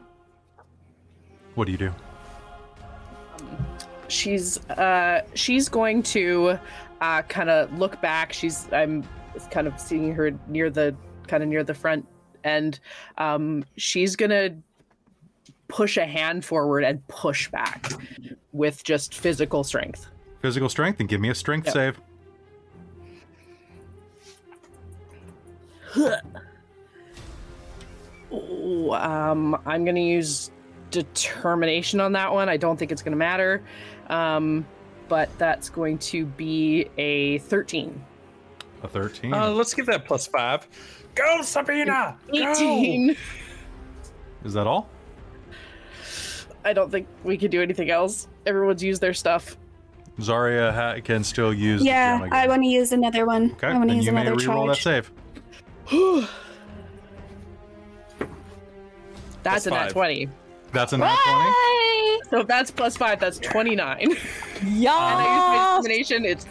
[1.55, 1.93] what do you do?
[4.09, 6.59] She's uh she's going to
[7.01, 8.33] uh kind of look back.
[8.33, 9.05] She's i'm
[9.51, 10.95] kind of seeing her near the
[11.27, 12.07] kind of near the front
[12.45, 12.81] end.
[13.19, 14.57] Um she's gonna
[15.69, 17.91] push a hand forward and push back
[18.53, 20.07] with just physical strength.
[20.41, 21.75] Physical strength and give me a strength Yep.
[21.75, 22.01] save.
[28.33, 30.51] Ooh, um i'm gonna use
[30.91, 32.49] determination on that one.
[32.49, 33.63] I don't think it's gonna matter
[34.09, 34.67] um
[35.09, 38.05] but that's going to be a 13
[38.83, 39.33] A 13.
[39.33, 40.67] Uh, let's give that plus five.
[41.15, 42.19] Go, Sabina!
[42.33, 42.53] Go!
[42.53, 43.17] 18
[44.45, 44.89] is that all?
[46.65, 48.29] I don't think we can do anything else.
[48.47, 49.57] Everyone's used their stuff.
[50.21, 52.33] Zarya ha- can still use Yeah, gem.
[52.33, 53.53] I want to use another one.
[53.53, 55.05] Okay, I want to then use you may another reroll that charge.
[55.05, 55.13] save.
[59.43, 59.95] That's Plus a nat five.
[60.71, 60.73] 20.
[60.73, 61.17] That's a nat
[62.21, 62.31] 20.
[62.31, 63.99] So if that's plus 5, that's 29.
[64.01, 64.13] and
[64.73, 64.93] Yeah.
[64.95, 66.45] I use my determination, it's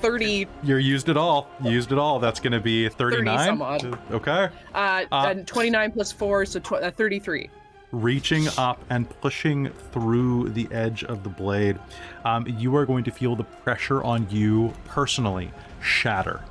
[0.00, 0.46] 30.
[0.62, 1.50] You're used it all.
[1.62, 2.18] You used it all.
[2.18, 3.38] That's going to be 39.
[3.46, 3.98] some odd.
[4.10, 4.48] Okay.
[4.74, 7.50] Uh, Uh, 29 plus 4, so tw- uh, 33.
[7.90, 11.78] Reaching up and pushing through the edge of the blade,
[12.24, 15.50] um, you are going to feel the pressure on you personally
[15.80, 16.42] shatter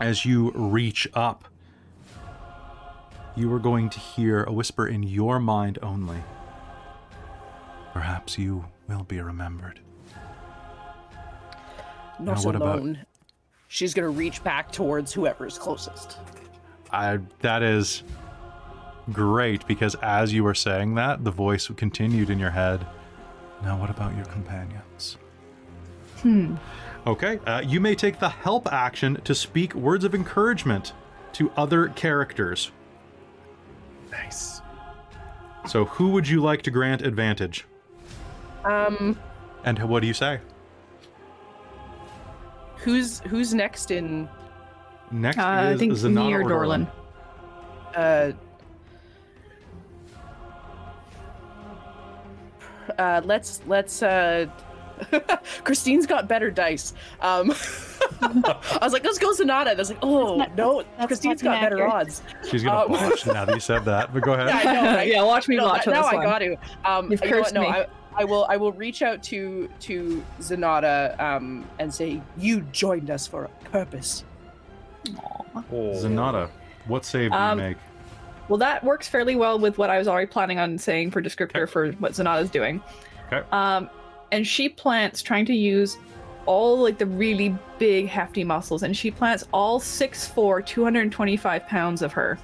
[0.00, 1.44] as you reach up
[3.40, 6.18] you are going to hear a whisper in your mind only.
[7.94, 9.80] Perhaps you will be remembered.
[12.20, 13.06] Not Now, what about- alone.
[13.68, 16.18] She's gonna reach back towards whoever's closest.
[16.92, 18.02] I, that is
[19.12, 22.84] great because as you were saying that, the voice continued in your head.
[23.62, 25.16] Now, what about your companions?
[26.22, 26.56] Hmm.
[27.06, 30.92] Okay, uh, you may take the help action to speak words of encouragement
[31.34, 32.72] to other characters.
[34.10, 34.60] Nice.
[35.68, 37.66] So, who would you like to grant advantage?
[38.64, 39.18] Um,
[39.64, 40.40] And what do you say?
[42.76, 44.28] who's who's next in?
[45.10, 46.90] Next Uh, I think Zanata me or Dorlin.
[47.94, 48.32] Uh,
[52.98, 54.02] uh, let's let's.
[54.02, 54.46] Uh,
[55.64, 56.92] Christine's got better dice.
[57.20, 57.50] Um,
[58.22, 59.68] I was like, let's go Zanata.
[59.68, 61.92] I was like, oh not- no, Christine's got better accurate.
[61.92, 62.22] odds.
[62.50, 64.48] She's gonna Um, blush now that you said that, but go ahead.
[64.48, 64.94] Yeah, I know.
[64.96, 65.08] Right?
[65.08, 66.24] yeah, watch me No, watch that- on now this I one.
[66.24, 66.56] got to.
[66.84, 67.42] Um, You've you know what?
[67.44, 67.68] cursed No, me.
[67.68, 67.86] I,
[68.16, 68.44] I will.
[68.48, 73.48] I will reach out to to Zanata um, and say, "You joined us for a
[73.70, 74.24] purpose."
[75.16, 75.92] Oh.
[75.94, 76.50] Zanata,
[76.86, 77.76] what save do Um, you make?
[78.48, 81.68] Well, that works fairly well with what I was already planning on saying for descriptor
[81.68, 82.82] for what Zanata's doing.
[83.32, 83.46] Okay.
[83.52, 83.88] Um,
[84.32, 85.98] and she plants trying to use
[86.46, 92.12] all like the really big hefty muscles, and she plants all 6'4", 225 pounds of
[92.12, 92.38] her,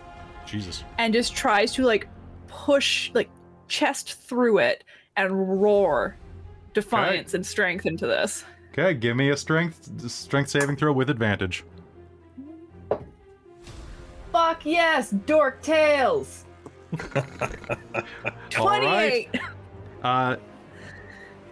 [0.46, 0.84] Jesus.
[0.98, 2.06] and just tries to like
[2.46, 3.28] push like
[3.68, 4.84] chest through it
[5.16, 6.16] and roar
[6.74, 8.44] defiance and strength into this.
[8.72, 11.64] Okay, give me a strength strength saving throw with advantage.
[14.32, 16.44] Fuck yes, Dork Tales.
[18.58, 19.28] All right.
[19.32, 19.40] 28.
[20.02, 20.36] Uh,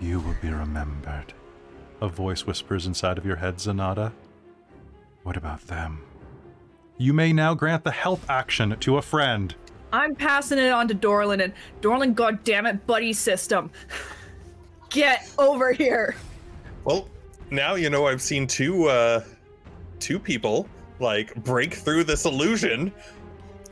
[0.01, 1.33] you will be remembered.
[2.01, 4.13] A voice whispers inside of your head, Zanata.
[5.23, 6.03] What about them?
[6.99, 9.55] You may now grant the help action to a friend.
[9.93, 13.71] I'm passing it on to Dorlin, and Dorlin, goddammit, buddy system.
[14.91, 16.15] Get over here.
[16.85, 17.09] Well,
[17.51, 19.23] now you know I've seen two uh
[20.01, 20.69] two people
[21.01, 22.93] like break through this illusion.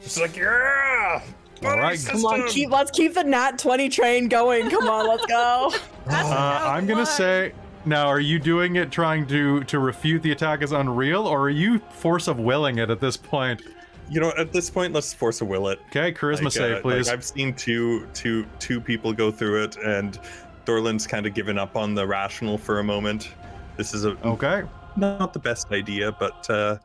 [0.00, 1.22] It's like, yeah!
[1.64, 1.98] All right.
[2.04, 4.70] Come on, keep let's keep the nat 20 train going.
[4.70, 5.72] Come on, let's go.
[6.04, 7.52] Uh, I'm gonna say
[7.84, 8.08] now.
[8.08, 11.78] Are you doing it trying to to refute the attack as unreal, or are you
[11.78, 13.62] force of willing it at this point?
[14.10, 15.78] You know, at this point, let's force a will it.
[15.90, 17.08] Okay, charisma Like, save, uh, like, please.
[17.08, 20.18] I've seen two two two people go through it, and
[20.64, 23.30] Dorlin's kind of given up on the rational for a moment.
[23.76, 24.64] This is a okay.
[24.96, 26.78] not the best idea, but uh,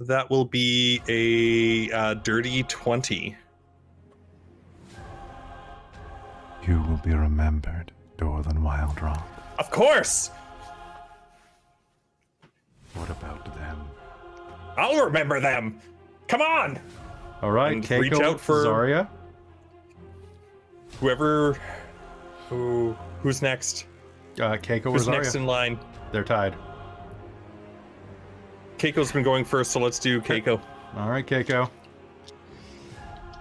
[0.00, 3.34] that will be a uh, dirty twenty.
[6.66, 9.22] You will be remembered, Dorlin Wildrock.
[9.58, 10.30] Of course,
[12.94, 13.78] What about them?
[14.76, 15.78] I'll remember them.
[16.28, 16.78] Come on,
[17.42, 19.08] All right, And Keiko, reach out for- Zarya.
[21.00, 21.56] whoever
[22.48, 23.86] who who's next?
[24.38, 25.12] Uh, Keiko or Who's Zarya?
[25.12, 25.78] next in line?
[26.12, 26.54] They're tied.
[28.78, 30.60] Keiko's been going first, so let's do Keiko.
[30.96, 31.68] All right, Keiko.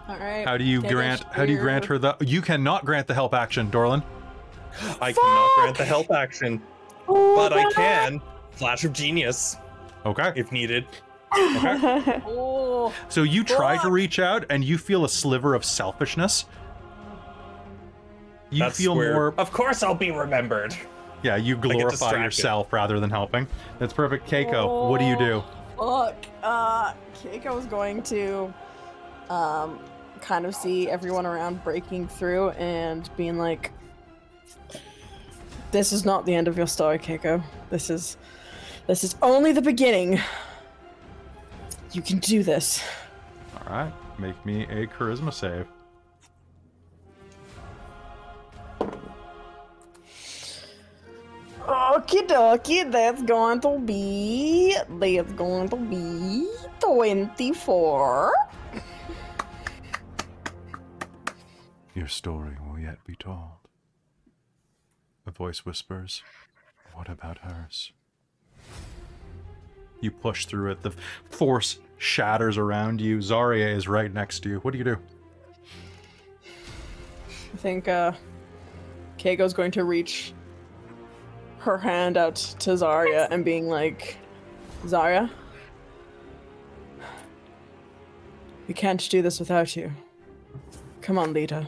[0.08, 0.46] All right.
[0.46, 1.24] How do you Take grant?
[1.32, 2.16] How do you grant her the?
[2.20, 4.04] You cannot grant the help action, Dorlin.
[5.02, 6.62] I cannot grant the help action,
[7.08, 8.22] but I can
[8.52, 9.58] flash of genius
[10.06, 10.32] Okay.
[10.36, 10.86] if needed.
[11.34, 16.46] Oh, So you try to reach out, and you feel a sliver of selfishness.
[18.50, 19.34] You That's feel where, more.
[19.38, 20.76] Of course, I'll be remembered.
[21.24, 23.48] Yeah, you glorify yourself rather than helping.
[23.80, 24.90] That's perfect, Keiko.
[24.90, 25.44] What do you do?
[25.78, 26.16] fuck.
[26.44, 28.54] Uh, Keiko was going to,
[29.30, 29.80] um,
[30.22, 33.72] kind of see everyone around breaking through and being like,
[35.72, 37.44] "This is not the end of your story, Keiko.
[37.70, 38.18] This is,
[38.88, 40.20] this is only the beginning.
[41.92, 42.82] You can do this."
[43.68, 45.68] All right, make me a charisma save.
[51.68, 56.50] Okie dokie, that's going to be that's going to be
[56.80, 58.34] twenty-four.
[61.94, 63.60] Your story will yet be told.
[65.28, 66.24] A voice whispers,
[66.94, 67.92] What about hers?
[70.00, 70.82] You push through it.
[70.82, 70.94] The
[71.30, 73.18] force shatters around you.
[73.18, 74.58] Zarya is right next to you.
[74.60, 74.98] What do you do?
[77.54, 78.14] I think uh
[79.18, 80.34] Keiko's going to reach
[81.60, 84.18] her hand out to Zarya and being like,
[84.86, 85.30] Zarya,
[88.68, 89.92] we can't do this without you.
[91.02, 91.68] Come on, Lita.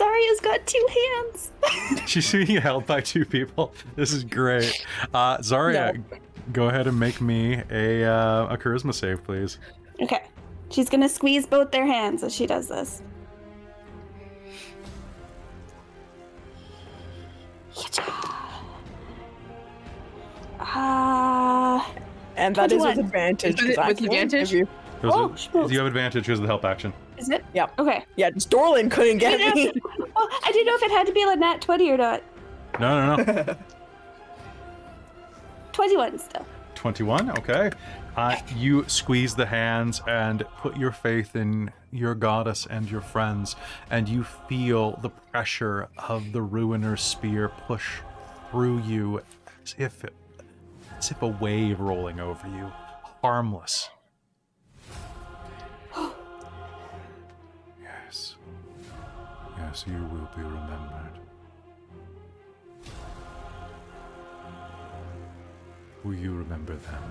[0.00, 1.50] Zarya's got two hands.
[2.06, 3.74] She's being held by two people.
[3.96, 4.84] This is great.
[5.12, 6.02] Uh, Zarya,
[6.52, 9.58] go ahead and make me a uh, a charisma save, please.
[10.00, 10.22] Okay.
[10.70, 13.02] She's gonna squeeze both their hands as she does this.
[20.58, 21.90] Ah,
[22.36, 23.06] And that is with 21.
[23.06, 23.62] advantage.
[23.62, 24.52] With- 'cause I with advantage?
[24.52, 24.68] You,
[25.02, 26.92] Oh, a- you have advantage because of the help action.
[27.20, 27.44] Is it?
[27.54, 27.78] Yep.
[27.78, 28.04] Okay.
[28.16, 29.64] yeah, just Dorlin couldn't get Didn't me.
[29.66, 29.72] know
[30.06, 32.22] if- oh, I didn't know if it had to be like nat 20 or not.
[32.78, 33.56] No, no, no.
[35.72, 36.46] 21 still.
[36.74, 37.70] 21 okay
[38.16, 43.54] uh, you squeeze the hands and put your faith in your goddess and your friends
[43.90, 47.98] and you feel the pressure of the ruiner's spear push
[48.50, 49.20] through you
[49.62, 50.14] as if it,
[50.98, 52.70] as if a wave rolling over you
[53.22, 53.90] harmless
[59.60, 61.20] yes you will be remembered
[66.04, 67.02] Will you remember them?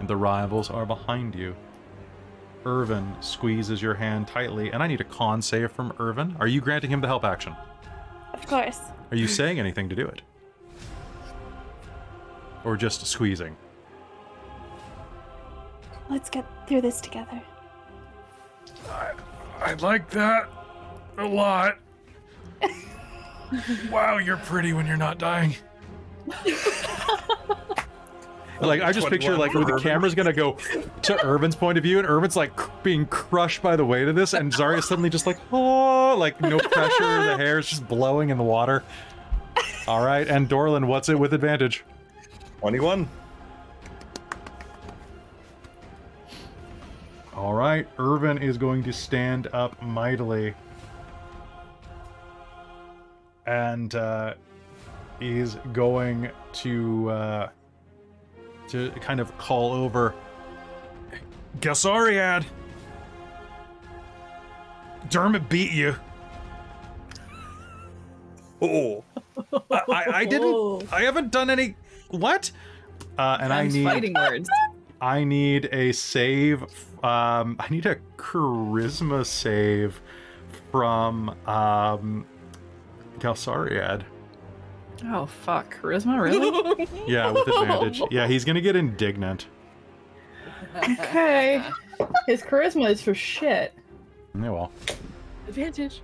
[0.00, 1.56] And the rivals are behind you.
[2.66, 6.36] Irvin squeezes your hand tightly, and I need a con save from Irvin.
[6.38, 7.54] Are you granting him the help action?
[8.34, 8.80] Of course.
[9.10, 10.20] Are you saying anything to do it?
[12.64, 13.56] Or just squeezing?
[16.10, 17.40] Let's get through this together.
[18.90, 19.12] I
[19.60, 20.50] I like that
[21.18, 21.78] a lot.
[23.90, 25.54] wow, you're pretty when you're not dying.
[28.60, 30.56] like I just picture like where the camera's gonna go
[31.02, 34.16] to Irvin's point of view, and Irvin's like cr- being crushed by the weight of
[34.16, 38.38] this, and Zarya's suddenly just like oh, like no pressure, the hair's just blowing in
[38.38, 38.82] the water.
[39.86, 41.84] All right, and Dorlin, what's it with advantage?
[42.60, 43.08] 21.
[47.34, 50.54] All right, Irvin is going to stand up mightily.
[53.46, 54.34] And uh,
[55.20, 57.48] is going to uh,
[58.68, 60.14] to kind of call over
[61.60, 62.44] Galsariad.
[65.08, 65.94] Dermot beat you.
[68.60, 69.04] Oh,
[69.52, 70.92] I, I, I didn't.
[70.92, 71.76] I haven't done any.
[72.08, 72.50] What?
[73.18, 73.84] Uh, and I Times need.
[73.84, 74.48] fighting words.
[75.00, 76.62] I need a save.
[77.04, 80.00] Um, I need a charisma save
[80.72, 82.26] from um,
[83.20, 84.02] Galsariad.
[85.04, 86.86] Oh fuck, charisma, really?
[87.06, 88.00] Yeah, with advantage.
[88.10, 89.46] Yeah, he's gonna get indignant.
[90.76, 91.62] okay.
[92.26, 93.74] His charisma is for shit.
[94.38, 94.72] Yeah, well,
[95.48, 96.02] Advantage.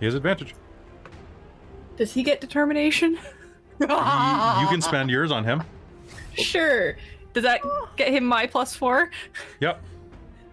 [0.00, 0.54] he has advantage.
[1.96, 3.18] Does he get determination?
[3.80, 5.62] You, you can spend yours on him.
[6.34, 6.96] Sure.
[7.32, 7.60] Does that
[7.96, 9.10] get him my plus four?
[9.60, 9.82] Yep.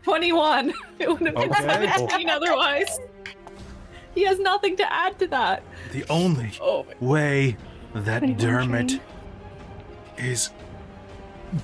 [0.04, 0.74] 21.
[1.00, 1.62] It would have been Okay.
[1.62, 3.00] 17 otherwise.
[4.16, 5.64] He has nothing to add to that.
[5.92, 7.58] The only Oh way
[7.94, 9.00] that 21 Dermot
[10.18, 10.52] is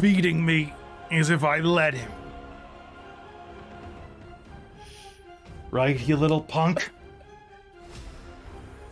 [0.01, 0.73] beating me
[1.11, 2.11] is if I let him.
[5.71, 6.89] Right, you little punk?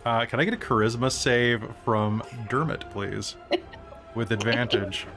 [0.04, 3.36] Uh, can I get a charisma save from Dermot, please?
[4.14, 5.06] With advantage.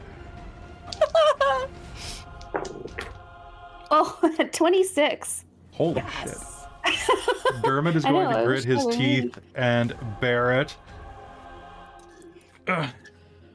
[3.93, 4.18] Oh,
[4.53, 5.45] 26.
[5.73, 6.38] Holy shit.
[7.64, 10.76] Dermot is going know, to grit his probably teeth and bear it.
[12.68, 12.90] Ugh.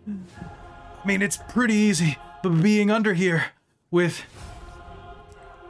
[0.08, 3.46] I mean, it's pretty easy, but being under here
[3.90, 4.22] with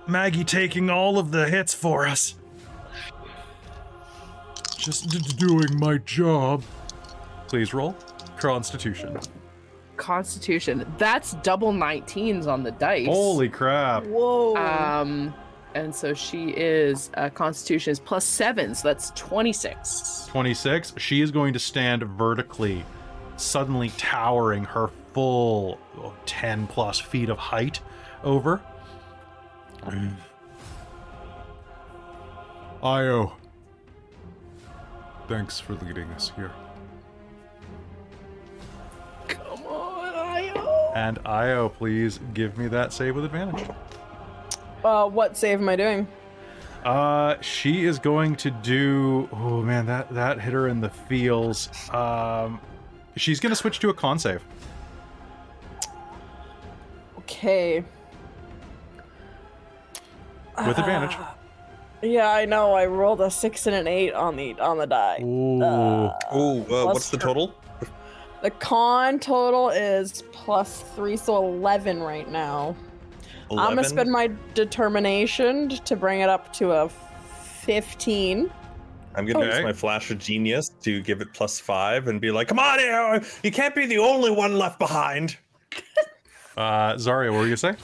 [0.06, 2.36] Maggie taking all of the hits for us.
[4.76, 6.62] Just d- doing my job.
[7.48, 7.96] Please roll.
[8.36, 9.18] Constitution.
[9.96, 10.86] Constitution.
[10.98, 13.06] That's double 19s on the dice.
[13.06, 14.04] Holy crap.
[14.04, 14.54] Whoa.
[14.56, 15.34] Um,
[15.76, 20.26] and so she is uh, Constitution is plus seven, so that's 26.
[20.28, 20.94] 26.
[20.96, 22.82] She is going to stand vertically,
[23.36, 27.80] suddenly towering her full oh, 10 plus feet of height
[28.24, 28.62] over.
[32.82, 33.32] Io.
[35.28, 36.52] Thanks for leading us here.
[39.28, 40.92] Come on, Io.
[40.94, 43.68] And Io, please give me that save with advantage.
[44.86, 46.06] Uh, what save am I doing?
[46.84, 49.28] Uh, she is going to do.
[49.32, 51.68] Oh man, that that hit her in the feels.
[51.92, 52.60] Um,
[53.16, 54.42] she's gonna switch to a con save.
[57.18, 57.84] Okay.
[60.64, 61.16] with advantage.
[62.02, 62.74] Yeah, I know.
[62.74, 65.18] I rolled a six and an eight on the on the die.
[65.22, 65.60] Ooh.
[65.62, 67.52] oh, uh, what's the total?
[68.42, 72.76] The con total is plus three, so eleven right now.
[73.50, 78.50] I'm gonna spend my determination to bring it up to a fifteen.
[79.14, 79.56] I'm gonna Okay.
[79.56, 82.78] use my flash of genius to give it plus five and be like, "Come on,
[82.80, 85.36] Io, you can't be the only one left behind."
[86.56, 87.76] Uh, Zarya, what were you gonna?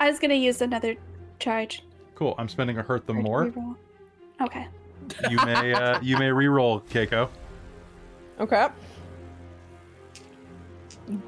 [0.00, 0.96] I was gonna use another
[1.38, 1.84] charge.
[2.16, 2.34] Cool.
[2.36, 3.76] I'm spending a hurt them or to more.
[4.42, 4.66] Okay.
[5.30, 7.28] You may uh, you may re-roll, Keiko.
[8.40, 8.66] Okay.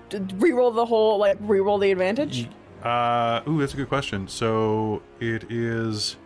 [0.09, 2.49] D- reroll the whole like reroll the advantage.
[2.83, 4.27] Uh, ooh, that's a good question.
[4.29, 6.17] So it is.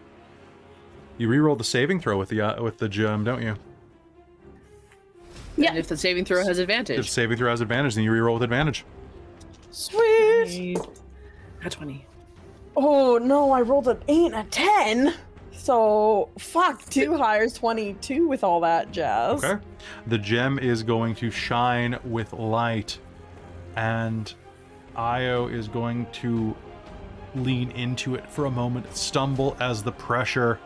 [1.18, 3.56] You re-roll the saving throw with the uh, with the gem, don't you?
[5.56, 5.70] Yeah.
[5.70, 6.94] And if the saving throw has advantage.
[6.94, 7.10] If advantage.
[7.10, 8.84] saving throw has advantage, then you re-roll with advantage.
[9.70, 10.78] Sweet.
[11.64, 12.06] At 20.
[12.76, 15.14] Oh no, I rolled an eight and a ten.
[15.52, 19.42] So fuck, two hires twenty-two with all that jazz.
[19.42, 19.62] Okay.
[20.06, 22.98] The gem is going to shine with light,
[23.76, 24.32] and
[24.97, 26.56] Io is going to
[27.35, 30.59] lean into it for a moment, stumble as the pressure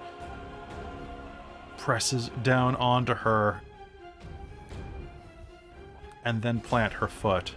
[1.76, 3.60] presses down onto her,
[6.24, 7.54] and then plant her foot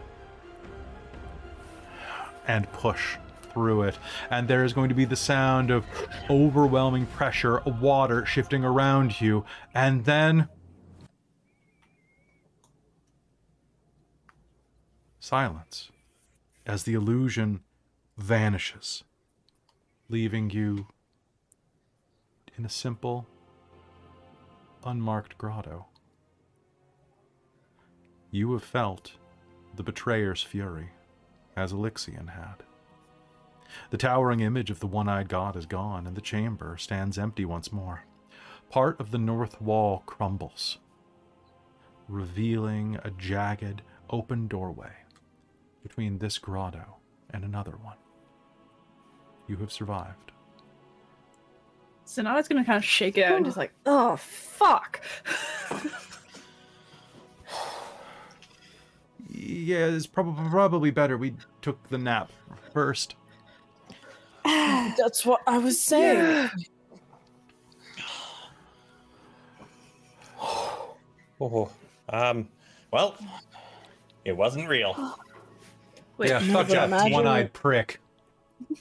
[2.47, 3.17] and push
[3.51, 3.99] through it.
[4.31, 5.85] And there is going to be the sound of
[6.29, 9.45] overwhelming pressure, water shifting around you,
[9.75, 10.49] and then
[15.19, 15.92] silence
[16.65, 17.61] as the illusion
[18.17, 19.03] vanishes,
[20.09, 20.87] leaving you
[22.57, 23.27] in a simple,
[24.85, 25.87] unmarked grotto.
[28.31, 29.13] You have felt
[29.75, 30.89] the betrayer's fury,
[31.55, 32.63] as Alyxian had.
[33.89, 37.45] The towering image of the one eyed god is gone, and the chamber stands empty
[37.45, 38.03] once more.
[38.69, 40.77] Part of the north wall crumbles,
[42.07, 45.02] revealing a jagged, open doorway
[45.83, 46.97] between this grotto
[47.31, 47.97] and another one.
[49.47, 50.31] You have survived.
[52.07, 55.01] Zanata's gonna kind of shake it out and just like, oh fuck.
[59.35, 62.31] Yeah, it's probably probably better we took the nap
[62.71, 63.15] first.
[64.45, 66.49] That's what I was saying.
[71.41, 71.69] Oh,
[72.09, 72.47] um,
[72.91, 73.15] well,
[74.23, 75.17] it wasn't real,
[76.17, 77.99] Wait, yeah, fuck that imagine- one-eyed prick.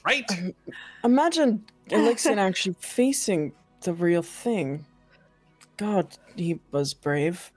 [0.05, 0.25] right?
[1.03, 3.51] Imagine Alyxian actually facing
[3.81, 4.85] the real thing.
[5.77, 7.51] God, he was brave.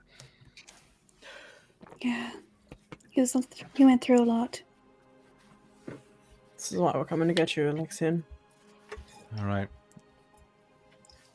[2.01, 2.31] Yeah.
[3.09, 3.35] He was.
[3.75, 4.61] He went through a lot.
[6.55, 8.23] This is why we're coming to get you, Alyxian.
[9.39, 9.67] All right.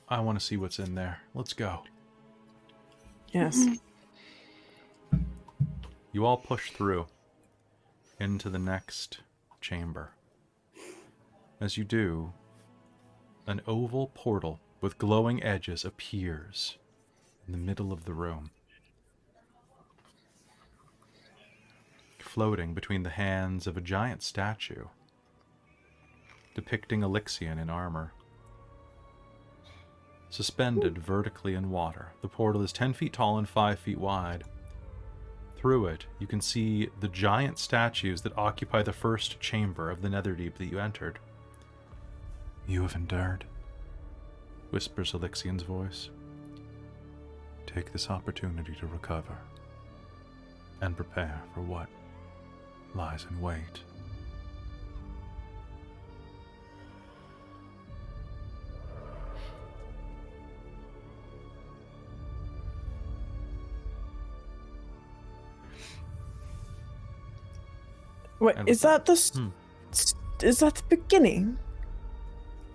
[0.09, 1.20] I want to see what's in there.
[1.35, 1.82] Let's go.
[3.32, 3.59] Yes.
[3.59, 5.19] Mm-hmm.
[6.12, 7.06] You all push through
[8.23, 9.19] into the next
[9.61, 10.12] chamber.
[11.61, 12.32] As you do,
[13.49, 16.78] an oval portal with glowing edges appears
[17.47, 18.51] in the middle of the room.
[22.20, 24.86] Floating between the hands of a giant statue
[26.55, 28.12] depicting Alyxian in armor.
[30.31, 34.44] Suspended vertically in water, the portal is 10 feet tall and 5 feet wide.
[35.62, 40.09] Through it, you can see the giant statues that occupy the first chamber of the
[40.09, 41.20] Netherdeep that you entered.
[42.66, 43.44] You have endured,
[44.70, 46.10] whispers Alyxian's voice.
[47.64, 49.39] Take this opportunity to recover
[50.80, 51.89] and prepare for what
[52.97, 53.84] lies in wait.
[68.43, 69.48] Wait, is that the s- Hmm.
[69.93, 71.56] s- is that the beginning?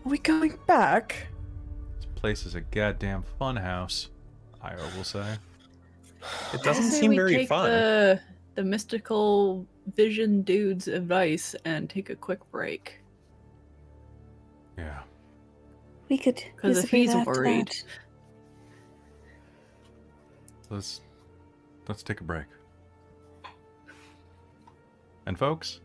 [0.06, 1.28] Are we going back?
[2.00, 4.08] This place is a goddamn funhouse,
[4.62, 5.36] I will say.
[6.54, 7.70] It doesn't say seem we very take fun.
[7.70, 8.22] The,
[8.56, 13.02] the mystical vision dude's advice and take a quick break.
[14.78, 15.02] Yeah.
[16.08, 16.42] We could.
[16.56, 17.84] Because if he's worried, that.
[20.70, 21.02] Let's
[21.90, 22.46] let's take a break.
[25.28, 25.82] And folks,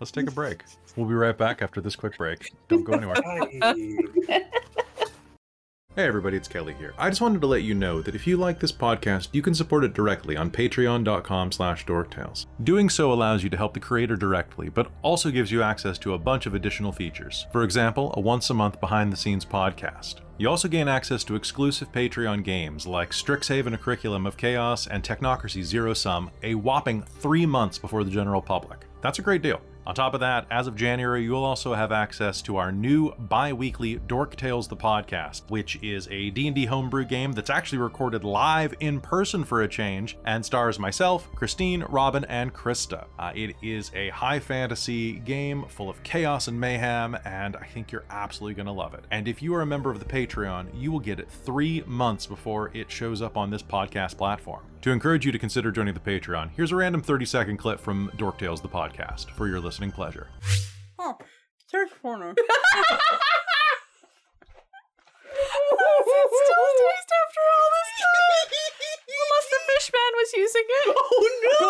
[0.00, 0.64] let's take a break.
[0.96, 2.52] We'll be right back after this quick break.
[2.68, 4.40] Don't go anywhere.
[5.96, 6.92] Hey everybody, it's Kelly here.
[6.98, 9.54] I just wanted to let you know that if you like this podcast, you can
[9.54, 12.44] support it directly on patreon.com slash dorktales.
[12.62, 16.12] Doing so allows you to help the creator directly, but also gives you access to
[16.12, 17.46] a bunch of additional features.
[17.50, 20.16] For example, a once a month behind the scenes podcast.
[20.36, 25.02] You also gain access to exclusive Patreon games like Strixhaven A Curriculum of Chaos and
[25.02, 28.85] Technocracy Zero Sum, a whopping three months before the general public.
[29.06, 29.60] That's a great deal.
[29.86, 34.00] On top of that, as of January, you'll also have access to our new bi-weekly
[34.08, 39.00] Dork Tales the podcast, which is a D&D homebrew game that's actually recorded live in
[39.00, 43.04] person for a change and stars myself, Christine, Robin, and Krista.
[43.16, 47.92] Uh, it is a high fantasy game full of chaos and mayhem, and I think
[47.92, 49.04] you're absolutely going to love it.
[49.12, 52.26] And if you are a member of the Patreon, you will get it three months
[52.26, 54.64] before it shows up on this podcast platform.
[54.86, 58.08] To encourage you to consider joining the Patreon, here's a random 30 second clip from
[58.16, 60.28] Dork Tales the podcast for your listening pleasure.
[60.96, 61.14] Huh.
[61.68, 62.32] Third corner.
[62.32, 62.54] Does it
[65.74, 68.30] still taste after all this time?
[69.26, 70.94] Unless the fish man was using it.
[70.96, 71.66] Oh no!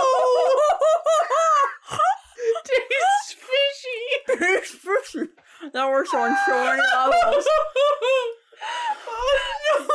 [2.69, 4.01] Tastes fishy.
[5.17, 5.71] no!
[5.73, 7.49] that works on so many levels.
[9.09, 9.33] oh
[9.65, 9.89] no!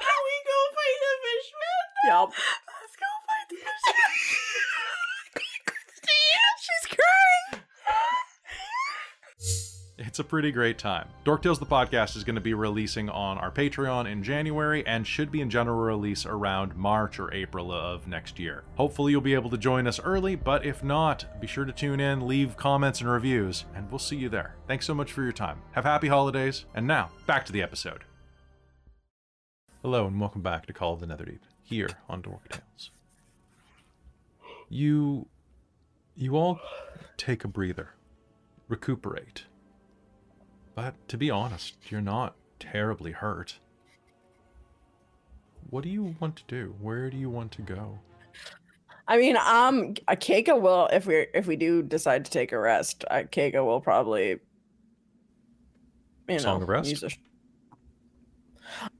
[0.00, 1.89] Can we go fight the fish man?
[2.06, 2.28] Yep.
[2.28, 3.94] Let's go fight the fish.
[6.60, 7.64] She's crying.
[9.98, 11.08] It's a pretty great time.
[11.24, 15.06] Dork Tales the podcast is going to be releasing on our Patreon in January and
[15.06, 18.64] should be in general release around March or April of next year.
[18.76, 22.00] Hopefully, you'll be able to join us early, but if not, be sure to tune
[22.00, 24.56] in, leave comments and reviews, and we'll see you there.
[24.66, 25.60] Thanks so much for your time.
[25.72, 28.04] Have happy holidays, and now, back to the episode.
[29.82, 31.40] Hello, and welcome back to Call of the Netherdeep,
[31.70, 32.90] here on Dork Tales.
[34.68, 35.26] You.
[36.16, 36.60] You all
[37.16, 37.94] take a breather,
[38.68, 39.44] recuperate.
[40.74, 43.58] But to be honest, you're not terribly hurt.
[45.70, 46.74] What do you want to do?
[46.80, 48.00] Where do you want to go?
[49.08, 52.58] I mean, um, a Keiko will if we if we do decide to take a
[52.58, 54.38] rest, uh, Keiko will probably, you
[56.28, 56.90] know, Song of Rest?
[56.90, 57.10] use a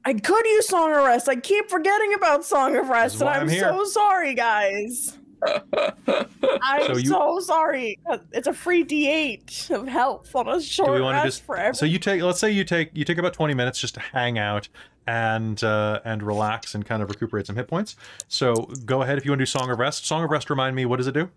[0.05, 1.29] I could use Song of Rest.
[1.29, 5.17] I keep forgetting about Song of Rest, and I'm, I'm so sorry, guys.
[5.47, 7.99] I'm So so, sorry.
[8.31, 11.73] It's a free D8 of health on a short we want to rest just forever.
[11.73, 14.37] so you take let's say you take you take about 20 minutes just to hang
[14.37, 14.67] out
[15.07, 17.95] and uh, and relax and kind of recuperate some hit points.
[18.27, 18.53] So
[18.85, 20.05] go ahead if you want to do Song of Rest.
[20.05, 21.29] Song of Rest remind me what does it do?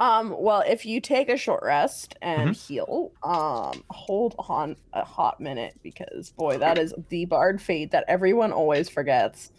[0.00, 2.74] Um, well, if you take a short rest and Mm-hmm.
[2.74, 8.04] heal, um, hold on a hot minute because boy, that is the bard fate that
[8.08, 9.52] everyone always forgets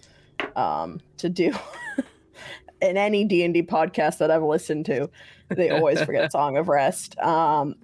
[0.55, 1.53] um to do.
[2.81, 5.07] In any D and D podcast that I've listened to,
[5.49, 7.15] they always forget Song of Rest.
[7.19, 7.75] Um,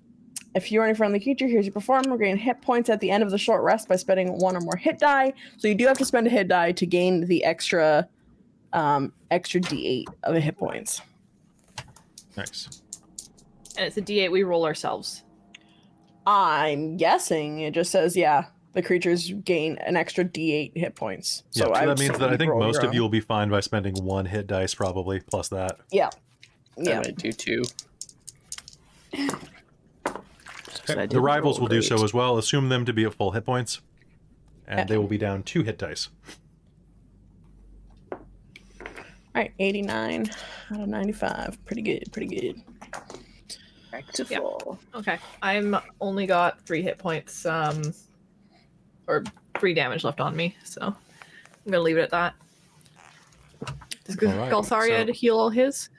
[0.55, 2.17] if you are in a friendly creature, here's your performer.
[2.17, 4.75] Gain hit points at the end of the short rest by spending one or more
[4.75, 5.33] hit die.
[5.57, 8.09] So you do have to spend a hit die to gain the extra,
[8.73, 10.99] um, extra D8 of hit points.
[12.37, 12.81] Nice.
[13.77, 15.23] And it's a D8 we roll ourselves.
[16.25, 21.43] I'm guessing it just says, yeah, the creatures gain an extra D8 hit points.
[21.53, 23.49] Yeah, So, so I that means that I think most of you will be fine
[23.49, 25.77] by spending one hit dice probably plus that.
[25.91, 26.09] Yeah.
[26.77, 27.01] Yeah.
[27.01, 27.63] gonna do two.
[30.89, 32.37] Okay, The rivals roll will do so as well.
[32.37, 33.81] Assume them to be at full hit points,
[34.67, 34.85] and Yeah.
[34.85, 36.09] they will be down two hit dice.
[39.37, 40.31] All right, 89
[40.73, 41.63] out of 95.
[41.65, 42.11] Pretty good.
[42.11, 42.59] Pretty good.
[43.91, 44.39] Back to Yeah.
[44.39, 44.79] full.
[44.95, 45.19] Okay.
[45.43, 47.93] I'm only got three hit points, um,
[49.05, 49.23] or
[49.59, 50.95] three damage left on me, so I'm
[51.71, 52.33] gonna leave it at that.
[54.05, 55.89] Does All right, Galtharia so- heal all his?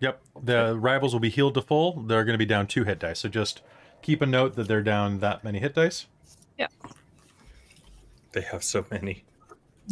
[0.00, 0.20] Yep.
[0.42, 1.92] The rivals will be healed to full.
[2.02, 3.20] They're going to be down two hit dice.
[3.20, 3.60] So just
[4.02, 6.06] keep a note that they're down that many hit dice.
[8.32, 9.22] They have so many.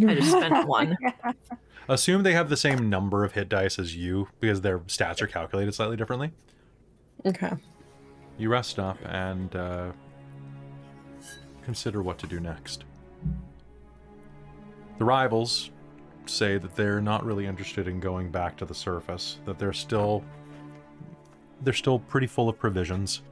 [0.04, 0.96] I just spent one.
[1.88, 5.26] Assume they have the same number of hit dice as you because their stats are
[5.26, 6.32] calculated slightly differently.
[7.24, 7.52] Okay.
[8.36, 9.92] You rest up and uh,
[11.64, 12.84] consider what to do next.
[14.98, 15.70] The rivals
[16.26, 20.22] say that they're not really interested in going back to the surface, that they're still
[21.62, 23.22] they're still pretty full of provisions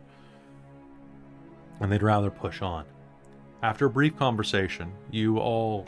[1.80, 2.84] and they'd rather push on.
[3.62, 5.86] After a brief conversation, you all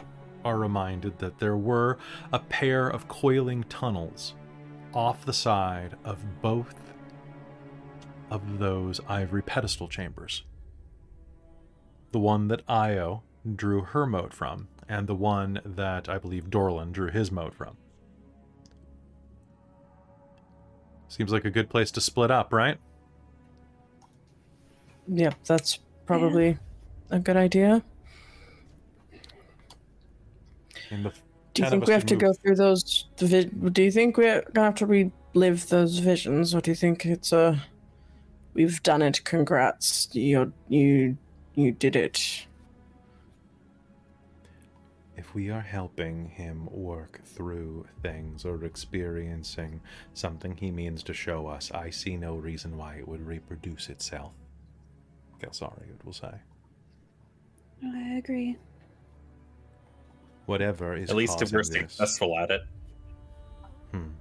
[0.49, 1.99] are reminded that there were
[2.33, 4.35] a pair of coiling tunnels
[4.95, 6.75] off the side of both
[8.31, 10.45] of those ivory pedestal chambers.
[12.13, 13.23] The one that Io
[13.55, 17.77] drew her moat from, and the one that I believe Dorlin drew his moat from.
[21.09, 22.79] Seems like a good place to split up, right?
[25.07, 26.57] Yeah, that's probably
[27.11, 27.83] a good idea.
[30.91, 31.13] And the
[31.55, 32.21] Do you think we have to move.
[32.23, 33.07] go through those?
[33.19, 37.05] vi- Do you think we're gonna have to relive those visions, or do you think
[37.07, 37.63] it's a?
[38.55, 39.25] We've done it.
[39.25, 40.09] Congrats.
[40.13, 41.17] You you
[41.55, 42.47] you did it.
[45.17, 49.81] if if we are helping him work through things or experiencing
[50.15, 54.33] something he means to show us, I see no reason why it would reproduce itself.
[55.41, 56.35] Galsariad will say.
[57.85, 58.57] I agree.
[60.49, 62.63] Whatever is At least if we're this, successful at it.
[63.93, 64.13] hmm,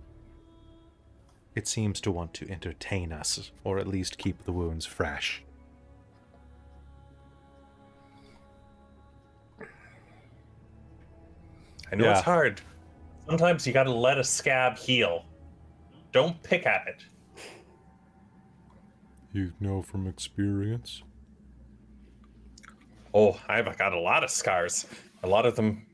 [1.56, 5.42] it seems to want to entertain us, or at least keep the wounds fresh.
[11.92, 12.12] I know Yeah.
[12.18, 12.60] it's hard.
[13.26, 15.26] Sometimes you gotta let a scab heal.
[16.12, 17.06] Don't pick at it.
[19.32, 21.04] You know from experience?
[23.14, 24.86] Oh, I've got a lot of scars.
[25.24, 25.86] A lot of them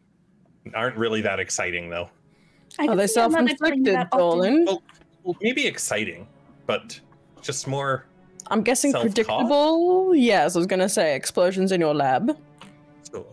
[0.73, 2.10] aren't really that exciting, though.
[2.80, 4.19] I Are they think self-inflicted, explaining that often.
[4.19, 4.65] Dolan?
[4.65, 4.84] Well,
[5.23, 6.27] well, maybe exciting,
[6.65, 6.99] but
[7.41, 8.06] just more.
[8.48, 9.15] I'm guessing Self-taught?
[9.15, 10.15] predictable.
[10.15, 12.38] Yes, I was gonna say explosions in your lab.
[13.03, 13.26] So,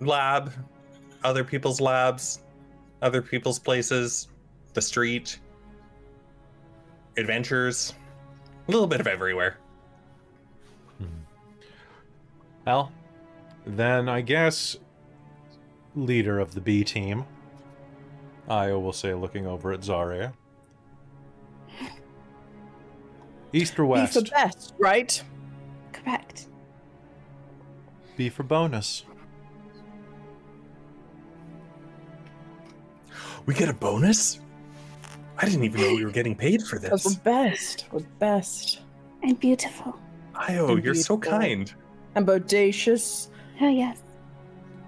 [0.00, 0.52] lab,
[1.24, 2.40] other people's labs,
[3.02, 4.28] other people's places,
[4.74, 5.38] the street,
[7.16, 7.94] adventures,
[8.68, 9.58] a little bit of everywhere.
[10.98, 11.04] Hmm.
[12.66, 12.92] Well,
[13.66, 14.76] then I guess
[16.00, 17.24] leader of the B team.
[18.48, 20.32] Io will say, looking over at Zarya.
[23.52, 24.14] East or Be west?
[24.14, 25.22] for best, right?
[25.92, 26.46] Correct.
[28.16, 29.04] B for bonus.
[33.46, 34.40] We get a bonus?
[35.38, 37.16] I didn't even know we were getting paid for Because this.
[37.16, 37.86] we're best.
[37.90, 38.80] We're best.
[39.22, 39.98] And beautiful.
[40.34, 41.38] Io, you're so Beautiful.
[41.40, 41.74] kind.
[42.14, 43.28] And bodacious
[43.62, 44.02] Oh, yes.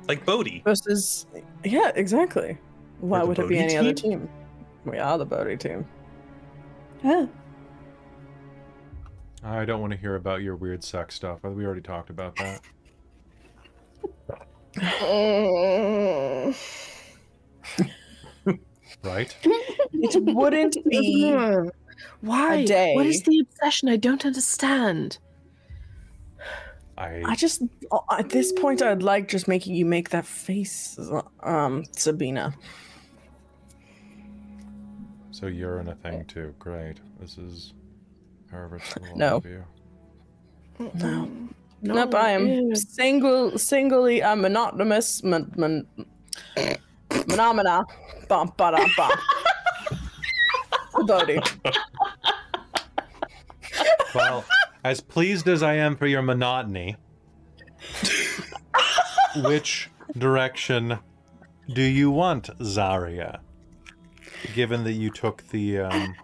[0.08, 0.62] Like Bodhi.
[0.64, 1.26] versus.
[1.64, 2.58] Yeah, exactly.
[3.00, 4.20] Why the would it be Bodhi any other team?
[4.20, 4.28] team?
[4.84, 5.86] We are the Bodhi team.
[7.02, 7.26] Yeah.
[9.44, 11.40] I don't want to hear about your weird sex stuff.
[11.44, 12.60] Uh, we already talked about that.
[19.04, 19.36] Right?
[19.92, 21.32] it wouldn't be.
[22.20, 22.64] Why?
[22.64, 22.94] day.
[22.94, 23.88] What is the obsession?
[23.88, 25.18] I don't understand.
[27.02, 30.98] I I just oh, at this point I'd like just making you make that face,
[31.42, 32.54] um, Sabina.
[35.30, 36.54] so you're in a thing too.
[36.58, 36.98] Great.
[37.20, 37.74] This is
[38.50, 38.84] Harvard's
[39.16, 39.36] No.
[39.38, 39.64] of you.
[40.78, 41.28] No,
[41.80, 42.14] No, nope.
[42.14, 45.86] I am single, singly a monotonous mon, mon,
[47.10, 47.84] phenomena.
[48.28, 49.08] Bum, ba, da, ba.
[51.06, 51.40] Bodhi.
[54.14, 54.44] Well,
[54.84, 56.96] as pleased as I am for your monotony,
[59.36, 60.98] which direction
[61.72, 63.40] do you want, Zarya?
[64.54, 66.14] Given that you took the um,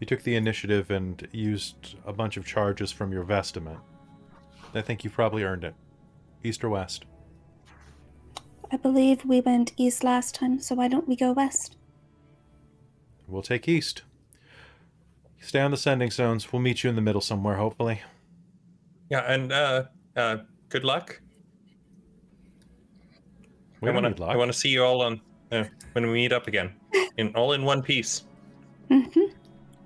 [0.00, 3.78] you took the initiative and used a bunch of charges from your vestment,
[4.74, 5.74] I think you probably earned it.
[6.42, 7.04] East or west?
[8.70, 11.76] I believe we went east last time, so why don't we go west?
[13.26, 14.02] We'll take east.
[15.40, 16.52] Stay on the sending zones.
[16.52, 18.00] We'll meet you in the middle somewhere, hopefully.
[19.10, 19.84] Yeah, and uh,
[20.16, 20.38] uh,
[20.68, 21.20] good luck.
[23.80, 24.24] We I want to.
[24.24, 25.20] I want to see you all on
[25.52, 26.74] uh, when we meet up again,
[27.16, 28.24] in all in one piece.
[28.90, 29.04] hmm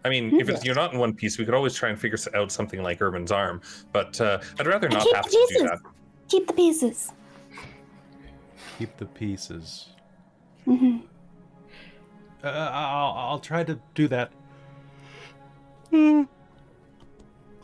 [0.04, 2.18] I mean, if it's, you're not in one piece, we could always try and figure
[2.34, 3.60] out something like Urban's arm.
[3.92, 5.78] But uh, I'd rather not have the to do that.
[6.26, 7.12] Keep the pieces.
[8.78, 9.90] Keep the pieces.
[10.64, 10.98] hmm
[12.42, 14.32] Uh, I'll, I'll try to do that.
[15.92, 16.22] Hmm.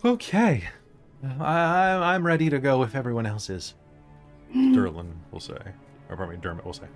[0.05, 0.65] Okay.
[1.41, 3.75] I, I, I'm ready to go if everyone else is.
[4.55, 5.57] Derlin will say.
[6.09, 6.87] Or pardon me, Dermot will say.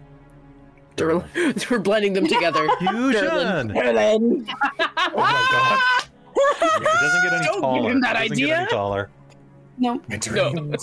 [0.96, 1.24] Derlin.
[1.70, 2.68] We're blending them together.
[2.78, 3.70] Fusion!
[3.70, 4.46] Helen.
[4.48, 6.08] Oh my god!
[6.36, 7.90] It doesn't get any Don't give taller.
[7.90, 9.10] him that It doesn't get any taller.
[9.78, 10.04] Nope.
[10.08, 10.18] My
[10.52, 10.76] No.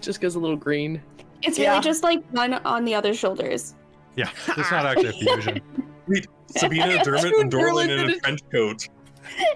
[0.00, 1.02] Just goes a little green.
[1.42, 1.70] It's Yeah.
[1.72, 3.74] really just like one on the other shoulders.
[4.16, 5.60] Yeah, it's not actually a fusion.
[6.08, 6.26] Wait,
[6.56, 8.88] Sabina, Dermot, and Dorlin in a trench coat.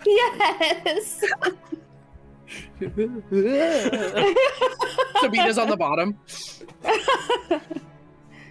[0.06, 1.22] Yes.
[5.20, 6.16] Sabina's on the bottom.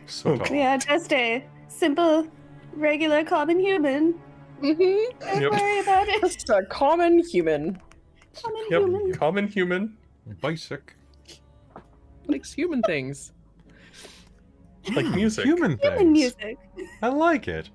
[0.06, 0.56] So tall.
[0.56, 2.28] yeah, just a simple,
[2.74, 4.16] regular, common human.
[4.62, 5.20] Mm-hmm.
[5.20, 5.52] Don't Yep.
[5.52, 6.22] worry about it.
[6.22, 7.80] Just a common human.
[8.42, 9.14] Common Yep, human.
[9.14, 9.98] common human.
[10.42, 10.96] Basic.
[12.28, 13.32] Likes human things.
[14.96, 15.46] Like music.
[15.46, 15.94] Human things.
[15.98, 16.58] Human music.
[17.02, 17.70] I like it.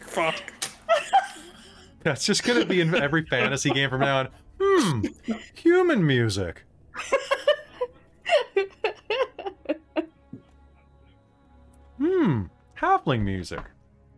[0.00, 0.34] Fuck.
[2.06, 4.28] That's just gonna be in every fantasy game from now on.
[4.62, 5.04] Hmm.
[5.54, 6.62] Human music.
[11.98, 12.44] Hmm.
[12.78, 13.58] Halfling music.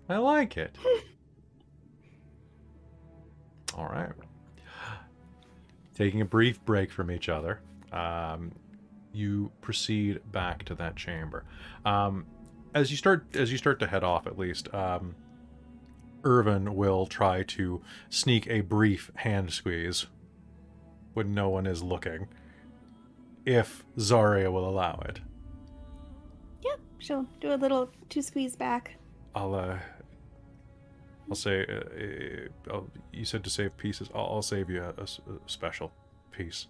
[0.07, 0.77] I like it.
[3.75, 4.13] All right.
[5.95, 7.63] Taking a brief break from each other.
[7.91, 8.53] Um,
[9.15, 11.45] you proceed back to that chamber.
[11.87, 12.27] Um,
[12.75, 15.15] as you start as you start to head off, at least, um,
[16.25, 20.07] Irvin will try to sneak a brief hand squeeze
[21.15, 22.29] when no one is looking,
[23.45, 25.21] if Zarya will allow it.
[26.63, 28.97] Yep, she'll do a little two squeeze back.
[29.35, 29.79] I'll uh,
[31.29, 34.09] I'll say, uh, uh, I'll, you said to save pieces.
[34.15, 35.07] I'll, I'll save you a
[35.47, 35.93] special
[36.31, 36.67] piece.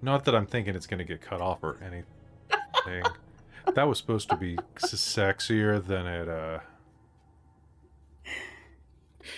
[0.00, 2.04] Not that I'm thinking it's going to get cut off or anything.
[3.74, 6.28] that was supposed to be sexier than it.
[6.28, 6.60] Uh,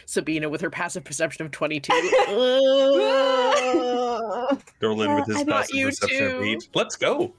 [0.07, 1.93] Sabina with her passive perception of 22.
[4.81, 6.69] Dorlin Well, with his I passive you perception of eight.
[6.75, 7.35] Let's go.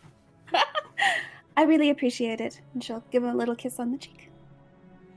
[1.58, 2.62] I really appreciate it.
[2.74, 4.30] And she'll give him a little kiss on the cheek.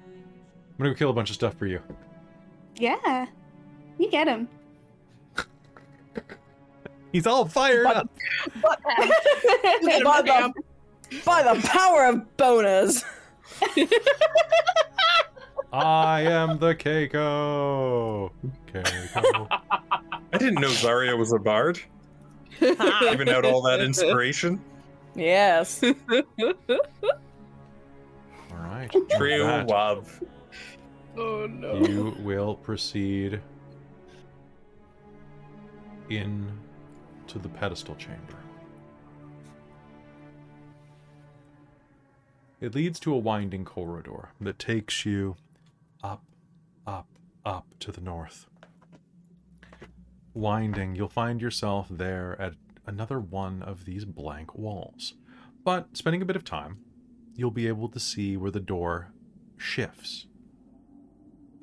[0.07, 1.81] I'm going to go kill a bunch of stuff for you.
[2.77, 3.27] Yeah.
[3.99, 4.49] You get him.
[7.13, 8.09] He's all fired But- up.
[8.63, 8.77] by,
[10.23, 10.53] the,
[11.25, 13.05] by the power of bonus.
[15.73, 18.31] I am the Keiko.
[18.73, 19.47] Keiko.
[20.33, 21.81] I didn't know Zarya was a bard.
[22.61, 24.61] Giving out all that inspiration.
[25.15, 25.83] Yes.
[25.83, 25.93] all
[28.51, 28.89] right.
[29.17, 30.23] True love.
[31.17, 31.77] oh no.
[31.87, 33.41] you will proceed
[36.09, 36.51] in
[37.27, 38.37] to the pedestal chamber.
[42.61, 45.37] It leads to a winding corridor that takes you
[46.03, 46.25] up,
[46.87, 47.09] up,
[47.45, 48.47] up to the north.
[50.35, 52.55] Winding, you'll find yourself there at
[52.87, 55.15] another one of these blank walls.
[55.65, 56.79] But spending a bit of time,
[57.35, 59.13] you'll be able to see where the door
[59.57, 60.27] shifts.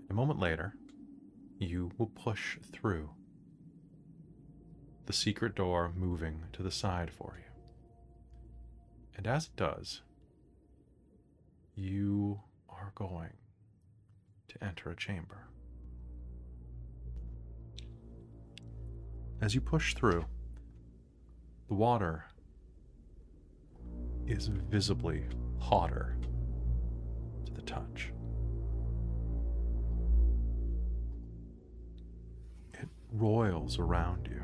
[0.09, 0.75] A moment later,
[1.57, 3.09] you will push through
[5.05, 7.51] the secret door moving to the side for you.
[9.17, 10.01] And as it does,
[11.75, 13.33] you are going
[14.57, 15.47] to enter a chamber.
[19.41, 20.25] As you push through,
[21.67, 22.25] the water
[24.25, 25.25] is visibly
[25.59, 26.17] hotter
[27.45, 28.11] to the touch.
[32.73, 34.41] It roils around you.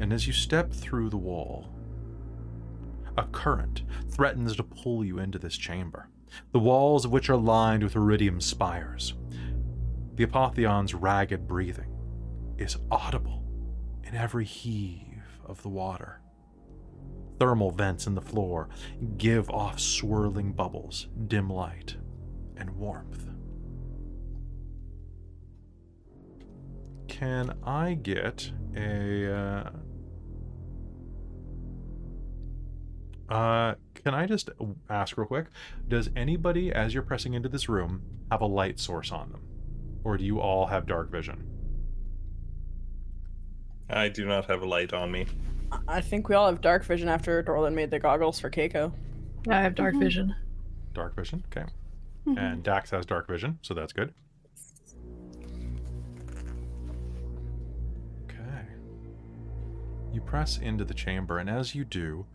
[0.00, 1.68] And as you step through the wall,
[3.16, 6.08] a current threatens to pull you into this chamber,
[6.52, 9.14] the walls of which are lined with ruidium spires.
[10.14, 11.94] The Apotheon's ragged breathing
[12.58, 13.44] is audible
[14.04, 16.20] in every heave of the water.
[17.38, 18.68] Thermal vents in the floor
[19.16, 21.96] give off swirling bubbles, dim light,
[22.56, 23.26] and warmth.
[27.06, 29.32] Can I get a.
[29.32, 29.70] Uh,
[33.28, 34.50] uh, can I just
[34.88, 35.46] ask real quick?
[35.86, 39.42] Does anybody, as you're pressing into this room, have a light source on them?
[40.04, 41.46] Or do you all have dark vision?
[43.90, 45.26] I do not have a light on me.
[45.86, 48.92] I think we all have dark vision after Dorlin made the goggles for Keiko.
[49.48, 50.00] I have dark Mhm.
[50.00, 50.34] vision.
[50.94, 51.44] Dark vision?
[51.50, 51.66] Okay.
[52.26, 52.38] Mhm.
[52.38, 54.12] And Dax has dark vision, so that's good.
[58.24, 58.66] Okay.
[60.12, 62.26] You press into the chamber, and as you do,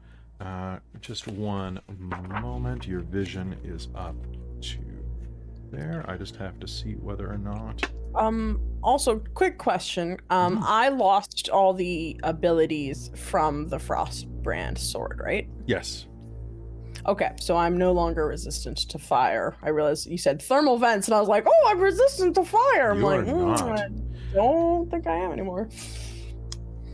[0.44, 4.16] uh, just one moment, your vision is up
[4.62, 4.80] to
[5.72, 6.06] there.
[6.08, 7.90] I just have to see whether or not.
[8.16, 8.60] Um.
[8.84, 10.18] Also, quick question.
[10.30, 15.48] Um, I lost all the abilities from the Frost brand sword, right?
[15.66, 16.08] Yes.
[17.06, 19.56] Okay, so I'm no longer resistant to fire.
[19.62, 22.92] I realized you said thermal vents, and I was like, "Oh, I'm resistant to fire."
[22.92, 23.80] I'm You like, "Mm.
[23.80, 25.70] I don't think I am anymore.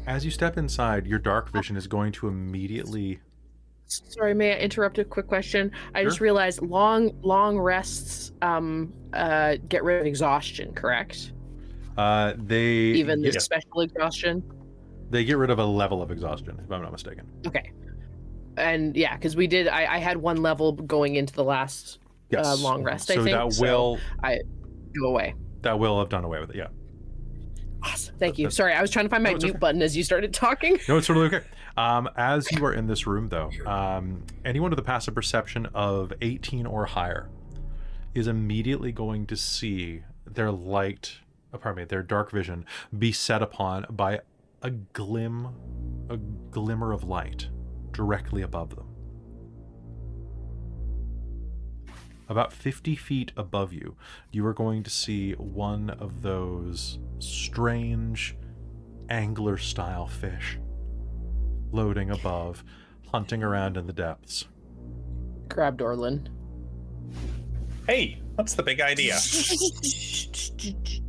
[0.07, 3.19] As you step inside, your dark vision is going to immediately.
[3.89, 5.71] Sorry, may I interrupt a quick question?
[5.95, 11.33] I just realized long long rests um uh get rid of exhaustion, correct?
[11.97, 14.43] Uh, they Even the yes, special exhaustion.
[15.09, 17.25] they get rid of a level of exhaustion, if I'm not mistaken.
[17.47, 17.71] Okay.
[18.57, 21.99] And yeah, because we did I, I had one level going into the last
[22.29, 22.45] Yes.
[22.45, 24.37] Uh, long rest, I so think, that so- will I
[24.95, 25.33] go away.
[25.63, 26.57] that will have done away with it.
[26.57, 26.67] Yeah.
[27.83, 28.15] Awesome.
[28.19, 28.49] Thank you.
[28.49, 29.57] Sorry, I was trying to find my No, mute okay.
[29.57, 30.77] button as you started talking.
[30.87, 31.45] No, it's totally okay.
[31.77, 36.11] Um, as you are in this room, though, um, anyone with a passive perception of
[36.21, 37.29] 18 or higher
[38.13, 41.19] is immediately going to see their light,
[41.53, 42.65] uh, pardon me, their dark vision
[42.97, 44.19] be set upon by
[44.61, 45.47] a glim,
[46.09, 47.47] a glimmer of light
[47.93, 48.88] directly above them.
[52.29, 53.95] About 50 feet above you,
[54.31, 58.37] you are going to see one of those strange
[59.09, 60.59] angler style fish
[61.71, 62.63] floating above,
[63.11, 64.47] hunting around in the depths.
[65.47, 66.27] Grab Dorlin.
[67.87, 69.17] Hey, what's the big idea?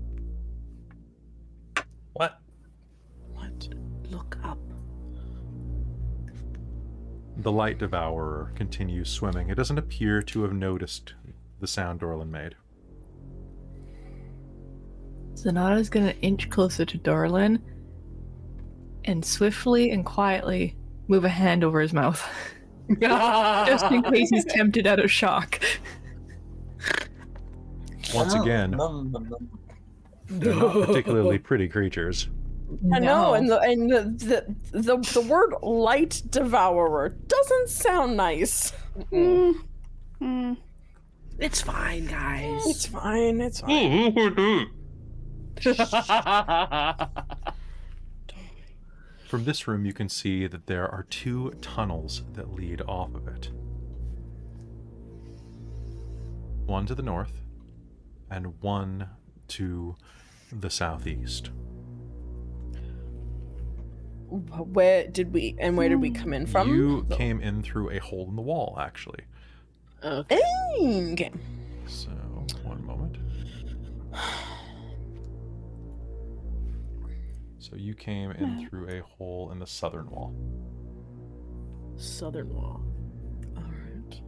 [7.41, 9.49] The light devourer continues swimming.
[9.49, 11.15] It doesn't appear to have noticed
[11.59, 12.55] the sound Dorlin made.
[15.33, 17.63] Zanata's gonna inch closer to Dorlin
[19.07, 20.77] and swiftly and quietly
[21.09, 22.23] move a hand over his mouth.
[23.01, 25.61] Just in case he's tempted out of shock.
[28.15, 28.73] Once again,
[30.29, 32.29] they're not particularly pretty creatures.
[32.93, 34.03] I know, and the and the,
[34.73, 38.73] the the the word light devourer doesn't sound nice.
[39.13, 39.55] Mm.
[40.21, 40.57] Mm.
[41.39, 42.67] It's fine, guys.
[42.67, 43.41] It's fine.
[43.41, 44.71] It's fine.
[49.29, 53.29] From this room, you can see that there are two tunnels that lead off of
[53.29, 53.51] it.
[56.67, 57.43] One to the north,
[58.31, 59.09] and one
[59.49, 59.97] to
[60.51, 61.51] the southeast.
[64.31, 66.75] Where did we and where did we come in from?
[66.75, 69.25] You came in through a hole in the wall, actually.
[70.05, 70.41] okay.
[71.13, 71.31] Okay.
[71.87, 72.11] So,
[72.63, 73.17] one moment.
[77.71, 80.35] So you came in through a hole in the southern wall.
[81.97, 82.83] Southern wall.
[83.57, 84.21] All right.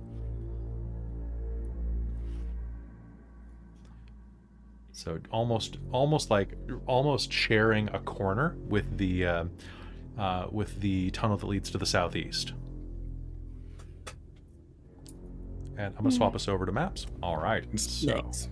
[4.92, 6.56] So almost, almost like
[6.86, 9.44] almost sharing a corner with the uh,
[10.18, 12.52] uh, with the tunnel that leads to the southeast.
[15.76, 17.06] And I'm gonna swap us over to maps.
[17.22, 17.64] All right.
[17.78, 18.48] So Nice.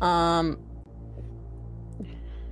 [0.00, 0.58] Um.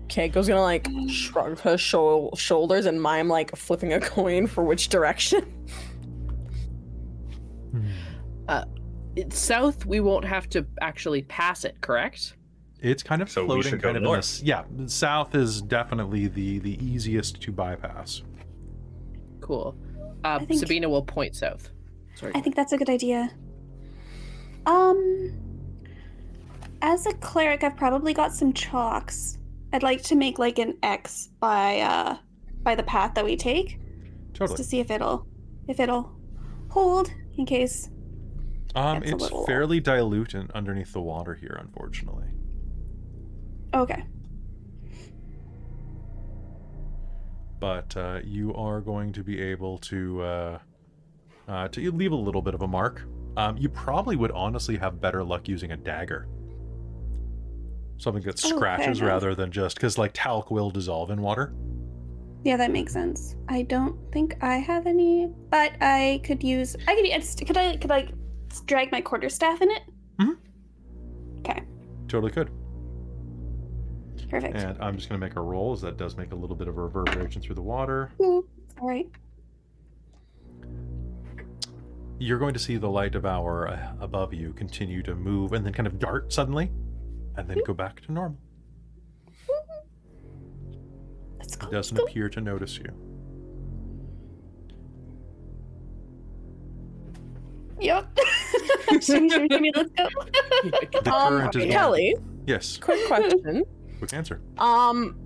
[0.08, 4.88] Keiko's gonna like shrug her shou- shoulders and mime like flipping a coin for which
[4.88, 5.54] direction.
[9.18, 9.84] It's south.
[9.84, 12.36] We won't have to actually pass it, correct?
[12.80, 14.18] It's kind of So floating kind of in north.
[14.20, 14.42] this.
[14.42, 18.22] Yeah, south is definitely the the easiest to bypass.
[19.40, 19.76] Cool.
[20.24, 21.70] Uh, think- Sabina will point south.
[22.16, 22.32] Sorry.
[22.34, 23.30] I think that's a good idea.
[24.66, 25.32] Um,
[26.82, 29.38] as a cleric, I've probably got some chalks.
[29.72, 32.16] I'd like to make like an X by uh
[32.62, 33.78] by the path that we take,
[34.32, 35.26] just to see if it'll
[35.68, 36.12] if it'll
[36.70, 37.90] hold in case.
[38.74, 42.26] Um, it's a it's little- fairly dilute and underneath the water here, unfortunately.
[43.74, 44.04] Okay.
[47.60, 50.58] but uh, you are going to be able to uh,
[51.48, 53.02] uh, to leave a little bit of a mark.
[53.36, 56.28] Um, you probably would honestly have better luck using a dagger,
[57.98, 61.54] something that Oh, scratches rather than just because like talc will dissolve in water.
[62.44, 63.34] Yeah, that makes sense.
[63.48, 66.76] I don't think I have any, but I could use.
[66.86, 67.06] I could.
[67.06, 67.76] I Could I?
[67.76, 68.08] Could I
[68.66, 69.82] drag my quarterstaff in it?
[70.20, 70.36] Mhm.
[71.40, 71.62] Okay.
[72.06, 72.50] Totally could.
[74.28, 74.56] Perfect.
[74.56, 76.68] And I'm just going to make a roll, as that does make a little bit
[76.68, 78.10] of reverberation through the water.
[78.20, 78.46] Ooh,
[78.80, 79.08] all right.
[82.18, 85.72] You're going to see the light devourer uh, above you continue to move and then
[85.72, 86.70] kind of dart suddenly,
[87.36, 88.38] and then go back to normal.
[91.38, 91.68] Let's go.
[91.68, 92.92] It doesn't appear to notice you.
[97.80, 98.18] Yep.
[99.00, 100.08] shimmy, shimmy, shimmy, let's go.
[101.04, 102.76] The Um, current is Kelly, yes.
[102.76, 103.62] quick question.
[103.98, 104.40] Quick answer.
[104.58, 105.16] Um,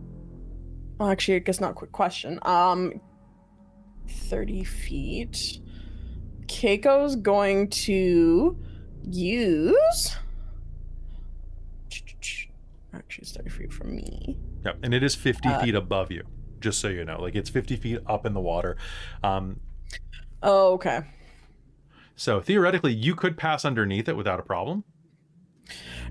[0.99, 1.75] well, actually, I guess not.
[1.75, 2.39] Quick question.
[2.43, 3.01] Um,
[4.09, 5.59] thirty feet.
[6.47, 8.57] Keiko's going to
[9.05, 10.17] use.
[12.95, 14.37] Actually, it's thirty feet from me.
[14.65, 16.23] Yep, and it is 50 Uh, feet above you,
[16.61, 17.21] just so you know.
[17.21, 18.77] Like it's 50 feet up in the water.
[19.25, 19.61] Um,
[20.43, 21.01] Oh, okay.
[22.17, 24.85] so theoretically, you could pass underneath it without a problem.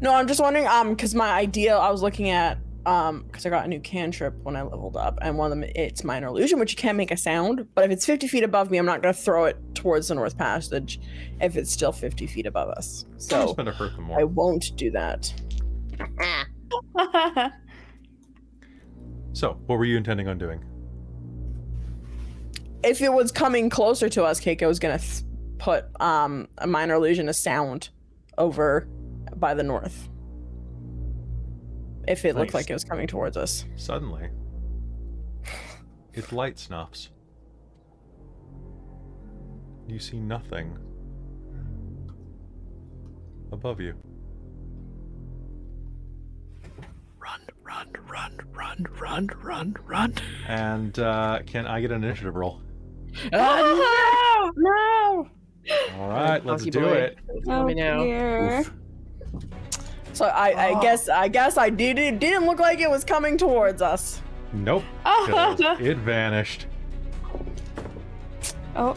[0.02, 0.68] No, I'm just wondering.
[0.68, 2.58] Um, because my idea, I was looking at.
[2.84, 5.70] Um, because I got a new cantrip when I leveled up, and one of them
[5.76, 7.68] it's minor illusion, which you can't make a sound.
[7.76, 10.36] But if it's 50 feet above me, I'm not gonna throw it towards the north
[10.36, 11.00] passage.
[11.40, 14.24] If it's still 50 feet above us, So so it's going to hurt them I
[14.24, 15.32] won't do that.
[19.34, 20.64] So, what were you intending on doing?
[22.84, 25.24] If it was coming closer to us, Keiko was gonna th-
[25.58, 27.90] put um a minor illusion, a sound,
[28.38, 28.88] over
[29.42, 30.08] by the north.
[32.08, 33.66] If it looked like it was coming towards us.
[33.76, 34.30] Suddenly,
[36.14, 37.10] its light snuffs.
[39.88, 40.78] You see nothing
[43.52, 43.94] above you.
[47.20, 50.14] Run, run, run, run, run, run, run.
[50.48, 52.62] And uh, can I get an initiative roll?
[53.34, 55.28] Ah, No.
[55.28, 55.30] No!
[56.00, 56.88] All right, let's do boy.
[56.94, 57.18] it.
[57.46, 58.64] Let me know.
[59.40, 59.50] Dear.
[60.14, 60.82] So I, I Oh.
[60.82, 64.22] guess I guess I did it didn't look like it was coming towards us.
[64.54, 64.84] Nope.
[65.06, 66.66] 'cause it vanished.
[68.76, 68.96] Oh.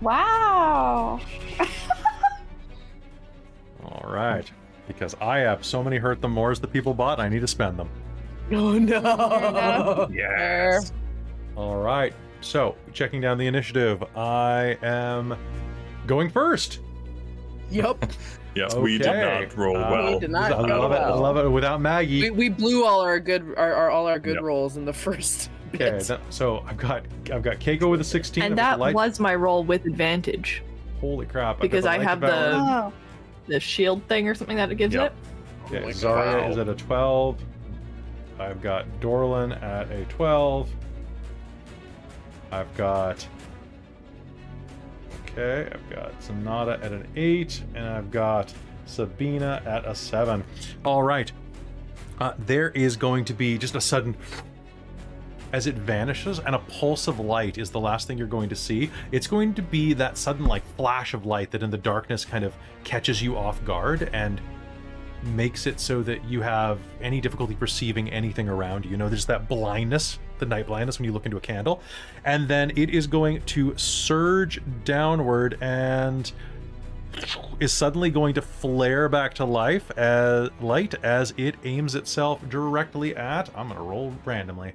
[0.00, 1.20] Wow.
[3.84, 4.50] All right.
[4.86, 7.78] Because I have so many hurt the mores the people bought, I need to spend
[7.78, 7.88] them.
[8.52, 10.08] Oh no.
[10.12, 10.92] Yes.
[11.56, 12.12] All right.
[12.42, 15.34] So, checking down the initiative, I am
[16.06, 16.80] going first.
[17.74, 18.06] Yup.
[18.56, 20.12] Yes, we did not roll Uh, well.
[20.14, 20.98] We did not I go love it.
[21.00, 22.22] I love it without Maggie.
[22.22, 24.44] We, we blew all our good our, our all our good Yep.
[24.44, 25.80] rolls in the first bit.
[25.82, 27.02] Okay, that, so I've got
[27.32, 28.44] I've got Keiko with a 16.
[28.44, 30.62] And that light- was my roll with advantage
[31.00, 31.58] holy crap.
[31.60, 32.92] Because the I have the Oh.
[33.48, 35.12] the shield thing or something that it gives Yep.
[35.12, 35.74] it.
[35.74, 36.48] Okay, Like, Zarya wow.
[36.50, 37.38] is at a 12.
[38.38, 40.70] I've got Dorlin at a 12.
[42.52, 43.26] I've got.
[45.36, 48.54] Okay, I've got Zanata at an 8, and I've got
[48.86, 50.44] Sabina at a 7.
[50.84, 51.32] All right.
[52.20, 54.16] Uh, there is going to be just a sudden.
[55.52, 58.56] As it vanishes, and a pulse of light is the last thing you're going to
[58.56, 58.90] see.
[59.10, 62.44] It's going to be that sudden, like, flash of light that in the darkness kind
[62.44, 62.54] of
[62.84, 64.40] catches you off guard and
[65.22, 68.92] makes it so that you have any difficulty perceiving anything around you.
[68.92, 71.80] You know, there's that blindness, the night blindness when you look into a candle.
[72.24, 76.30] And then it is going to surge downward and
[77.60, 83.14] is suddenly going to flare back to life as light as it aims itself directly
[83.16, 84.74] at I'm gonna roll randomly.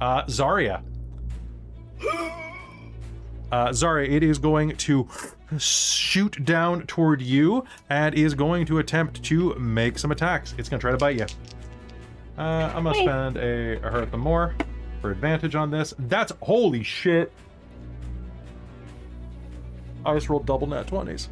[0.00, 0.82] Uh Zarya.
[3.50, 5.08] Uh, Zarya, it is going to
[5.56, 10.54] shoot down toward you and is going to attempt to make some attacks.
[10.58, 11.26] It's to try to bite you.
[12.38, 13.06] Uh, I'm going to Hey.
[13.06, 14.54] spend a, a hurt the more
[15.00, 15.92] for advantage on this.
[15.98, 17.32] That's holy shit.
[20.06, 21.28] I just rolled double net 20s.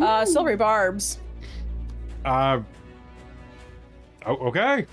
[0.00, 1.18] Uh silvery barbs.
[2.24, 2.60] Uh,
[4.26, 4.86] oh, okay.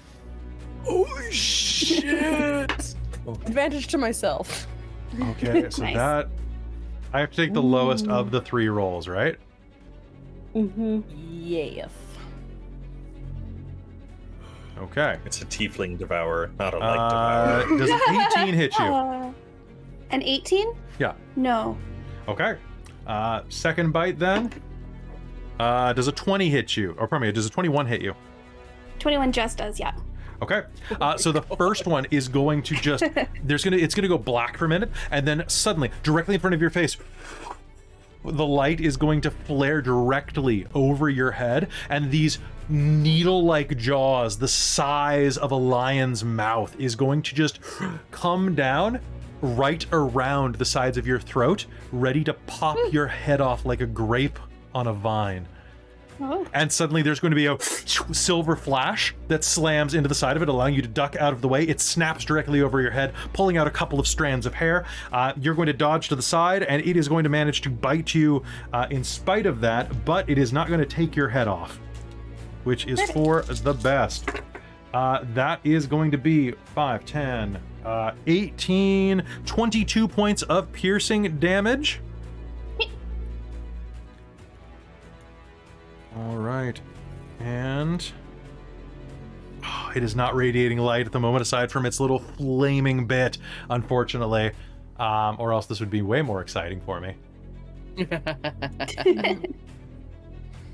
[0.84, 2.96] Holy shit!
[3.28, 4.68] Advantage to myself.
[5.22, 5.96] Okay, so Nice.
[5.96, 6.28] that.
[7.14, 9.38] I have to take the lowest of the three rolls, right?
[10.56, 11.02] Mm-hmm.
[11.30, 11.90] Yes.
[14.82, 15.18] Okay.
[15.26, 17.78] It's a tiefling devourer, not a light Uh, devourer.
[17.80, 18.86] does an 18 hit you?
[18.86, 19.32] Uh,
[20.10, 20.74] An 18?
[21.00, 21.14] Yeah.
[21.36, 21.78] No.
[22.28, 22.56] Okay.
[23.08, 24.52] Uh, second bite then.
[25.60, 26.92] Uh, does a 20 hit you?
[26.98, 28.16] Or pardon me, does a 21 hit you?
[29.00, 29.92] 21 just does, yeah.
[30.42, 30.64] Okay.
[31.00, 33.04] Uh, so the first one is going to just
[33.44, 36.56] there's gonna it's gonna go black for a minute, and then suddenly, directly in front
[36.56, 36.98] of your face,
[38.24, 44.48] the light is going to flare directly over your head, and these needle-like jaws, the
[44.48, 47.60] size of a lion's mouth, is going to just
[48.12, 49.00] come down
[49.42, 52.94] right around the sides of your throat, ready to pop hmm.
[52.94, 54.40] your head off like a grape
[54.74, 55.48] on a vine
[56.22, 56.46] Oh.
[56.54, 60.44] and suddenly there's going to be a silver flash that slams into the side of
[60.44, 61.64] it, allowing you to duck out of the way.
[61.64, 64.86] It snaps directly over your head, pulling out a couple of strands of hair.
[65.12, 67.70] Uh, you're going to dodge to the side, and it is going to manage to
[67.70, 68.44] bite you
[68.74, 71.80] uh, in spite of that, but it is not going to take your head off,
[72.64, 74.30] which is for the best.
[74.94, 82.02] Uh, that is going to be 5, 10, uh, 18, 22 points of piercing damage.
[86.16, 86.80] All right.
[87.40, 88.12] And
[89.64, 93.38] Oh, it is not radiating light at the moment, aside from its little flaming bit,
[93.70, 94.52] unfortunately.
[95.00, 97.16] Um, or else this would be way more exciting for me.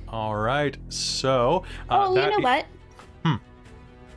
[0.09, 0.77] All right.
[0.90, 2.66] So, uh, oh, you know what?
[3.24, 3.35] Hmm.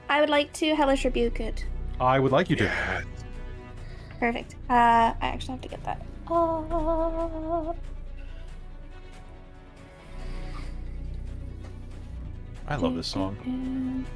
[0.08, 1.64] I would like to hellish rebuke it.
[2.00, 3.04] I would like you to.
[4.18, 4.56] Perfect.
[4.68, 6.04] Uh, I actually have to get that.
[6.28, 7.72] Uh,
[12.70, 14.06] I love this song.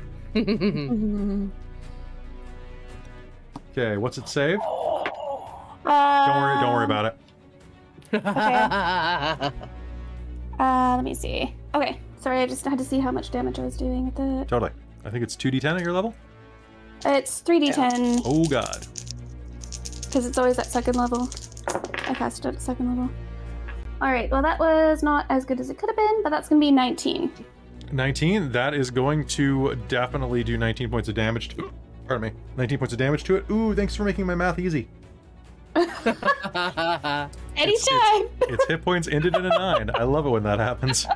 [3.72, 4.58] Okay, what's it save?
[4.60, 7.16] Don't worry, don't worry about it.
[8.14, 9.50] Okay.
[10.56, 11.52] Uh, let me see.
[11.74, 14.46] Okay, sorry, I just had to see how much damage I was doing with it.
[14.46, 14.70] Totally.
[15.04, 16.14] I think it's 2d10 at your level.
[17.04, 18.86] It's 3d10 Oh god.
[20.06, 21.28] because it's always at second level.
[22.06, 23.10] I cast it at second level.
[24.00, 26.48] All right, well that was not as good as it could have been, but that's
[26.48, 27.32] gonna be 19.
[27.94, 28.52] 19.
[28.52, 31.72] That is going to definitely do 19 points of damage to.
[32.08, 32.40] Pardon me.
[32.56, 33.46] 19 points of damage to it.
[33.50, 34.88] Ooh, thanks for making my math easy.
[35.74, 37.30] Anytime.
[37.56, 39.90] Its hit points ended in a nine.
[39.94, 41.06] I love it when that happens.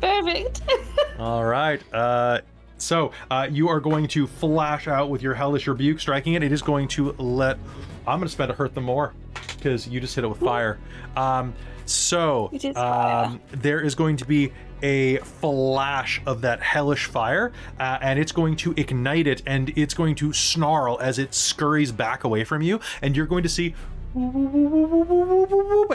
[0.00, 0.62] Perfect.
[1.18, 1.82] All right.
[1.94, 2.40] Uh,
[2.78, 6.42] so uh, you are going to flash out with your hellish rebuke, striking it.
[6.42, 7.58] It is going to let.
[8.06, 9.14] I'm going to spend a hurt them more
[9.56, 10.78] because you just hit it with fire.
[11.16, 11.54] Um,
[11.86, 13.24] so It is fire.
[13.26, 18.32] um, there is going to be a flash of that hellish fire, uh, and it's
[18.32, 22.60] going to ignite it, and it's going to snarl as it scurries back away from
[22.62, 23.74] you, and you're going to see.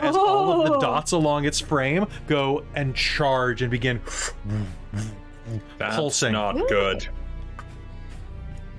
[0.02, 0.82] As all of the Oh.
[0.82, 4.00] dots along its frame go and charge and begin
[5.78, 6.34] That's Pulsing.
[6.34, 7.08] not good.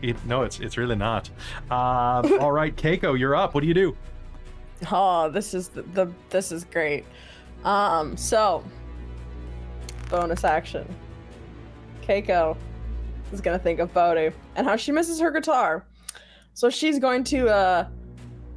[0.01, 1.29] It, no, it's it's really not.
[1.71, 3.55] Um, all right, Keiko, you're up.
[3.55, 3.97] What do you do?
[4.91, 7.05] Oh, this is the, the this is great.
[7.65, 8.65] Um, so
[10.09, 10.87] bonus action.
[12.03, 12.57] Keiko
[13.33, 15.85] is gonna think of Bodhi and how she misses her guitar.
[16.55, 17.87] So she's going to uh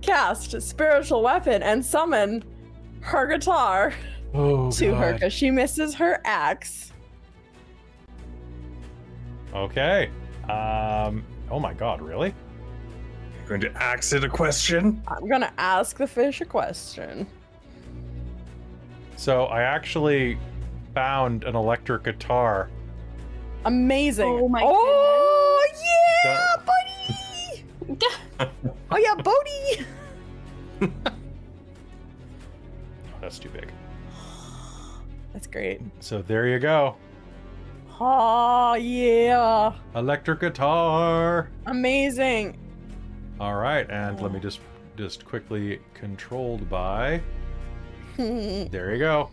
[0.01, 2.43] cast spiritual weapon and summon
[3.01, 3.93] her guitar
[4.33, 6.91] Oh, to her because she misses her axe.
[9.53, 10.09] Okay.
[10.49, 11.23] Um.
[11.49, 12.33] Oh my God, really?
[13.47, 15.03] Going to ask it a question.
[15.07, 17.27] I'm gonna ask the fish a question.
[19.17, 20.37] So I actually
[20.95, 22.69] found an electric guitar.
[23.65, 24.27] Amazing.
[24.27, 24.75] Oh my oh, god.
[25.77, 25.83] Oh
[26.23, 27.63] yeah, That- buddy.
[28.91, 29.85] oh yeah, Bodhi.
[30.81, 30.91] Oh,
[33.21, 33.71] that's too big.
[35.33, 35.81] That's great.
[35.99, 36.95] So there you go.
[37.99, 39.73] Oh yeah.
[39.95, 41.49] Electric guitar.
[41.65, 42.57] Amazing.
[43.39, 44.59] All right, and let me just
[44.97, 47.21] just quickly controlled by.
[48.17, 49.29] There you go.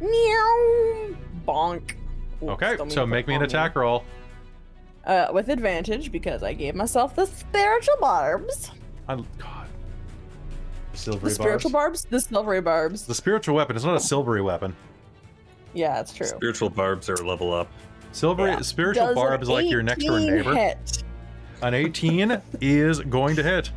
[0.00, 1.16] Meow.
[1.46, 1.94] Bonk.
[2.42, 3.44] Ooh, Okay, so make me an bonk.
[3.44, 4.04] attack roll.
[5.04, 8.72] Uh, with advantage because I gave myself the spiritual barbs.
[9.08, 9.68] I, God.
[10.92, 11.34] Silvery The barbs.
[11.36, 12.04] spiritual barbs.
[12.10, 13.06] The silvery barbs.
[13.06, 14.74] The spiritual weapon It's not a silvery weapon.
[15.72, 16.26] Yeah, it's true.
[16.26, 17.68] Spiritual barbs are level up.
[18.12, 18.60] Silvery Yeah.
[18.62, 20.54] spiritual Does barb is like your next door neighbor.
[20.54, 21.04] Hit.
[21.62, 23.70] An 18 is going to hit.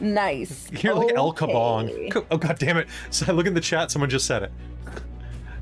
[0.00, 0.68] Nice.
[0.82, 1.46] You're like El Okay.
[1.46, 2.26] Kabong.
[2.30, 2.88] Oh god damn it!
[3.10, 3.90] So I look in the chat.
[3.90, 4.52] Someone just said it.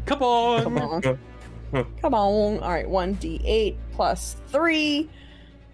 [0.07, 0.63] Kabong.
[0.65, 1.03] Come on.
[2.01, 2.59] Come on.
[2.61, 5.09] All right, 1d8 plus 3.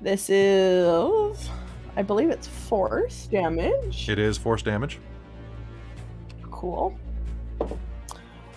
[0.00, 1.50] This is,
[1.94, 4.08] I believe it's force damage.
[4.08, 4.98] It is force damage.
[6.50, 6.96] Cool.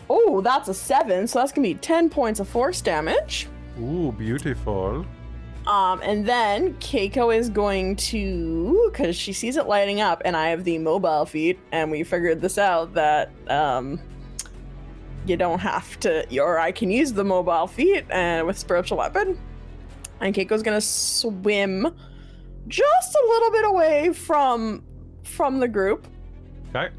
[0.10, 3.48] Oh, that's a 7, so that's going to be 10 points of force damage.
[3.82, 5.06] Ooh, beautiful.
[5.66, 10.50] Um, and then Keiko is going to, because she sees it lighting up, and I
[10.50, 14.00] have the mobile feet, and we figured this out that um,
[15.26, 19.40] you don't have to, or I can use the mobile feet and with spiritual weapon.
[20.20, 21.88] And Keiko's gonna swim
[22.68, 24.84] just a little bit away from
[25.24, 26.08] from the group.
[26.76, 26.94] Okay.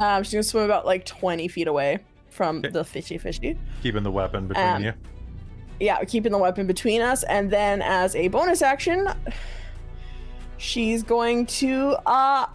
[0.00, 2.00] Um, she's gonna swim about like 20 feet away
[2.30, 2.68] from Okay.
[2.70, 4.92] the fishy fishy Keeping the weapon between Um, you.
[5.82, 7.24] Yeah, keeping the weapon between us.
[7.24, 9.08] And then as a bonus action,
[10.56, 12.46] she's going to uh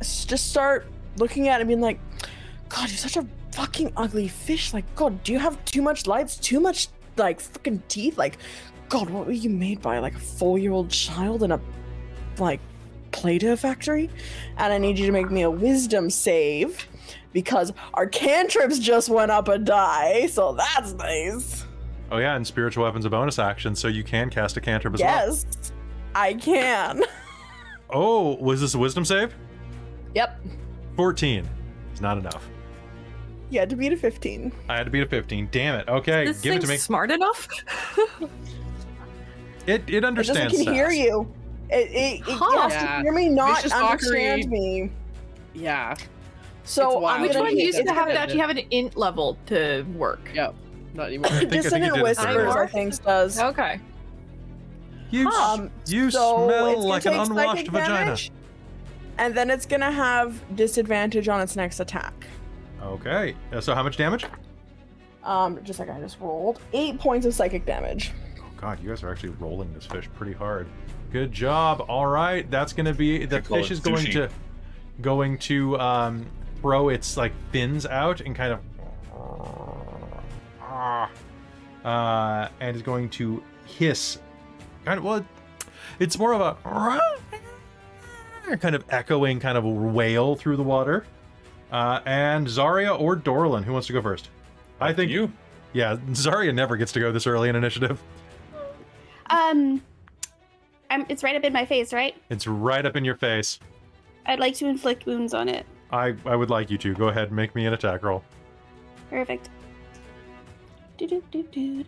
[0.00, 0.86] just start
[1.18, 2.00] looking at it and being like,
[2.70, 4.72] God, you're such a fucking ugly fish.
[4.72, 6.36] Like, God, do you have too much lights?
[6.36, 8.16] Too much like fucking teeth?
[8.16, 8.38] Like,
[8.88, 9.98] God, what were you made by?
[9.98, 11.60] Like a four-year-old child in a
[12.38, 12.60] like
[13.12, 14.08] Play-Doh factory?
[14.56, 16.88] And I need you to make me a wisdom save.
[17.32, 21.64] Because our cantrips just went up a die, so that's nice.
[22.12, 25.00] Oh yeah, and spiritual weapon's a bonus action, so you can cast a cantrip as
[25.00, 25.26] well.
[25.26, 25.46] Yes,
[26.14, 27.02] I can.
[27.92, 29.34] Oh, was this a wisdom save?
[30.14, 30.40] Yep.
[30.94, 31.48] 14.
[31.90, 32.48] It's not enough.
[33.50, 34.52] You had to beat a 15.
[34.68, 35.48] I had to beat a 15.
[35.50, 35.88] Damn it.
[35.88, 36.76] Okay, this give it to me.
[36.76, 37.48] smart enough.
[39.66, 41.32] It it It doesn't can hear you.
[41.68, 42.68] It, it, it Huh.
[42.68, 42.96] has Yeah.
[42.98, 44.60] to hear me, not Vicious understand mockery.
[44.84, 44.92] me.
[45.54, 45.96] Yeah.
[46.64, 47.22] So I'm.
[47.22, 49.82] Which gonna one hit- used to have to gonna- actually have an int level to
[49.96, 50.30] work?
[50.34, 50.54] Yep.
[50.94, 51.28] Not anymore.
[51.30, 52.62] think- I think Dissonant you did it whispers, there.
[52.62, 53.38] I think, does.
[53.40, 53.80] Okay.
[55.10, 57.88] You, Um, you so smell like an unwashed vagina.
[58.04, 58.30] damage,
[59.18, 62.12] And then it's gonna have disadvantage on its next attack.
[62.82, 63.34] Okay.
[63.52, 64.24] uh, So how much damage?
[65.24, 66.60] Um, just like I just rolled.
[66.72, 68.12] Eight points of psychic damage.
[68.38, 70.66] Oh god, you guys are actually rolling this fish pretty hard.
[71.12, 71.84] Good job.
[71.88, 74.12] All right, that's gonna be the I fish is going sushi.
[74.12, 74.28] to
[75.02, 76.24] going to um,
[76.60, 78.60] throw its like fins out and kind of
[81.84, 84.18] uh, and is going to hiss.
[84.84, 85.24] Kind of well,
[85.98, 86.56] it's more of a
[88.58, 91.04] kind of echoing kind of wail through the water.
[91.70, 94.30] Uh, and Zarya or Dorlin, who wants to go first?
[94.80, 95.32] I think you.
[95.72, 98.02] Yeah, Zarya never gets to go this early in initiative.
[99.26, 99.80] Um,
[100.90, 102.16] I'm, it's right up in my face, right?
[102.28, 103.60] It's right up in your face.
[104.26, 105.64] I'd like to inflict wounds on it.
[105.92, 106.94] I, I would like you to.
[106.94, 108.24] Go ahead and make me an attack roll.
[109.08, 109.48] Perfect.
[111.00, 111.86] And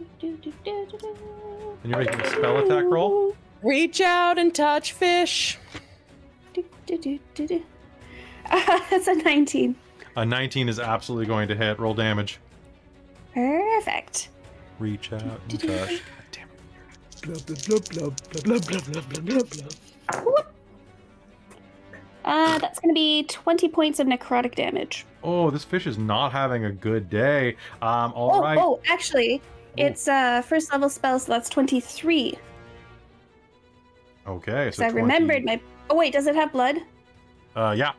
[1.84, 3.36] you're making a spell attack roll?
[3.62, 5.58] Reach out and touch fish.
[8.50, 9.76] That's a 19.
[10.16, 11.78] A 19 is absolutely going to hit.
[11.78, 12.38] Roll damage.
[13.34, 14.28] Perfect.
[14.78, 16.02] Reach out and touch.
[22.24, 25.06] Uh, that's going to be 20 points of necrotic damage.
[25.24, 27.56] Oh, this fish is not having a good day.
[27.80, 28.58] Um, all oh, right.
[28.60, 29.40] oh, actually,
[29.76, 32.36] it's uh first level spell, so that's 23.
[34.26, 35.60] Okay, So so I 20 remembered my.
[35.90, 36.78] Oh, wait, does it have blood?
[37.56, 37.92] Uh, yeah.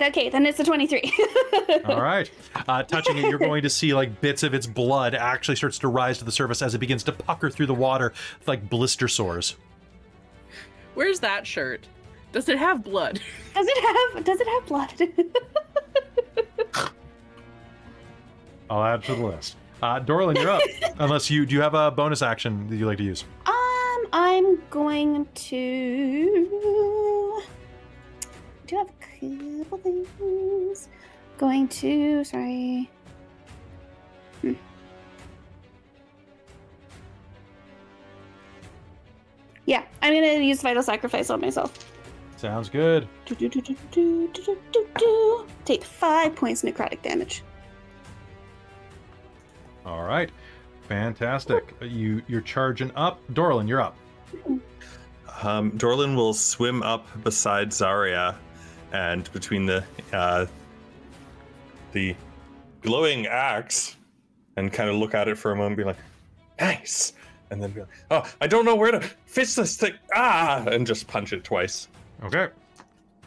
[0.00, 1.12] Okay, then it's a 23.
[1.84, 2.30] All right.
[2.66, 5.88] Uh, touching it, you're going to see like bits of its blood actually starts to
[5.88, 9.08] rise to the surface as it begins to pucker through the water with, like blister
[9.08, 9.56] sores.
[10.94, 11.86] Where's that shirt?
[12.32, 13.20] Does it have blood?
[13.54, 13.84] Does it
[14.14, 14.24] have?
[14.24, 14.92] Does it have blood?
[18.70, 19.56] I'll add to the list.
[19.82, 20.62] Uh, Dorlin, you're up.
[20.98, 23.24] Unless you do you have a bonus action that you like to use?
[23.46, 27.42] um, I'm going to.
[28.66, 28.92] Do have a
[29.64, 30.88] couple things.
[31.38, 32.22] Going to.
[32.22, 32.88] Sorry.
[34.42, 34.52] Hmm.
[39.66, 41.72] Yeah, I'm gonna use vital sacrifice on myself.
[42.40, 43.06] Sounds good.
[43.26, 45.46] Do, do, do, do, do, do, do, do.
[45.66, 47.42] Take five points necrotic damage.
[49.84, 50.30] All right,
[50.88, 51.74] fantastic.
[51.82, 53.68] You you're charging up, Dorlin.
[53.68, 53.94] You're up.
[55.42, 58.36] Um, Dorlin will swim up beside Zarya,
[58.94, 60.46] and between the uh,
[61.92, 62.16] the
[62.80, 63.96] glowing axe,
[64.56, 65.98] and kind of look at it for a moment, be like,
[66.58, 67.12] "Nice,"
[67.50, 70.86] and then be like, "Oh, I don't know where to fish this thing!" Ah, and
[70.86, 71.88] just punch it twice.
[72.24, 72.48] Okay.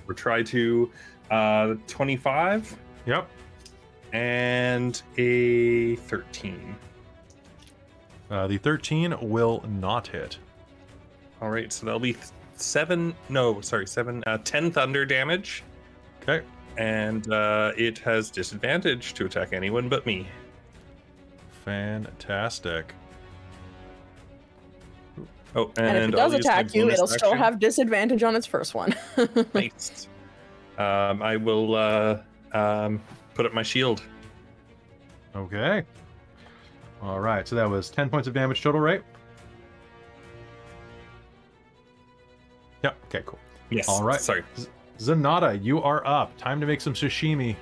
[0.08, 0.92] Or try to
[1.32, 3.30] uh, twenty-five Yep.
[4.14, 6.76] and a thirteen.
[8.32, 10.40] Uh, the 13 will not hit.
[11.42, 13.14] All right, so that'll be th- seven.
[13.30, 14.24] No, sorry, seven.
[14.26, 15.64] Uh, ten thunder damage.
[16.22, 16.44] Okay.
[16.78, 20.28] and uh, it has disadvantage to attack anyone but me.
[21.66, 22.94] Fantastic.
[25.56, 28.46] Oh, and, And, if it I'll does attack you, it'll still have disadvantage on its
[28.48, 28.96] first one.
[29.54, 30.08] Nice.
[30.78, 32.22] Um, I will uh,
[32.54, 33.00] um,
[33.36, 34.02] put up my shield.
[35.36, 35.84] Okay.
[37.02, 37.48] All right.
[37.48, 39.04] So that was 10 points of damage total, right?
[42.84, 42.92] Yeah.
[43.06, 43.40] Okay, cool.
[43.70, 43.88] Yes.
[43.88, 44.20] All right.
[44.20, 44.44] Sorry.
[44.98, 46.36] Zanata, you are up.
[46.38, 47.56] Time to make some sashimi.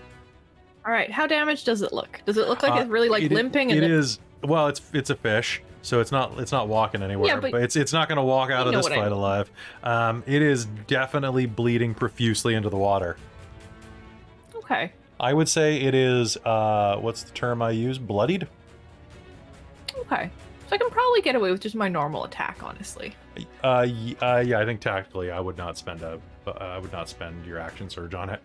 [0.86, 2.22] All right, how damaged does it look?
[2.26, 3.70] Does it look like Uh, it's really like it- limping?
[3.70, 7.02] It and it- is well, it's it's a fish, so it's not it's not walking
[7.02, 7.28] anywhere.
[7.28, 9.04] Yeah, but, but- it's it's not going to walk out of this what I fight
[9.06, 9.14] mean.
[9.14, 9.52] alive.
[9.84, 13.18] Um, it is definitely bleeding profusely into the water.
[14.56, 14.94] Okay.
[15.20, 17.98] I would say it is uh, what's the term I use?
[17.98, 18.48] Bloodied.
[19.98, 20.32] Okay.
[20.68, 23.14] So I can probably get away with just my normal attack, honestly.
[23.64, 23.88] Uh,
[24.22, 27.46] uh, yeah, I think tactically, I would not spend a uh, I would not spend
[27.46, 28.42] your action surge on it.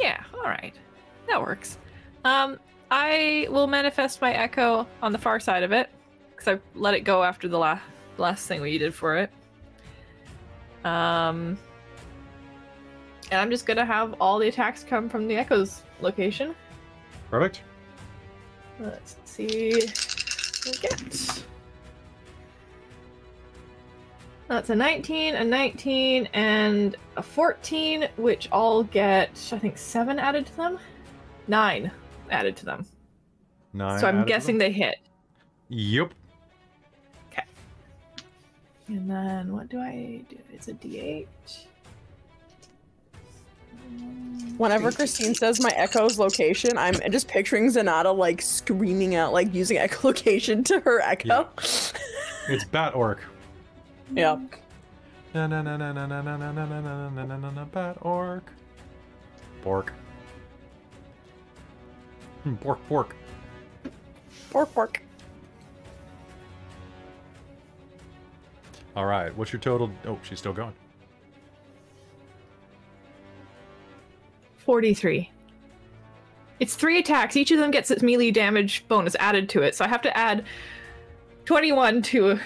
[0.00, 0.74] Yeah, all right.
[1.28, 1.78] That works.
[2.24, 2.58] Um,
[2.90, 5.90] I will manifest my echo on the far side of it
[6.38, 7.82] because I let it go after the last
[8.16, 9.30] last thing we did for it.
[10.84, 11.58] Um,
[13.30, 16.54] and I'm just gonna have all the attacks come from the echo's location.
[17.30, 17.62] Perfect.
[18.80, 19.72] Let's see.
[19.72, 21.44] what we get.
[24.46, 30.46] That's a 19, a 19, and a 14, which all get, I think, seven added
[30.46, 30.78] to them.
[31.48, 31.90] Nine
[32.30, 32.86] added to them.
[33.74, 33.98] Nine.
[33.98, 34.96] so I'm guessing they hit.
[35.68, 36.14] Yep.
[38.88, 40.38] And then what do I do?
[40.52, 41.26] It's a D8.
[44.56, 49.76] Whenever Christine says my echo's location, I'm just picturing Zanata like screaming out, like using
[49.78, 51.48] echolocation to her echo.
[52.48, 53.20] It's Bat Orc.
[54.14, 54.40] Yep.
[55.34, 57.64] Na na na na na na na na na na na na na na na
[57.66, 58.50] Bat Orc.
[59.62, 59.92] Pork.
[62.42, 63.16] Hmm, Pork, pork.
[64.50, 65.02] Pork,
[68.98, 69.34] All right.
[69.36, 69.92] What's your total?
[70.06, 70.74] Oh, she's still going.
[74.56, 75.30] 43.
[76.58, 77.36] It's three attacks.
[77.36, 79.76] Each of them gets its melee damage bonus added to it.
[79.76, 80.46] So I have to add
[81.44, 82.40] 21 to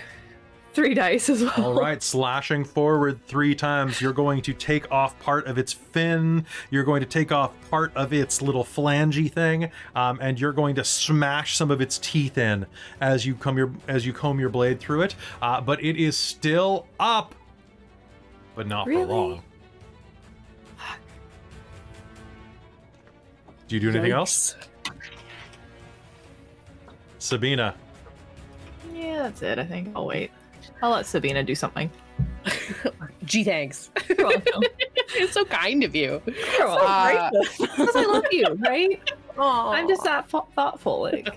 [0.72, 1.52] three dice as well.
[1.64, 4.00] All right, slashing forward three times.
[4.00, 6.46] You're going to take off part of its fin.
[6.70, 10.74] You're going to take off part of its little flangey thing, um, and you're going
[10.76, 12.66] to smash some of its teeth in
[13.00, 15.14] as you come your as you comb your blade through it.
[15.40, 17.34] Uh, but it is still up,
[18.54, 19.02] but not Really?
[19.02, 19.42] for long.
[23.68, 24.54] Do you do anything else?
[27.18, 27.74] Sabina.
[28.92, 29.58] Yeah, that's it.
[29.58, 29.88] I think.
[29.96, 30.30] I'll wait.
[30.82, 31.90] I'll let Sabina do something.
[33.24, 33.90] Gee, thanks.
[34.08, 34.62] You're welcome.
[35.14, 36.20] it's so kind of you.
[36.26, 36.86] You're welcome.
[36.88, 39.12] Uh, Because I love you, right?
[39.38, 41.02] I'm just that thou- thoughtful.
[41.02, 41.28] Like,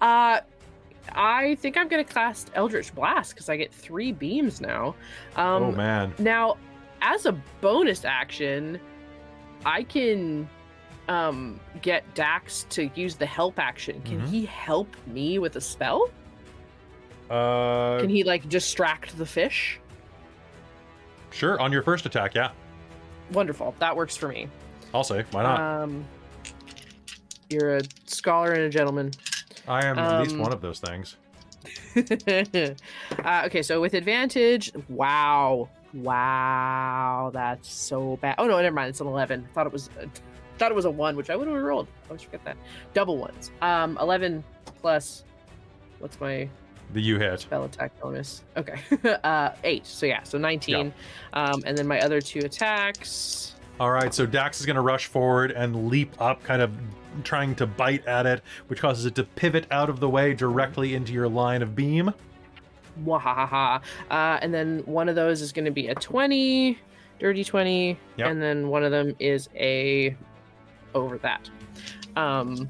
[0.00, 0.40] uh,
[1.12, 4.94] I think I'm gonna cast Eldritch Blast because I get three beams now.
[5.36, 6.14] Um, oh man.
[6.18, 6.56] Now,
[7.02, 8.78] as a bonus action,
[9.64, 10.48] I can
[11.08, 14.00] um get Dax to use the help action.
[14.02, 14.28] Can Mhm.
[14.28, 16.10] he help me with a spell?
[17.30, 19.80] Uh, Can he like distract the fish?
[21.30, 21.60] sure.
[21.60, 22.50] On your first attack, yeah.
[23.32, 23.74] Wonderful.
[23.78, 24.48] That works for me.
[24.94, 25.24] I'll say.
[25.30, 25.60] Why not?
[25.60, 26.06] Um
[27.50, 29.12] you're a scholar and a gentleman.
[29.66, 31.16] I am at least um, one of those things.
[33.24, 38.34] uh, okay, so with advantage, wow, wow, that's so bad.
[38.38, 38.90] Oh no, never mind.
[38.90, 39.48] It's an eleven.
[39.54, 39.90] Thought it was,
[40.58, 41.88] thought it was a one, which I would have rolled.
[42.04, 42.56] I always forget that.
[42.94, 43.50] Double ones.
[43.60, 44.44] Um, eleven
[44.80, 45.24] plus.
[45.98, 46.48] What's my
[46.92, 47.40] The you hit.
[47.40, 48.44] spell attack bonus?
[48.56, 48.80] Okay,
[49.24, 49.86] uh, eight.
[49.86, 50.92] So yeah, so nineteen.
[51.32, 53.54] Um, and then my other two attacks.
[53.80, 56.72] All right, so Dax is going to rush forward and leap up, kind of
[57.22, 60.94] trying to bite at it, which causes it to pivot out of the way directly
[60.94, 62.12] into your line of beam.
[63.04, 63.80] Wahaha.
[64.10, 66.76] Uh, and then one of those is going to be a 20,
[67.20, 67.96] dirty 20.
[68.16, 68.28] Yep.
[68.28, 70.16] And then one of them is a
[70.94, 71.48] over that.
[72.16, 72.68] Um,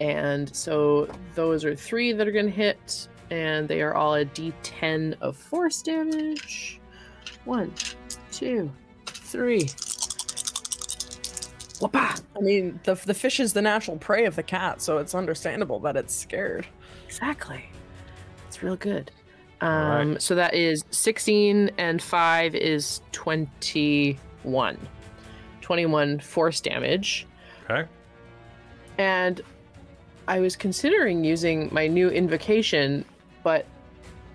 [0.00, 4.24] and so those are three that are going to hit, and they are all a
[4.24, 6.80] d10 of force damage.
[7.44, 7.72] One,
[8.32, 8.70] two,
[9.06, 9.68] three.
[11.80, 12.20] Whoppa!
[12.36, 15.80] I mean, the the fish is the natural prey of the cat, so it's understandable
[15.80, 16.66] that it's scared.
[17.06, 17.64] Exactly.
[18.46, 19.10] It's real good.
[19.62, 20.00] All right.
[20.00, 24.78] Um, so that is 16 and 5 is 21.
[25.60, 27.26] 21 force damage.
[27.68, 27.88] Okay.
[28.98, 29.42] And
[30.28, 33.04] I was considering using my new invocation,
[33.42, 33.66] but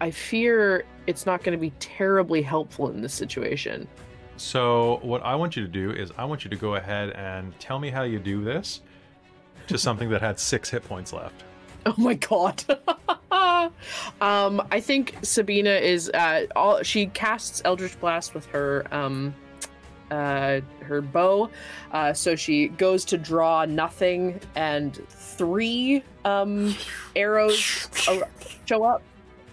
[0.01, 3.87] I fear it's not going to be terribly helpful in this situation.
[4.37, 7.57] So, what I want you to do is, I want you to go ahead and
[7.59, 8.81] tell me how you do this
[9.67, 11.43] to something that had six hit points left.
[11.85, 12.63] Oh my god.
[14.21, 19.35] um, I think Sabina is uh all she casts Eldritch Blast with her um
[20.15, 21.49] uh her bow.
[21.91, 26.75] Uh so she goes to draw nothing and three um
[27.15, 27.87] arrows
[28.65, 29.01] show up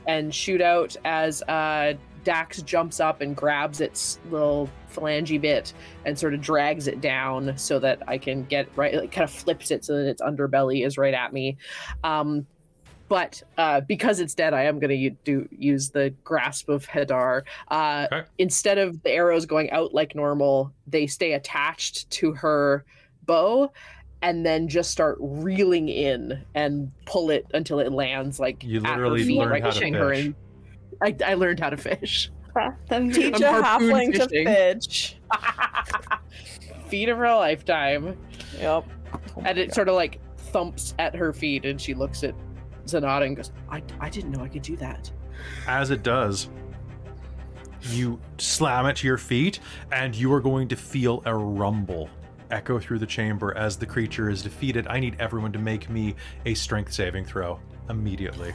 [0.07, 5.73] and shoot out as uh Dax jumps up and grabs its little phalange bit
[6.05, 9.31] and sort of drags it down so that I can get right like kind of
[9.31, 11.57] flips it so that its underbelly is right at me.
[12.05, 12.47] Um,
[13.09, 17.43] but uh, because it's dead, I am going to do use the grasp of Hadar.
[17.69, 18.23] Uh, Okay.
[18.39, 22.85] Instead of the arrows going out like normal, they stay attached to her
[23.25, 23.73] bow,
[24.23, 28.87] and then just start reeling in and pull it until it lands like You at
[28.87, 30.25] her literally feet, learned right how to pushing her fish.
[30.27, 30.35] in.
[31.03, 32.31] I, I learned how to fish.
[32.91, 35.17] Teach a I'm harpoon halfling to fish.
[36.89, 38.17] Feet of her lifetime.
[38.59, 38.85] Yep.
[39.45, 42.35] and it sort of like thumps at her feet and she looks at
[42.86, 45.11] Zanata and goes, I, I didn't know I could do that.
[45.67, 46.49] As it does,
[47.83, 52.09] you slam it to your feet, and you are going to feel a rumble
[52.51, 54.86] echo through the chamber as the creature is defeated.
[54.86, 58.52] I need everyone to make me a strength saving throw immediately.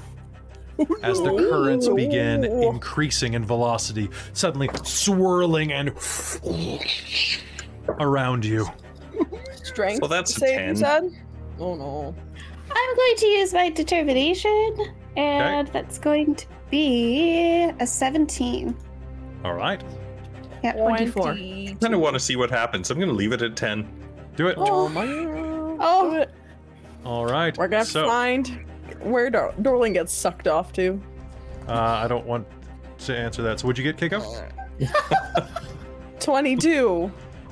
[1.01, 5.89] As the currents begin increasing in velocity, suddenly swirling and
[7.99, 8.67] around you.
[9.64, 10.01] Strength.
[10.01, 10.69] So that's a save, 10.
[10.69, 11.11] you said?
[11.59, 12.15] Oh no.
[12.71, 14.75] I'm going to use my determination,
[15.15, 18.75] and that's going to be a 17.
[19.43, 19.83] All right,
[20.63, 21.23] Yeah, 24.
[21.33, 21.69] 20.
[21.69, 22.89] I kind of want to see what happens.
[22.91, 23.87] I'm going to leave it at 10.
[24.35, 24.55] do it.
[24.57, 25.05] Oh my.
[25.79, 26.25] Oh.
[27.05, 27.55] All right.
[27.57, 28.65] We're gonna so, find
[29.01, 30.99] where Dor- Dorlin gets sucked off to.
[31.67, 32.47] uh, I don't want
[32.99, 33.59] to answer that.
[33.59, 34.51] So, would you get Keiko?
[36.19, 37.11] 22.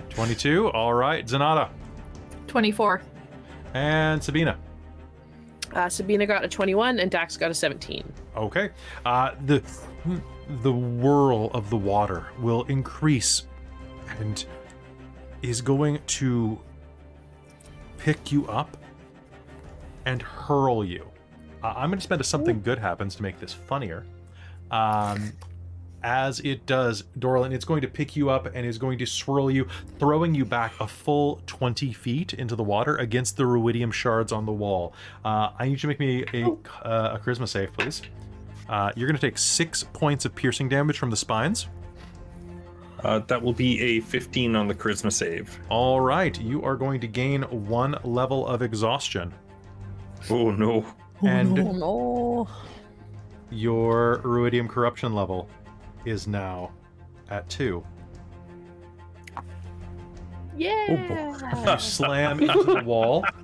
[0.10, 0.68] 22.
[0.72, 1.26] All right.
[1.26, 1.70] Zanata
[2.48, 3.02] 24.
[3.74, 4.58] and Sabina.
[5.76, 8.12] Uh, Sabina got a 21 and Dax got a 17.
[8.36, 8.70] Okay.
[9.06, 9.62] Uh, the
[10.62, 13.48] the whirl of the water will increase
[14.20, 14.46] and
[15.42, 16.60] is going to
[17.98, 18.78] pick you up
[20.06, 21.06] and hurl you.
[21.64, 24.06] Uh, I'm going to spend a something good happens to make this funnier.
[24.72, 25.34] Um,
[26.06, 29.50] as it does, Dorlin, it's going to pick you up and is going to swirl
[29.50, 29.68] you,
[29.98, 34.46] throwing you back a full 20 feet into the water against the ruidium shards on
[34.46, 34.94] the wall.
[35.26, 36.46] Uh, I need you to make me a,
[36.86, 38.04] uh, a charisma save, please.
[38.70, 41.68] Uh, you're going to take six points of piercing damage from the spines.
[43.04, 45.60] Uh, that will be a 15 on the charisma save.
[45.70, 49.34] All right, you are going to gain one level of exhaustion.
[50.30, 50.86] Oh no.
[51.26, 52.48] And Oh no.
[53.50, 55.50] your Ruidium corruption level
[56.06, 56.72] is now
[57.30, 57.84] at two.
[60.58, 61.32] Yeah.
[61.66, 63.26] You slam into the wall.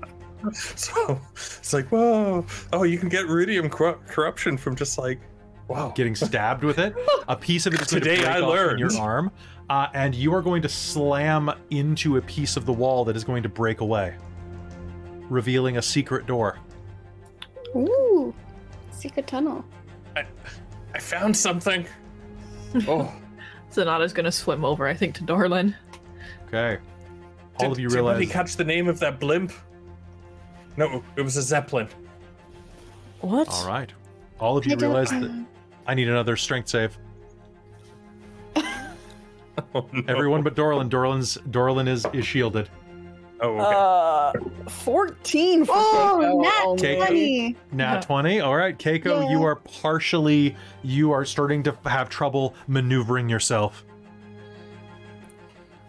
[0.54, 2.44] So it's like, whoa.
[2.74, 5.20] Oh, you can get ruidium corru- corruption from just like,
[5.68, 5.94] wow.
[5.96, 6.96] getting stabbed with it.
[7.28, 8.80] A piece of it is going Today to break I off in learned.
[8.80, 9.32] your arm,
[9.70, 13.24] uh, and you are going to slam into a piece of the wall that is
[13.24, 14.16] going to break away,
[15.30, 16.58] revealing a secret door.
[17.76, 18.34] Ooh,
[18.92, 19.64] secret tunnel.
[20.16, 20.26] I,
[20.96, 21.86] I found something.
[22.88, 23.14] Oh,
[23.72, 25.76] Zanata's gonna swim over, I think, to Dorlin.
[26.48, 26.78] Okay.
[27.60, 29.54] All did, of you did anybody realize catch the name of that blimp?
[30.78, 31.88] No, it was a zeppelin.
[33.22, 33.48] What?
[33.50, 33.92] All right.
[34.40, 35.46] All of you I realize that
[35.86, 36.98] I need another strength save.
[39.76, 40.02] Oh, no.
[40.08, 40.90] Everyone but Dorlin.
[40.90, 42.70] Dorlin's Dorlin is is shielded.
[43.44, 44.40] Oh, okay.
[44.66, 47.58] Uh, 14 for Oh, Keiko nat 20.
[47.72, 48.40] Nat 20.
[48.42, 53.84] All right, Keiko, you are partially you are starting to have trouble maneuvering yourself.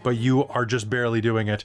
[0.01, 1.63] But you are just barely doing it.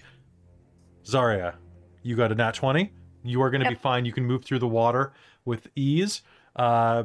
[1.07, 1.55] Zaria,
[2.03, 2.93] you got a nat 20.
[3.25, 4.05] You are going to be fine.
[4.05, 5.13] You can move through the water
[5.45, 6.23] with ease.
[6.55, 7.05] Uh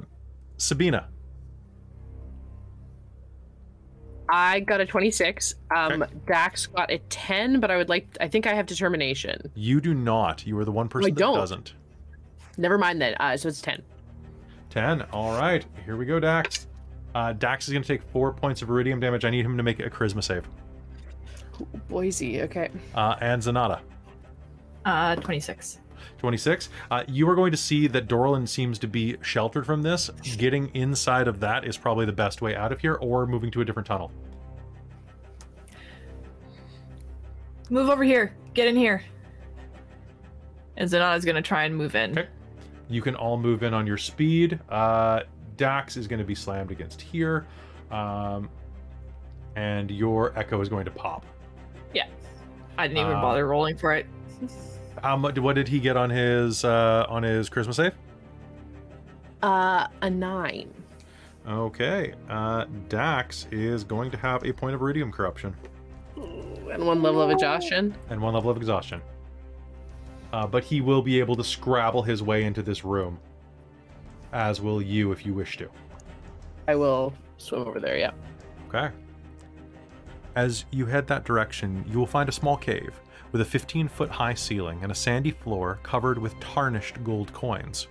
[0.57, 1.09] Sabina,
[4.29, 5.55] I got a 26.
[5.75, 6.11] Um, Okay.
[6.27, 8.07] Dax got a 10, but I would like.
[8.21, 9.51] I think I have determination.
[9.55, 10.45] you do not.
[10.47, 11.35] You are the one person that don't.
[11.35, 11.73] doesn't.
[12.57, 13.15] Never mind then.
[13.19, 13.81] Uh, so it's 10.
[14.69, 15.01] 10.
[15.11, 15.65] All right.
[15.85, 16.67] Here we go, Dax.
[17.15, 19.23] Uh, Dax is going to take four points of ruidium damage.
[19.25, 20.47] I need him to make a charisma save.
[21.89, 22.41] Boise.
[22.43, 22.69] Okay.
[22.95, 23.79] Uh, and Zanata.
[24.85, 25.79] Uh, 26.
[26.17, 26.69] 26.
[26.91, 30.09] Uh, you are going to see that Dorlin seems to be sheltered from this.
[30.37, 33.61] Getting inside of that is probably the best way out of here, or moving to
[33.61, 34.11] a different tunnel.
[37.69, 38.35] Move over here.
[38.53, 39.03] Get in here.
[40.77, 42.17] And Zanata's gonna try and move in.
[42.17, 42.29] Okay.
[42.89, 44.59] You can all move in on your speed.
[44.69, 45.21] Uh,
[45.55, 47.47] Dax is going to be slammed against here.
[47.91, 48.49] Um,
[49.55, 51.25] and your echo is going to pop.
[51.93, 52.07] Yeah.
[52.77, 54.05] I didn't even Uh, bother rolling for it.
[55.03, 55.37] How much?
[55.37, 57.91] What did he get on his uh, on his Christmas save?
[59.43, 60.73] Uh, a 9.
[61.45, 62.13] Okay.
[62.29, 65.53] Uh, Dax is going to have a point of ruidium corruption
[66.15, 67.93] And one level of exhaustion.
[68.09, 69.01] and one level of exhaustion.
[70.31, 73.19] Uh, but he will be able to scrabble his way into this room,
[74.31, 75.69] as will you if you wish to.
[76.69, 77.97] I will swim over there.
[77.97, 78.11] Yeah.
[78.69, 78.89] Okay.
[80.35, 82.93] As you head that direction, you will find a small cave
[83.33, 87.87] with a 15 foot high ceiling and a sandy floor covered with tarnished gold coins.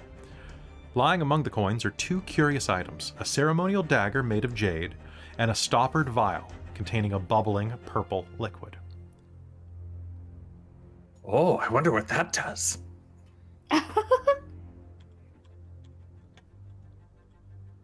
[0.95, 4.95] Lying among the coins are two curious items a ceremonial dagger made of jade
[5.37, 8.79] and a stoppered vial containing a bubbling purple liquid.
[11.23, 12.79] Oh, I wonder what that does.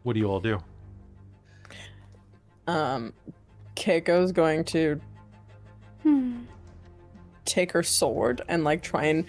[0.05, 0.59] What do you all do?
[2.67, 3.13] Um,
[3.77, 4.99] Keiko's going to
[6.03, 6.45] Hmm.
[7.49, 9.25] Take her sword and like try and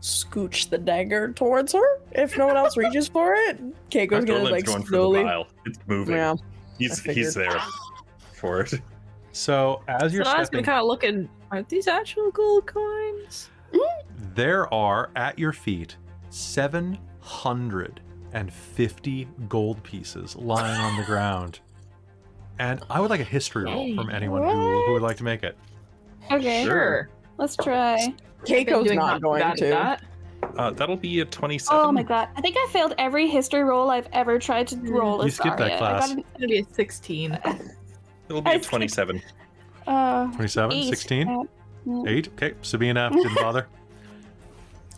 [0.00, 3.58] scooch the dagger towards her if no one else reaches for it.
[3.90, 5.44] Keiko's gonna Dorlin's like going for the slowly.
[5.64, 6.14] It's moving.
[6.16, 6.34] Yeah,
[6.78, 7.58] he's he's there
[8.34, 8.74] for it.
[9.32, 11.28] So, as you're Zanata's gonna stepping, kind of looking.
[11.50, 13.50] Aren't these actual gold coins?
[14.34, 15.96] there are at your feet
[16.30, 21.60] 750 gold pieces lying on the ground.
[22.58, 25.42] And I would like a history roll from anyone who, who would like to make
[25.42, 25.58] it.
[26.30, 27.10] Okay, Sure.
[27.38, 28.14] Let's try.
[28.46, 29.64] Been Keiko's not going bad at to.
[29.66, 30.02] that.
[30.56, 31.80] Uh, that'll be a twenty-seven.
[31.84, 32.28] Oh my god.
[32.36, 35.20] I think I failed every history roll I've ever tried to roll.
[35.20, 35.74] You as skipped that Zaria.
[35.74, 36.08] I class.
[36.08, 37.38] got an- It's gonna be a 16.
[38.28, 39.22] It'll be a twenty-seven.
[39.86, 40.88] Uh, 27, eight.
[40.88, 41.42] 16, Uh,
[41.86, 42.08] mm.
[42.08, 42.28] 8.
[42.28, 43.68] Okay, Sabina didn't bother.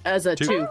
[0.06, 0.46] As a Two.
[0.46, 0.68] 2.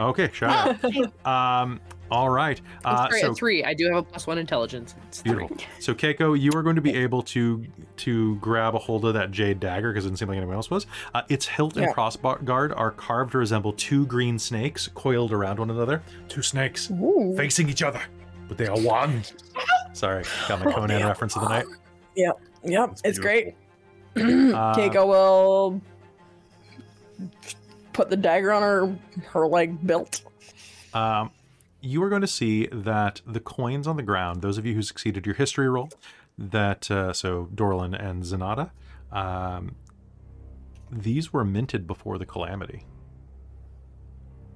[0.00, 0.50] Okay, shut
[0.84, 1.26] up.
[1.26, 1.80] Um,
[2.14, 2.60] all right.
[2.84, 3.64] I'm Uh, sorry, so a 3.
[3.64, 4.94] I do have a plus 1 intelligence.
[5.08, 5.32] It's 3.
[5.34, 5.56] Beautiful.
[5.80, 7.64] So Keiko, you are going to be able to
[7.96, 10.70] to grab a hold of that jade dagger because it didn't seem like anyone else
[10.70, 10.86] was.
[11.14, 15.70] Uh, its hilt and crossguard are carved to resemble two green snakes coiled around one
[15.70, 16.02] another.
[16.28, 17.34] Two snakes Ooh.
[17.36, 18.00] facing each other,
[18.48, 19.22] but they are one.
[19.92, 21.66] Sorry, got my Conan reference of the night.
[22.16, 22.98] Yep, Yep.
[23.04, 23.54] it's great.
[24.16, 24.20] Uh,
[24.76, 25.80] Keiko will
[27.92, 30.22] put the dagger on her her like belt.
[30.92, 31.30] Um,
[31.84, 34.82] you are going to see that the coins on the ground, those of you who
[34.82, 35.90] succeeded your history roll,
[36.38, 38.70] that uh, so Dorlin and Zanata,
[39.12, 39.76] um,
[40.90, 42.86] these were minted before the calamity.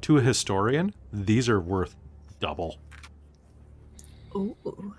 [0.03, 1.97] To a historian, these are worth
[2.41, 2.79] double.
[4.35, 4.95] Ooh.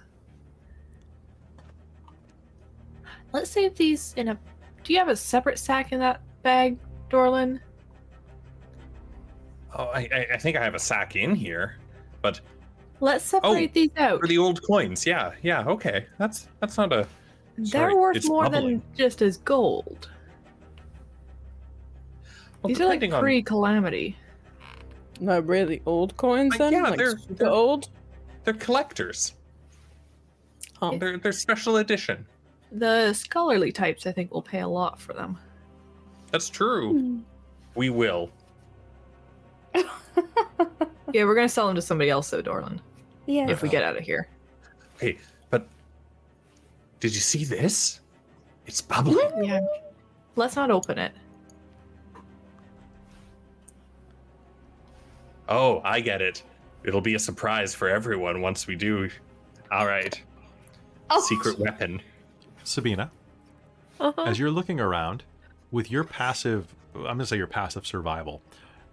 [3.31, 4.39] Let's save these in a.
[4.83, 6.77] Do you have a separate sack in that bag,
[7.09, 7.59] Dorlin?
[9.75, 11.77] Oh, I, I, I think I have a sack in here,
[12.21, 12.41] but
[13.01, 14.19] Let's separate these out.
[14.19, 16.05] for the old coins, yeah, yeah, okay.
[16.17, 17.07] That's that's not a.
[17.57, 18.79] They're sorry, worth more bubbling.
[18.79, 20.09] than just as gold.
[22.61, 24.17] Well, These are like pre-calamity.
[25.21, 26.73] No, really old coins Like, then?
[26.73, 27.89] yeah, like they're- super they're- old.
[28.43, 29.33] They're collectors.
[30.81, 30.97] Oh.
[30.97, 32.25] They're they're special edition.
[32.71, 35.37] The scholarly types, I think, will pay a lot for them.
[36.31, 36.93] That's true.
[36.99, 37.19] Hmm.
[37.75, 38.29] We will.
[41.13, 42.79] Yeah, we're gonna sell them to somebody else, though, Dorlin.
[43.25, 43.49] yeah.
[43.49, 44.27] If we get out of here.
[44.99, 45.17] Hey,
[45.49, 45.67] but
[46.99, 47.99] did you see this?
[48.65, 49.43] It's bubbling.
[49.43, 49.61] Yeah.
[50.35, 51.11] Let's not open it.
[55.47, 56.43] Oh, I get it.
[56.83, 59.09] It'll be a surprise for everyone once we do.
[59.71, 60.21] All right.
[61.09, 61.21] Oh.
[61.21, 62.01] Secret weapon.
[62.63, 63.09] Sabina,
[63.99, 64.23] Uh-huh.
[64.23, 65.23] as you're looking around
[65.71, 68.41] with your passive, I'm going to say your passive survival,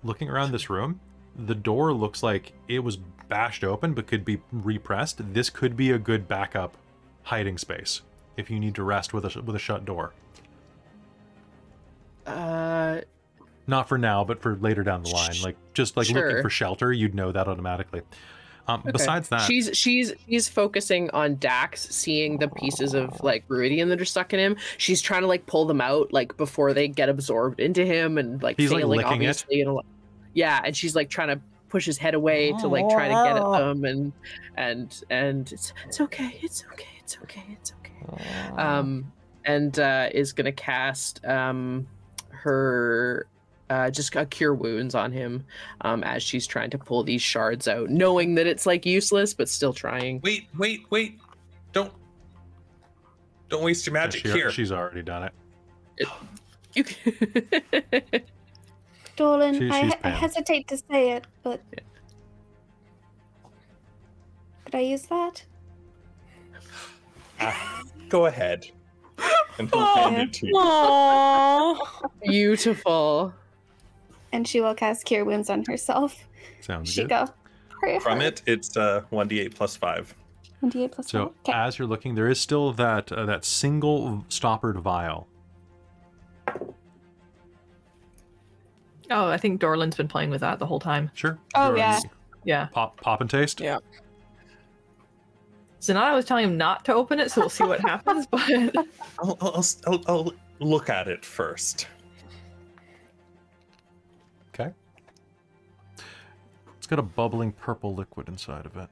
[0.02, 1.00] looking around this room,
[1.38, 2.96] the door looks like it was
[3.28, 5.20] bashed open but could be repressed.
[5.34, 6.76] This could be a good backup
[7.24, 8.02] hiding space
[8.36, 10.12] if you need to rest with a with a shut door.
[12.26, 13.00] Uh,
[13.66, 15.40] Not for now, but for later down the line.
[15.42, 18.02] Like just like looking for shelter, you'd know that automatically.
[18.68, 18.90] Um, Okay.
[18.92, 24.00] Besides that, she's she's she's focusing on Dax, seeing the pieces of like ruidium that
[24.00, 24.56] are stuck in him.
[24.76, 28.42] She's trying to like pull them out like before they get absorbed into him, and
[28.42, 29.06] like He's, like, failing it?
[29.06, 29.60] obviously.
[29.60, 29.86] And a lot-
[30.36, 31.40] yeah, and she's like trying to
[31.70, 34.12] push his head away to like try to get at them, and
[34.56, 38.52] and and it's it's okay, it's okay, it's okay, it's okay.
[38.56, 39.10] Um,
[39.46, 41.88] and uh, is gonna cast um
[42.30, 43.26] her
[43.70, 45.44] uh, just a cure wounds on him
[45.80, 49.48] um, as she's trying to pull these shards out, knowing that it's like useless, but
[49.48, 50.20] still trying.
[50.22, 51.18] Wait, wait, wait.
[51.72, 51.92] Don't
[53.48, 54.50] don't waste your magic she- here.
[54.50, 56.08] she's already done it.
[56.74, 56.84] You
[59.16, 61.60] can- Dolan, She- I, I hesitate to say it, but
[64.64, 65.44] could I use that?
[67.40, 68.68] Ah, go ahead.
[69.58, 70.54] And he'll hand it to you.
[70.54, 71.78] Aww.
[72.22, 73.32] Beautiful.
[74.32, 76.24] And she will cast Cure Wounds on herself.
[76.60, 77.08] Sounds She good.
[77.10, 77.26] go.
[77.80, 80.14] Hurry, From it, it's uh, 1d8 plus 5.
[80.60, 81.28] 28 plus So one.
[81.48, 81.52] Okay.
[81.52, 85.26] as you're looking, there is still that uh, that single stoppered vial.
[89.10, 91.10] Oh, I think Dorlin's been playing with that the whole time.
[91.14, 91.38] Sure.
[91.54, 92.00] Oh, Go yeah.
[92.44, 92.66] Yeah.
[92.66, 93.60] Pop, pop and taste.
[93.60, 93.78] Yeah.
[95.80, 98.26] Zanata was telling him not to open it, so we'll see what happens.
[98.26, 98.40] But
[99.18, 101.86] I'll, I'll, I'll, I'll look at it first.
[104.54, 104.72] Okay.
[106.78, 108.88] It's got a bubbling purple liquid inside of it.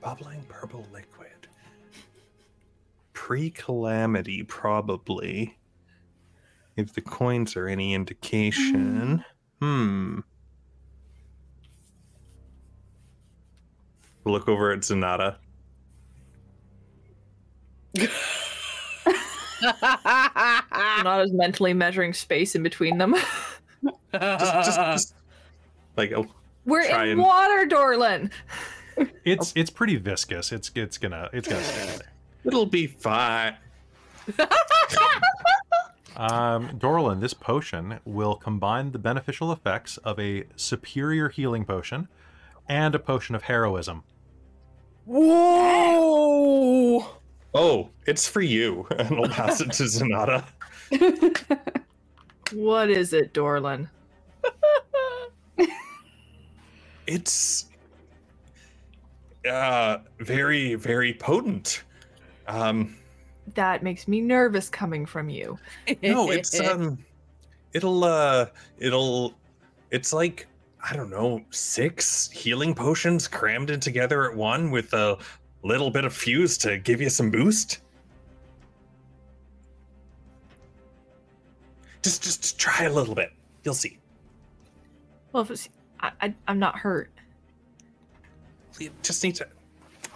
[0.00, 1.30] Bubbling purple liquid.
[3.12, 5.56] Pre calamity, probably.
[6.76, 9.24] If the coins are any indication.
[9.60, 10.18] Hmm.
[14.24, 15.36] Look over at Zanata.
[19.62, 23.14] Zanata's mentally measuring space in between them.
[24.14, 25.14] Just, just, just
[25.98, 26.26] like, oh,
[26.64, 28.30] We're in and- water, Dorlin.
[29.24, 30.52] It's it's pretty viscous.
[30.52, 31.98] It's it's gonna it's gonna stay there.
[32.44, 33.56] it'll be fine.
[36.16, 42.08] Um, Dorlin, this potion will combine the beneficial effects of a superior healing potion
[42.68, 44.04] and a potion of heroism.
[45.06, 47.04] Whoa!
[47.54, 48.86] Oh, it's for you.
[48.98, 50.44] And I'll pass it to Zanata.
[52.52, 53.88] What is it, Dorlin?
[57.06, 57.66] It's
[59.48, 61.82] uh very, very potent.
[62.46, 62.96] Um
[63.54, 65.58] That makes me nervous coming from you.
[66.02, 66.98] no, it's um
[67.72, 68.46] it'll uh
[68.78, 69.34] it'll
[69.90, 70.46] it's like
[70.82, 75.18] I don't know, six healing potions crammed in together at one with a
[75.62, 77.80] little bit of fuse to give you some boost.
[82.02, 83.30] Just just try a little bit.
[83.62, 83.98] You'll see.
[85.32, 85.68] Well, if it's,
[86.00, 87.10] I, I, I'm not hurt.
[88.78, 89.48] You just need to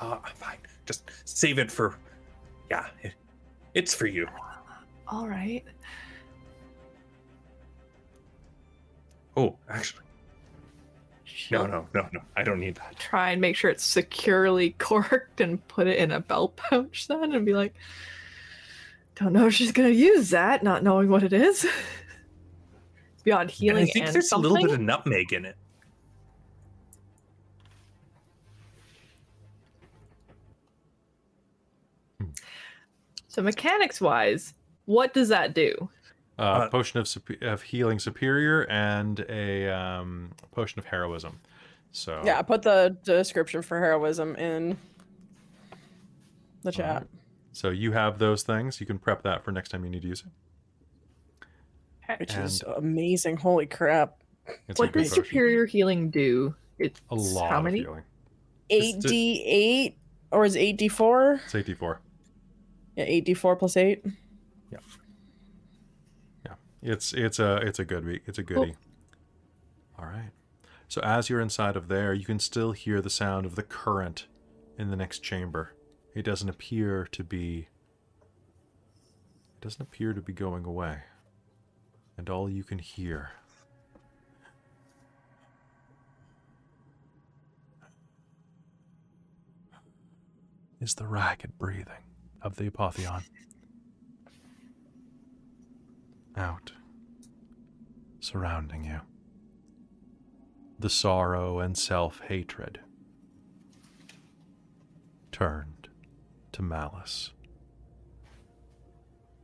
[0.00, 0.58] uh fine.
[0.84, 1.96] Just save it for
[2.70, 3.14] yeah, it,
[3.74, 4.26] it's for you.
[5.06, 5.64] All right.
[9.36, 10.04] Oh, actually.
[11.50, 12.20] No, no, no, no.
[12.36, 12.98] I don't need that.
[12.98, 17.32] Try and make sure it's securely corked and put it in a belt pouch then
[17.32, 17.74] and be like,
[19.14, 21.64] don't know if she's going to use that, not knowing what it is.
[21.64, 24.50] It's beyond And healing I think and there's something.
[24.50, 25.56] a little bit of nutmeg in it.
[33.38, 34.52] So mechanics wise,
[34.86, 35.88] what does that do?
[36.40, 37.08] Uh, Uh, potion of,
[37.40, 41.38] of healing superior and a um, potion of heroism.
[41.92, 44.76] So Yeah, I put the description for heroism in
[46.64, 46.88] the chat.
[46.94, 47.06] Alright.
[47.52, 48.80] So you have those things.
[48.80, 50.24] You can prep that for next time you need to use
[52.08, 52.18] it.
[52.18, 53.36] Which is amazing.
[53.36, 54.16] Holy crap.
[54.74, 55.24] What does potion.
[55.24, 56.56] superior healing do?
[56.80, 57.78] It's A lot how of many?
[57.82, 58.02] healing.
[58.68, 59.94] Just- 8d8
[60.32, 61.40] or is it 8d4?
[61.44, 62.00] It's 84.
[62.98, 64.04] Yeah, 8d4 plus 8.
[66.82, 68.20] It's it's a it's a good.
[68.26, 68.76] It's a goodie.
[69.98, 70.30] All right.
[70.86, 74.26] So as you're inside of there, you can still hear the sound of the current
[74.78, 75.74] in the next chamber.
[76.14, 77.68] It doesn't appear to be
[79.56, 81.00] it doesn't appear to be going away.
[82.16, 83.32] And all you can hear
[90.80, 92.07] is the ragged breathing
[92.42, 93.22] of the Apotheon.
[96.36, 96.72] Out.
[98.20, 99.00] Surrounding you.
[100.78, 102.80] The sorrow and self hatred
[105.32, 105.88] turned
[106.52, 107.32] to malice.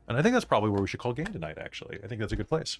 [0.07, 1.99] And I think that's probably where we should call game tonight, actually.
[2.05, 2.79] I think that's a good place.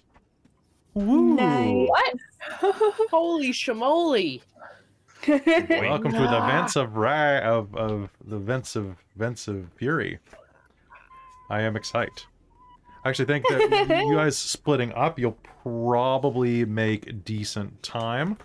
[0.93, 1.89] Nice.
[1.89, 2.15] What?
[3.11, 4.41] Holy shamoly!
[5.27, 10.19] Welcome to the vents of Ra of, of the vents of vents of fury.
[11.49, 12.23] I am excited.
[13.03, 18.37] I actually think that you guys splitting up, you'll probably make decent time.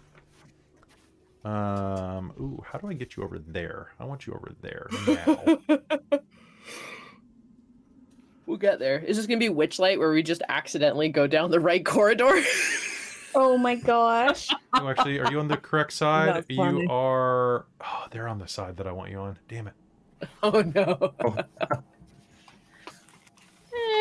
[1.44, 3.92] Um, ooh, how do I get you over there?
[3.98, 5.58] I want you over there now.
[8.46, 8.98] We'll get there.
[9.00, 12.42] Is this gonna be Witchlight where we just accidentally go down the right corridor?
[13.34, 14.48] Oh my gosh.
[14.74, 16.44] oh, actually, are you on the correct side?
[16.48, 17.64] You are.
[17.80, 19.38] Oh, they're on the side that I want you on.
[19.48, 19.74] Damn it.
[20.42, 21.12] oh no.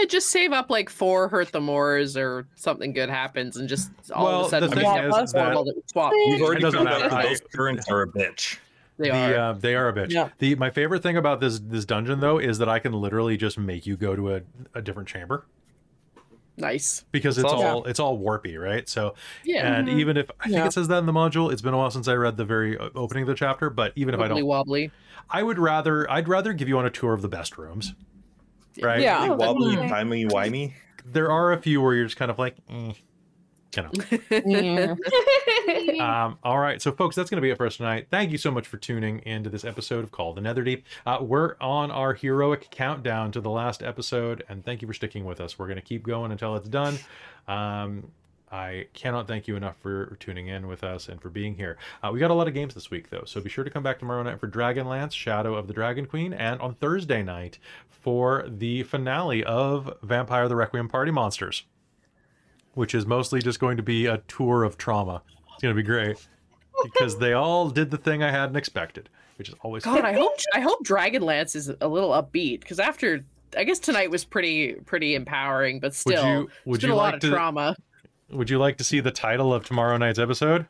[0.02, 3.92] Eh, just save up like four hurt the Moors or something good happens and just
[4.12, 6.12] all Well, of a sudden the we thing have is that- portal that we swap.
[6.12, 7.10] We've already doesn't found out matter.
[7.16, 8.58] that those currents are a bitch.
[8.98, 9.50] They the, are.
[9.52, 10.10] Uh, they are a bitch.
[10.12, 10.30] Yeah.
[10.40, 13.58] The my favorite thing about this this dungeon though is that I can literally just
[13.60, 14.42] make you go to a,
[14.74, 15.46] a different chamber
[16.60, 17.04] nice.
[17.12, 18.88] because it's That's all it's all warpy, right?
[18.88, 19.74] So Yeah.
[19.74, 20.66] and even if I think Yeah.
[20.68, 22.78] it says that in the module, it's been a while since I read the very
[22.78, 23.70] opening of the chapter.
[23.70, 24.92] But even if I don't, wobbly.
[25.30, 27.94] I would rather I'd rather give you on a tour of the best rooms,
[28.82, 29.02] right?
[29.02, 29.24] Yeah.
[29.26, 29.90] Really wobbly, definitely.
[29.90, 30.74] timey, wimey.
[31.06, 32.94] There are a few where you're just kind of like, eh,
[33.76, 33.92] you know.
[34.46, 34.96] Yeah.
[36.00, 38.08] Um, all right, so folks, that's going to be it for us tonight.
[38.10, 40.84] Thank you so much for tuning into this episode of Call the Netherdeep.
[41.06, 45.26] Uh, we're on our heroic countdown to the last episode, and thank you for sticking
[45.26, 45.60] with us.
[45.60, 46.98] We're going to keep going until it's done.
[47.48, 48.12] Um,
[48.52, 51.78] I cannot thank you enough for tuning in with us and for being here.
[52.02, 53.84] Uh, we got a lot of games this week, though, so be sure to come
[53.84, 58.46] back tomorrow night for Dragonlance, Shadow of the Dragon Queen, and on Thursday night for
[58.48, 61.64] the finale of Vampire the Requiem Party Monsters,
[62.80, 65.22] which is mostly just going to be a tour of trauma.
[65.54, 66.16] It's going to be great
[66.84, 70.32] because they all did the thing I hadn't expected, which is always God, I hope
[70.54, 73.26] I hope Dragonlance is a little upbeat because after
[73.58, 77.14] I guess tonight was pretty pretty empowering, but still, you- would you a lot like
[77.16, 77.76] of to- trauma.
[78.32, 80.66] Would you like to see the title of tomorrow night's episode?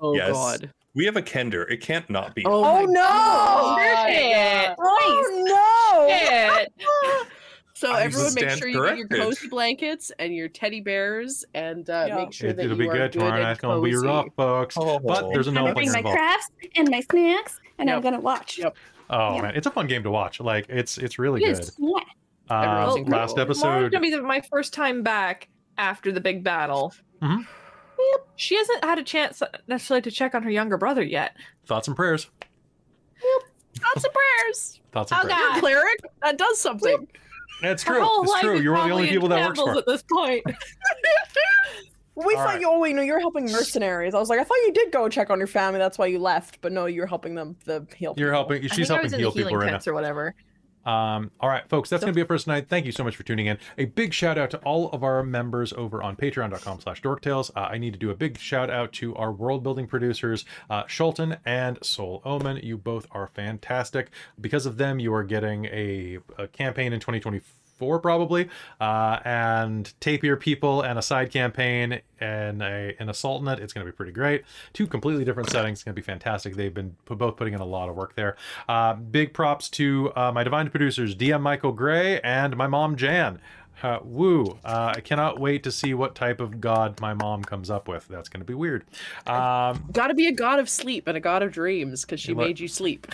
[0.00, 0.32] Oh Yes.
[0.32, 0.70] God.
[0.94, 1.70] We have a Kender.
[1.70, 2.44] It can't not be.
[2.46, 4.08] Oh, Oh my no!
[4.08, 4.74] Shit.
[4.78, 7.24] Oh no!
[7.82, 7.90] Shit.
[7.90, 9.20] So I everyone, make sure you get your corrected.
[9.20, 12.16] cozy blankets and your teddy bears, and uh, Yeah.
[12.16, 14.26] make sure It, that will you be are good tomorrow and night's gonna be rough,
[14.36, 14.76] folks.
[14.78, 14.98] Oh.
[15.00, 16.16] But there's a I'm no gonna bring player my involved.
[16.18, 18.58] crafts and my snacks, and I'm gonna watch.
[18.58, 18.76] Yep.
[19.10, 19.42] Oh Yeah.
[19.42, 20.40] man, it's a fun game to watch.
[20.40, 21.70] Like it's it's really Yes.
[21.70, 21.88] good.
[22.50, 22.56] Yeah.
[22.56, 23.18] Everyone's incredible.
[23.18, 26.92] last Tomorrow's episode, gonna be my first time back after the big battle.
[27.22, 27.38] Mhm.
[27.98, 28.28] Yep.
[28.36, 31.36] She hasn't had a chance necessarily to check on her younger brother yet.
[31.66, 32.28] thoughts and prayers.
[33.78, 34.80] Thoughts and prayers.
[34.92, 35.34] Thoughts and prayers.
[35.34, 35.52] Oh, prayers.
[35.54, 35.60] God.
[35.60, 37.08] Cleric, that does something.
[37.62, 38.02] It's Her true.
[38.04, 38.54] whole It's life true.
[38.56, 39.78] is You're one of the only people that works shambles for.
[39.80, 40.44] at this point.
[42.14, 42.60] We All thought right.
[42.60, 42.68] you.
[42.70, 44.14] Oh wait, no, you're helping mercenaries.
[44.14, 45.78] I was like, I thought you did go check on your family.
[45.78, 46.60] That's why you left.
[46.60, 47.56] But no, you're helping them.
[47.64, 48.12] The heal.
[48.18, 48.34] You're people.
[48.38, 48.58] helping.
[48.64, 49.72] I She's think I helping was in heal the healing people right now.
[49.72, 50.34] tents or whatever.
[50.84, 52.68] Um, all right, folks, that's So- going to be it for us tonight.
[52.68, 53.58] Thank you so much for tuning in.
[53.78, 57.50] A big shout out to all of our members over on patreon.com slash dorktales.
[57.56, 60.84] Uh, I need to do a big shout out to our world building producers, uh,
[60.84, 62.58] Shulton and Soul Omen.
[62.62, 64.10] You both are fantastic.
[64.40, 67.40] Because of them, you are getting a, a campaign in 2024
[67.98, 68.48] probably,
[68.80, 73.58] uh, and Tapir people and a side campaign and a an assault net.
[73.60, 74.44] It's going to be pretty great.
[74.72, 75.78] Two completely different settings.
[75.78, 76.54] It's going to be fantastic.
[76.56, 78.36] They've been p- both putting in a lot of work there.
[78.68, 83.40] Uh, big props to uh, my divine producers, DM Michael Gray and my mom Jan.
[83.82, 84.58] Uh, woo!
[84.64, 88.06] Uh, I cannot wait to see what type of god my mom comes up with.
[88.06, 88.84] That's going to be weird.
[89.26, 92.32] Um, Got to be a god of sleep and a god of dreams because she
[92.32, 92.46] What?
[92.46, 93.08] made you sleep.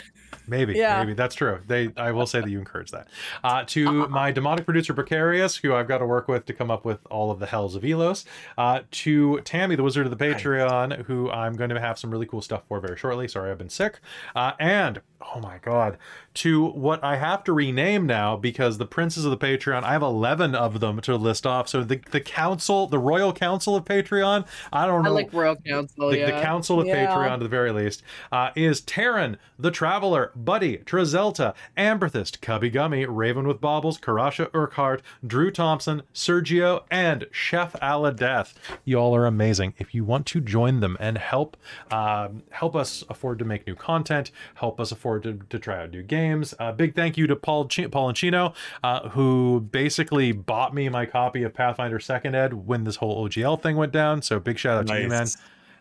[0.47, 0.99] Maybe, Yeah.
[1.01, 1.61] maybe that's true.
[1.67, 3.09] They, I will say that you encourage that.
[3.45, 6.85] Uh, to my demonic producer Precarious, who I've got to work with to come up
[6.85, 8.25] with all of the hells of Elos.
[8.57, 12.27] Uh, to Tammy, the Wizard of the Patreon, who I'm going to have some really
[12.27, 13.29] cool stuff for very shortly.
[13.29, 14.01] Sorry, I've been sick.
[14.35, 15.01] Uh, and
[15.35, 15.99] oh my god,
[16.33, 20.03] to what I have to rename now because the princes of the Patreon, I have
[20.03, 21.69] 11 of them to list off.
[21.69, 25.57] So the the council, the Royal Council of Patreon, I don't I know like Royal
[25.57, 26.11] Council.
[26.11, 26.27] the, yeah.
[26.37, 27.07] the Council of Yeah.
[27.07, 33.07] Patreon, to the very least, uh, is Terran, the Traveler, Buddy, Trezelta, Amberthist, Cubby Gummy,
[33.07, 38.55] Raven with Baubles, Karasha Urquhart, Drew Thompson, Sergio, and Chef Aladeth.
[38.85, 39.75] You all are amazing.
[39.79, 41.57] If you want to join them and help
[41.91, 45.91] um, help us afford to make new content, help us afford to, to try out
[45.91, 50.33] new games, uh, big thank you to Paul Ch- Paul and Chino, uh, who basically
[50.33, 54.23] bought me my copy of Pathfinder Second Ed when this whole OGL thing went down.
[54.23, 55.27] So big shout out to you, man.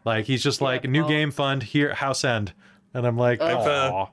[0.05, 1.09] Like he's just like new Paul.
[1.09, 2.53] game fund here, house end,
[2.93, 4.07] and I'm like, I've, uh, "Aw."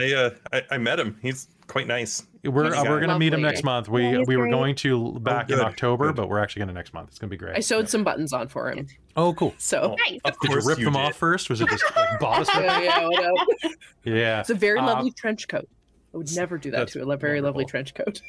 [0.00, 1.18] I, uh, I I met him.
[1.22, 2.24] He's quite nice.
[2.44, 3.88] we're uh, we're gonna meet him next month.
[3.88, 4.52] We Yeah, we were great.
[4.52, 6.16] going to back in October, good.
[6.16, 7.08] but we're actually gonna next month.
[7.10, 7.56] It's gonna be great.
[7.56, 8.86] I sewed some buttons on for him.
[9.16, 9.54] Oh, cool.
[9.58, 10.20] So Nice.
[10.24, 11.00] Of Did you course rip them did.
[11.00, 11.50] off first?
[11.50, 12.48] Was it just like, bodice?
[12.54, 12.64] rip?
[12.64, 13.74] yeah, yeah, whatever.
[14.04, 14.40] yeah.
[14.40, 15.68] It's a very Uh, lovely trench coat.
[16.14, 18.22] I would never do that to a lo- very lovely trench coat.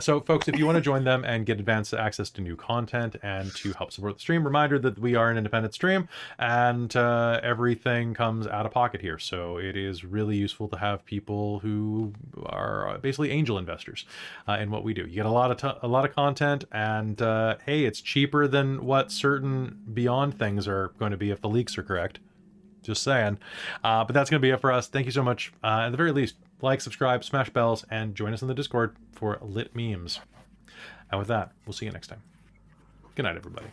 [0.00, 3.16] So, folks, if you want to join them and get advanced access to new content
[3.22, 7.40] and to help support the stream, reminder that we are an independent stream and uh,
[7.42, 9.18] everything comes out of pocket here.
[9.18, 12.12] So, it is really useful to have people who
[12.46, 14.04] are basically angel investors
[14.46, 15.02] uh, in what we do.
[15.02, 18.46] You get a lot of t- a lot of content, and uh, hey, it's cheaper
[18.46, 22.20] than what certain Beyond things are going to be if the leaks are correct.
[22.82, 23.38] Just saying.
[23.82, 24.88] Uh, but that's going to be it for us.
[24.88, 25.52] Thank you so much.
[25.62, 28.96] Uh, at the very least, like, subscribe, smash bells, and join us in the Discord
[29.12, 30.20] for lit memes.
[31.10, 32.22] And with that, we'll see you next time.
[33.14, 33.66] Good night, everybody.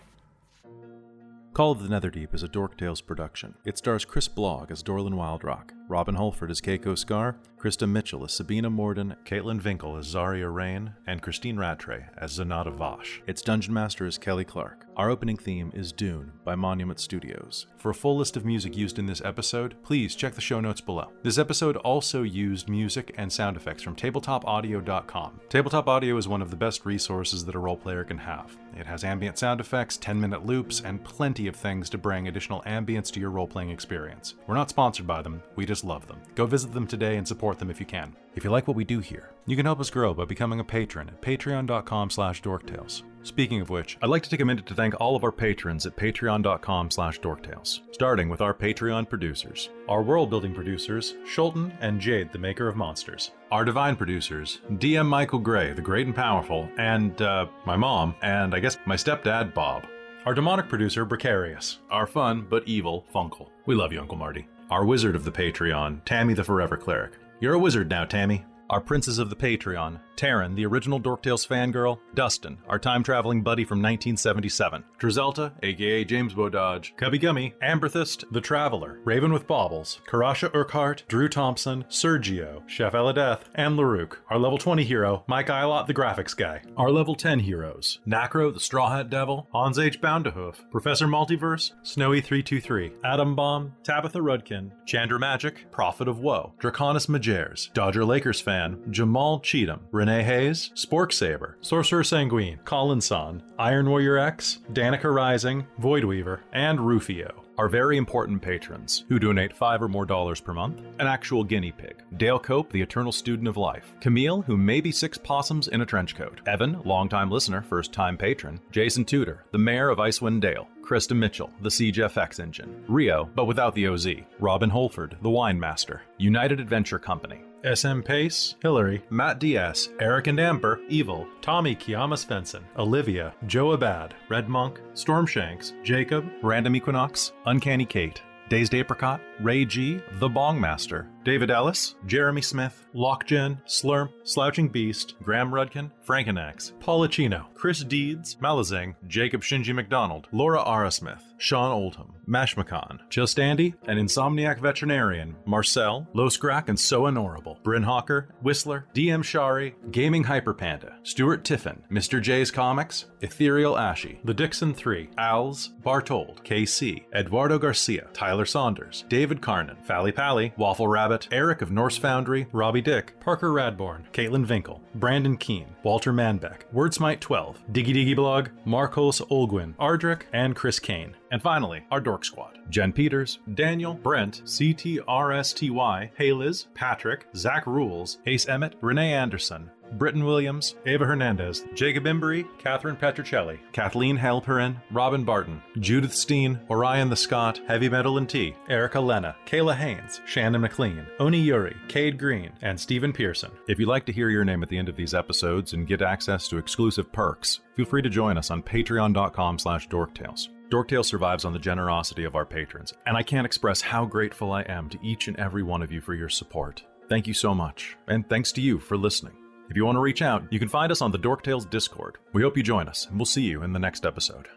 [1.55, 3.53] Call of the Netherdeep is a Dork Tales production.
[3.63, 8.33] It stars Chris Blogg as Dorlin Wildrock, Robin Holford as Keiko Scar, Krista Mitchell as
[8.33, 13.21] Sabina Morden, Caitlin Vinkel as Zaria Rain, and Christine Rattray as Zanata Vosh.
[13.25, 14.85] Its Dungeon Master is Kelly Clark.
[14.97, 17.67] Our opening theme is Dune by Monument Studios.
[17.77, 20.81] For a full list of music used in this episode, please check the show notes
[20.81, 21.11] below.
[21.23, 25.39] This episode also used music and sound effects from tabletopaudio.com.
[25.49, 28.57] Tabletop Audio is one of the best resources that a role player can have.
[28.75, 32.61] It has ambient sound effects, 10 minute loops, and plenty of things to bring additional
[32.63, 34.35] ambience to your role playing experience.
[34.47, 36.21] We're not sponsored by them, we just love them.
[36.35, 38.15] Go visit them today and support them if you can.
[38.35, 40.63] If you like what we do here, you can help us grow by becoming a
[40.63, 43.03] patron at patreon.com slash dorktales.
[43.25, 45.87] Speaking of which, I'd like to take a minute to thank all of our patrons
[45.87, 49.69] at patreon.com slash dorktales, starting with our Patreon producers.
[49.89, 53.31] Our world building producers, Schulten and Jade, the maker of monsters.
[53.51, 58.53] Our divine producers, DM Michael Gray, the great and powerful, and, uh, my mom, and
[58.53, 59.87] I guess my stepdad, Bob.
[60.27, 61.79] Our demonic producer, Precarious.
[61.89, 63.49] Our fun but evil, Funkel.
[63.65, 64.47] We love you, Uncle Marty.
[64.69, 67.13] Our wizard of the Patreon, Tammy the Forever Cleric.
[67.39, 68.45] You're a wizard now, Tammy.
[68.69, 73.63] Our princes of the Patreon, Taryn, the original Dorktales fangirl, Dustin, our time traveling buddy
[73.63, 80.49] from 1977, Drizelta, aka James Bododge, Cubby Gummy, Amberthist, The Traveler, Raven with Baubles, Karasha
[80.53, 84.17] Urquhart, Drew Thompson, Sergio, Chef Eladeth, and Larouk.
[84.29, 86.61] Our level 20 hero, Mike Eilot, the graphics guy.
[86.77, 90.01] Our level 10 heroes, Nacro, the Straw Hat Devil, Hans H.
[90.01, 97.71] Boundahoof, Professor Multiverse, Snowy323, Atom Bomb, Tabitha Rudkin, Chandra Magic, Prophet of Woe, Draconis Majers,
[97.73, 104.19] Dodger Lakers fan, Jamal Cheatham, Renee Hayes, Spork Saber, Sorcerer Sanguine, Colin Son, Iron Warrior
[104.19, 107.43] X, Danica Rising, Voidweaver, and Rufio.
[107.57, 111.71] are very important patrons, who donate five or more dollars per month, an actual guinea
[111.71, 115.81] pig, Dale Cope, the eternal student of life, Camille, who may be six possums in
[115.81, 120.41] a trench coat, Evan, longtime listener, first time patron, Jason Tudor, the mayor of Icewind
[120.41, 124.07] Dale, Krista Mitchell, the Siege FX engine, Rio, but without the OZ,
[124.39, 130.39] Robin Holford, the wine master, United Adventure Company, SM Pace, Hillary, Matt Diaz, Eric and
[130.39, 137.85] Amber, Evil, Tommy Kiama Svensson, Olivia, Joe Abad, Red Monk, Stormshanks, Jacob, Random Equinox, Uncanny
[137.85, 144.69] Kate, Dazed Apricot, Ray G, The Bong Master, David Ellis, Jeremy Smith, Lockgen, Slurm, Slouching
[144.69, 152.13] Beast, Graham Rudkin, Frankenax, Policino, Chris Deeds, Malazing, Jacob Shinji McDonald, Laura Arasmith, Sean Oldham,
[152.27, 159.23] Mashmakan, Just Andy, an Insomniac Veterinarian, Marcel, Loscrack and So Honorable, Bryn Hawker, Whistler, DM
[159.23, 162.21] Shari, Gaming Hyperpanda, Stuart Tiffin, Mr.
[162.21, 169.41] J's Comics, Ethereal Ashy, The Dixon 3, Als, Bartold, KC, Eduardo Garcia, Tyler Saunders, David
[169.41, 174.45] Carnan, Fally Pally, Waffle Rabbit Hobbit, Eric of Norse Foundry, Robbie Dick, Parker Radborn, Caitlin
[174.45, 181.15] Vinkel, Brandon Keen, Walter Manbeck, Wordsmite12, Diggy Diggy Blog, Marcos Olguin, Ardrick, and Chris Kane.
[181.31, 188.47] And finally, our Dork Squad Jen Peters, Daniel, Brent, CTRSTY, Hayliz, Patrick, Zach Rules, Ace
[188.49, 195.61] Emmett, Renee Anderson, Britton Williams, Ava Hernandez, Jacob Embry, Catherine Petricelli, Kathleen Halperin, Robin Barton,
[195.79, 201.05] Judith Steen, Orion the Scott, Heavy Metal and Tea, Erica Lena, Kayla Haynes, Shannon McLean,
[201.19, 203.51] Oni Yuri, Cade Green, and Stephen Pearson.
[203.67, 206.01] If you'd like to hear your name at the end of these episodes and get
[206.01, 210.49] access to exclusive perks, feel free to join us on patreon.com slash dorktales.
[210.69, 214.63] Dorktale survives on the generosity of our patrons, and I can't express how grateful I
[214.63, 216.83] am to each and every one of you for your support.
[217.07, 219.44] Thank you so much, and thanks to you for listening.
[219.69, 222.17] If you want to reach out, you can find us on the Dorktales Discord.
[222.33, 224.47] We hope you join us, and we'll see you in the next episode.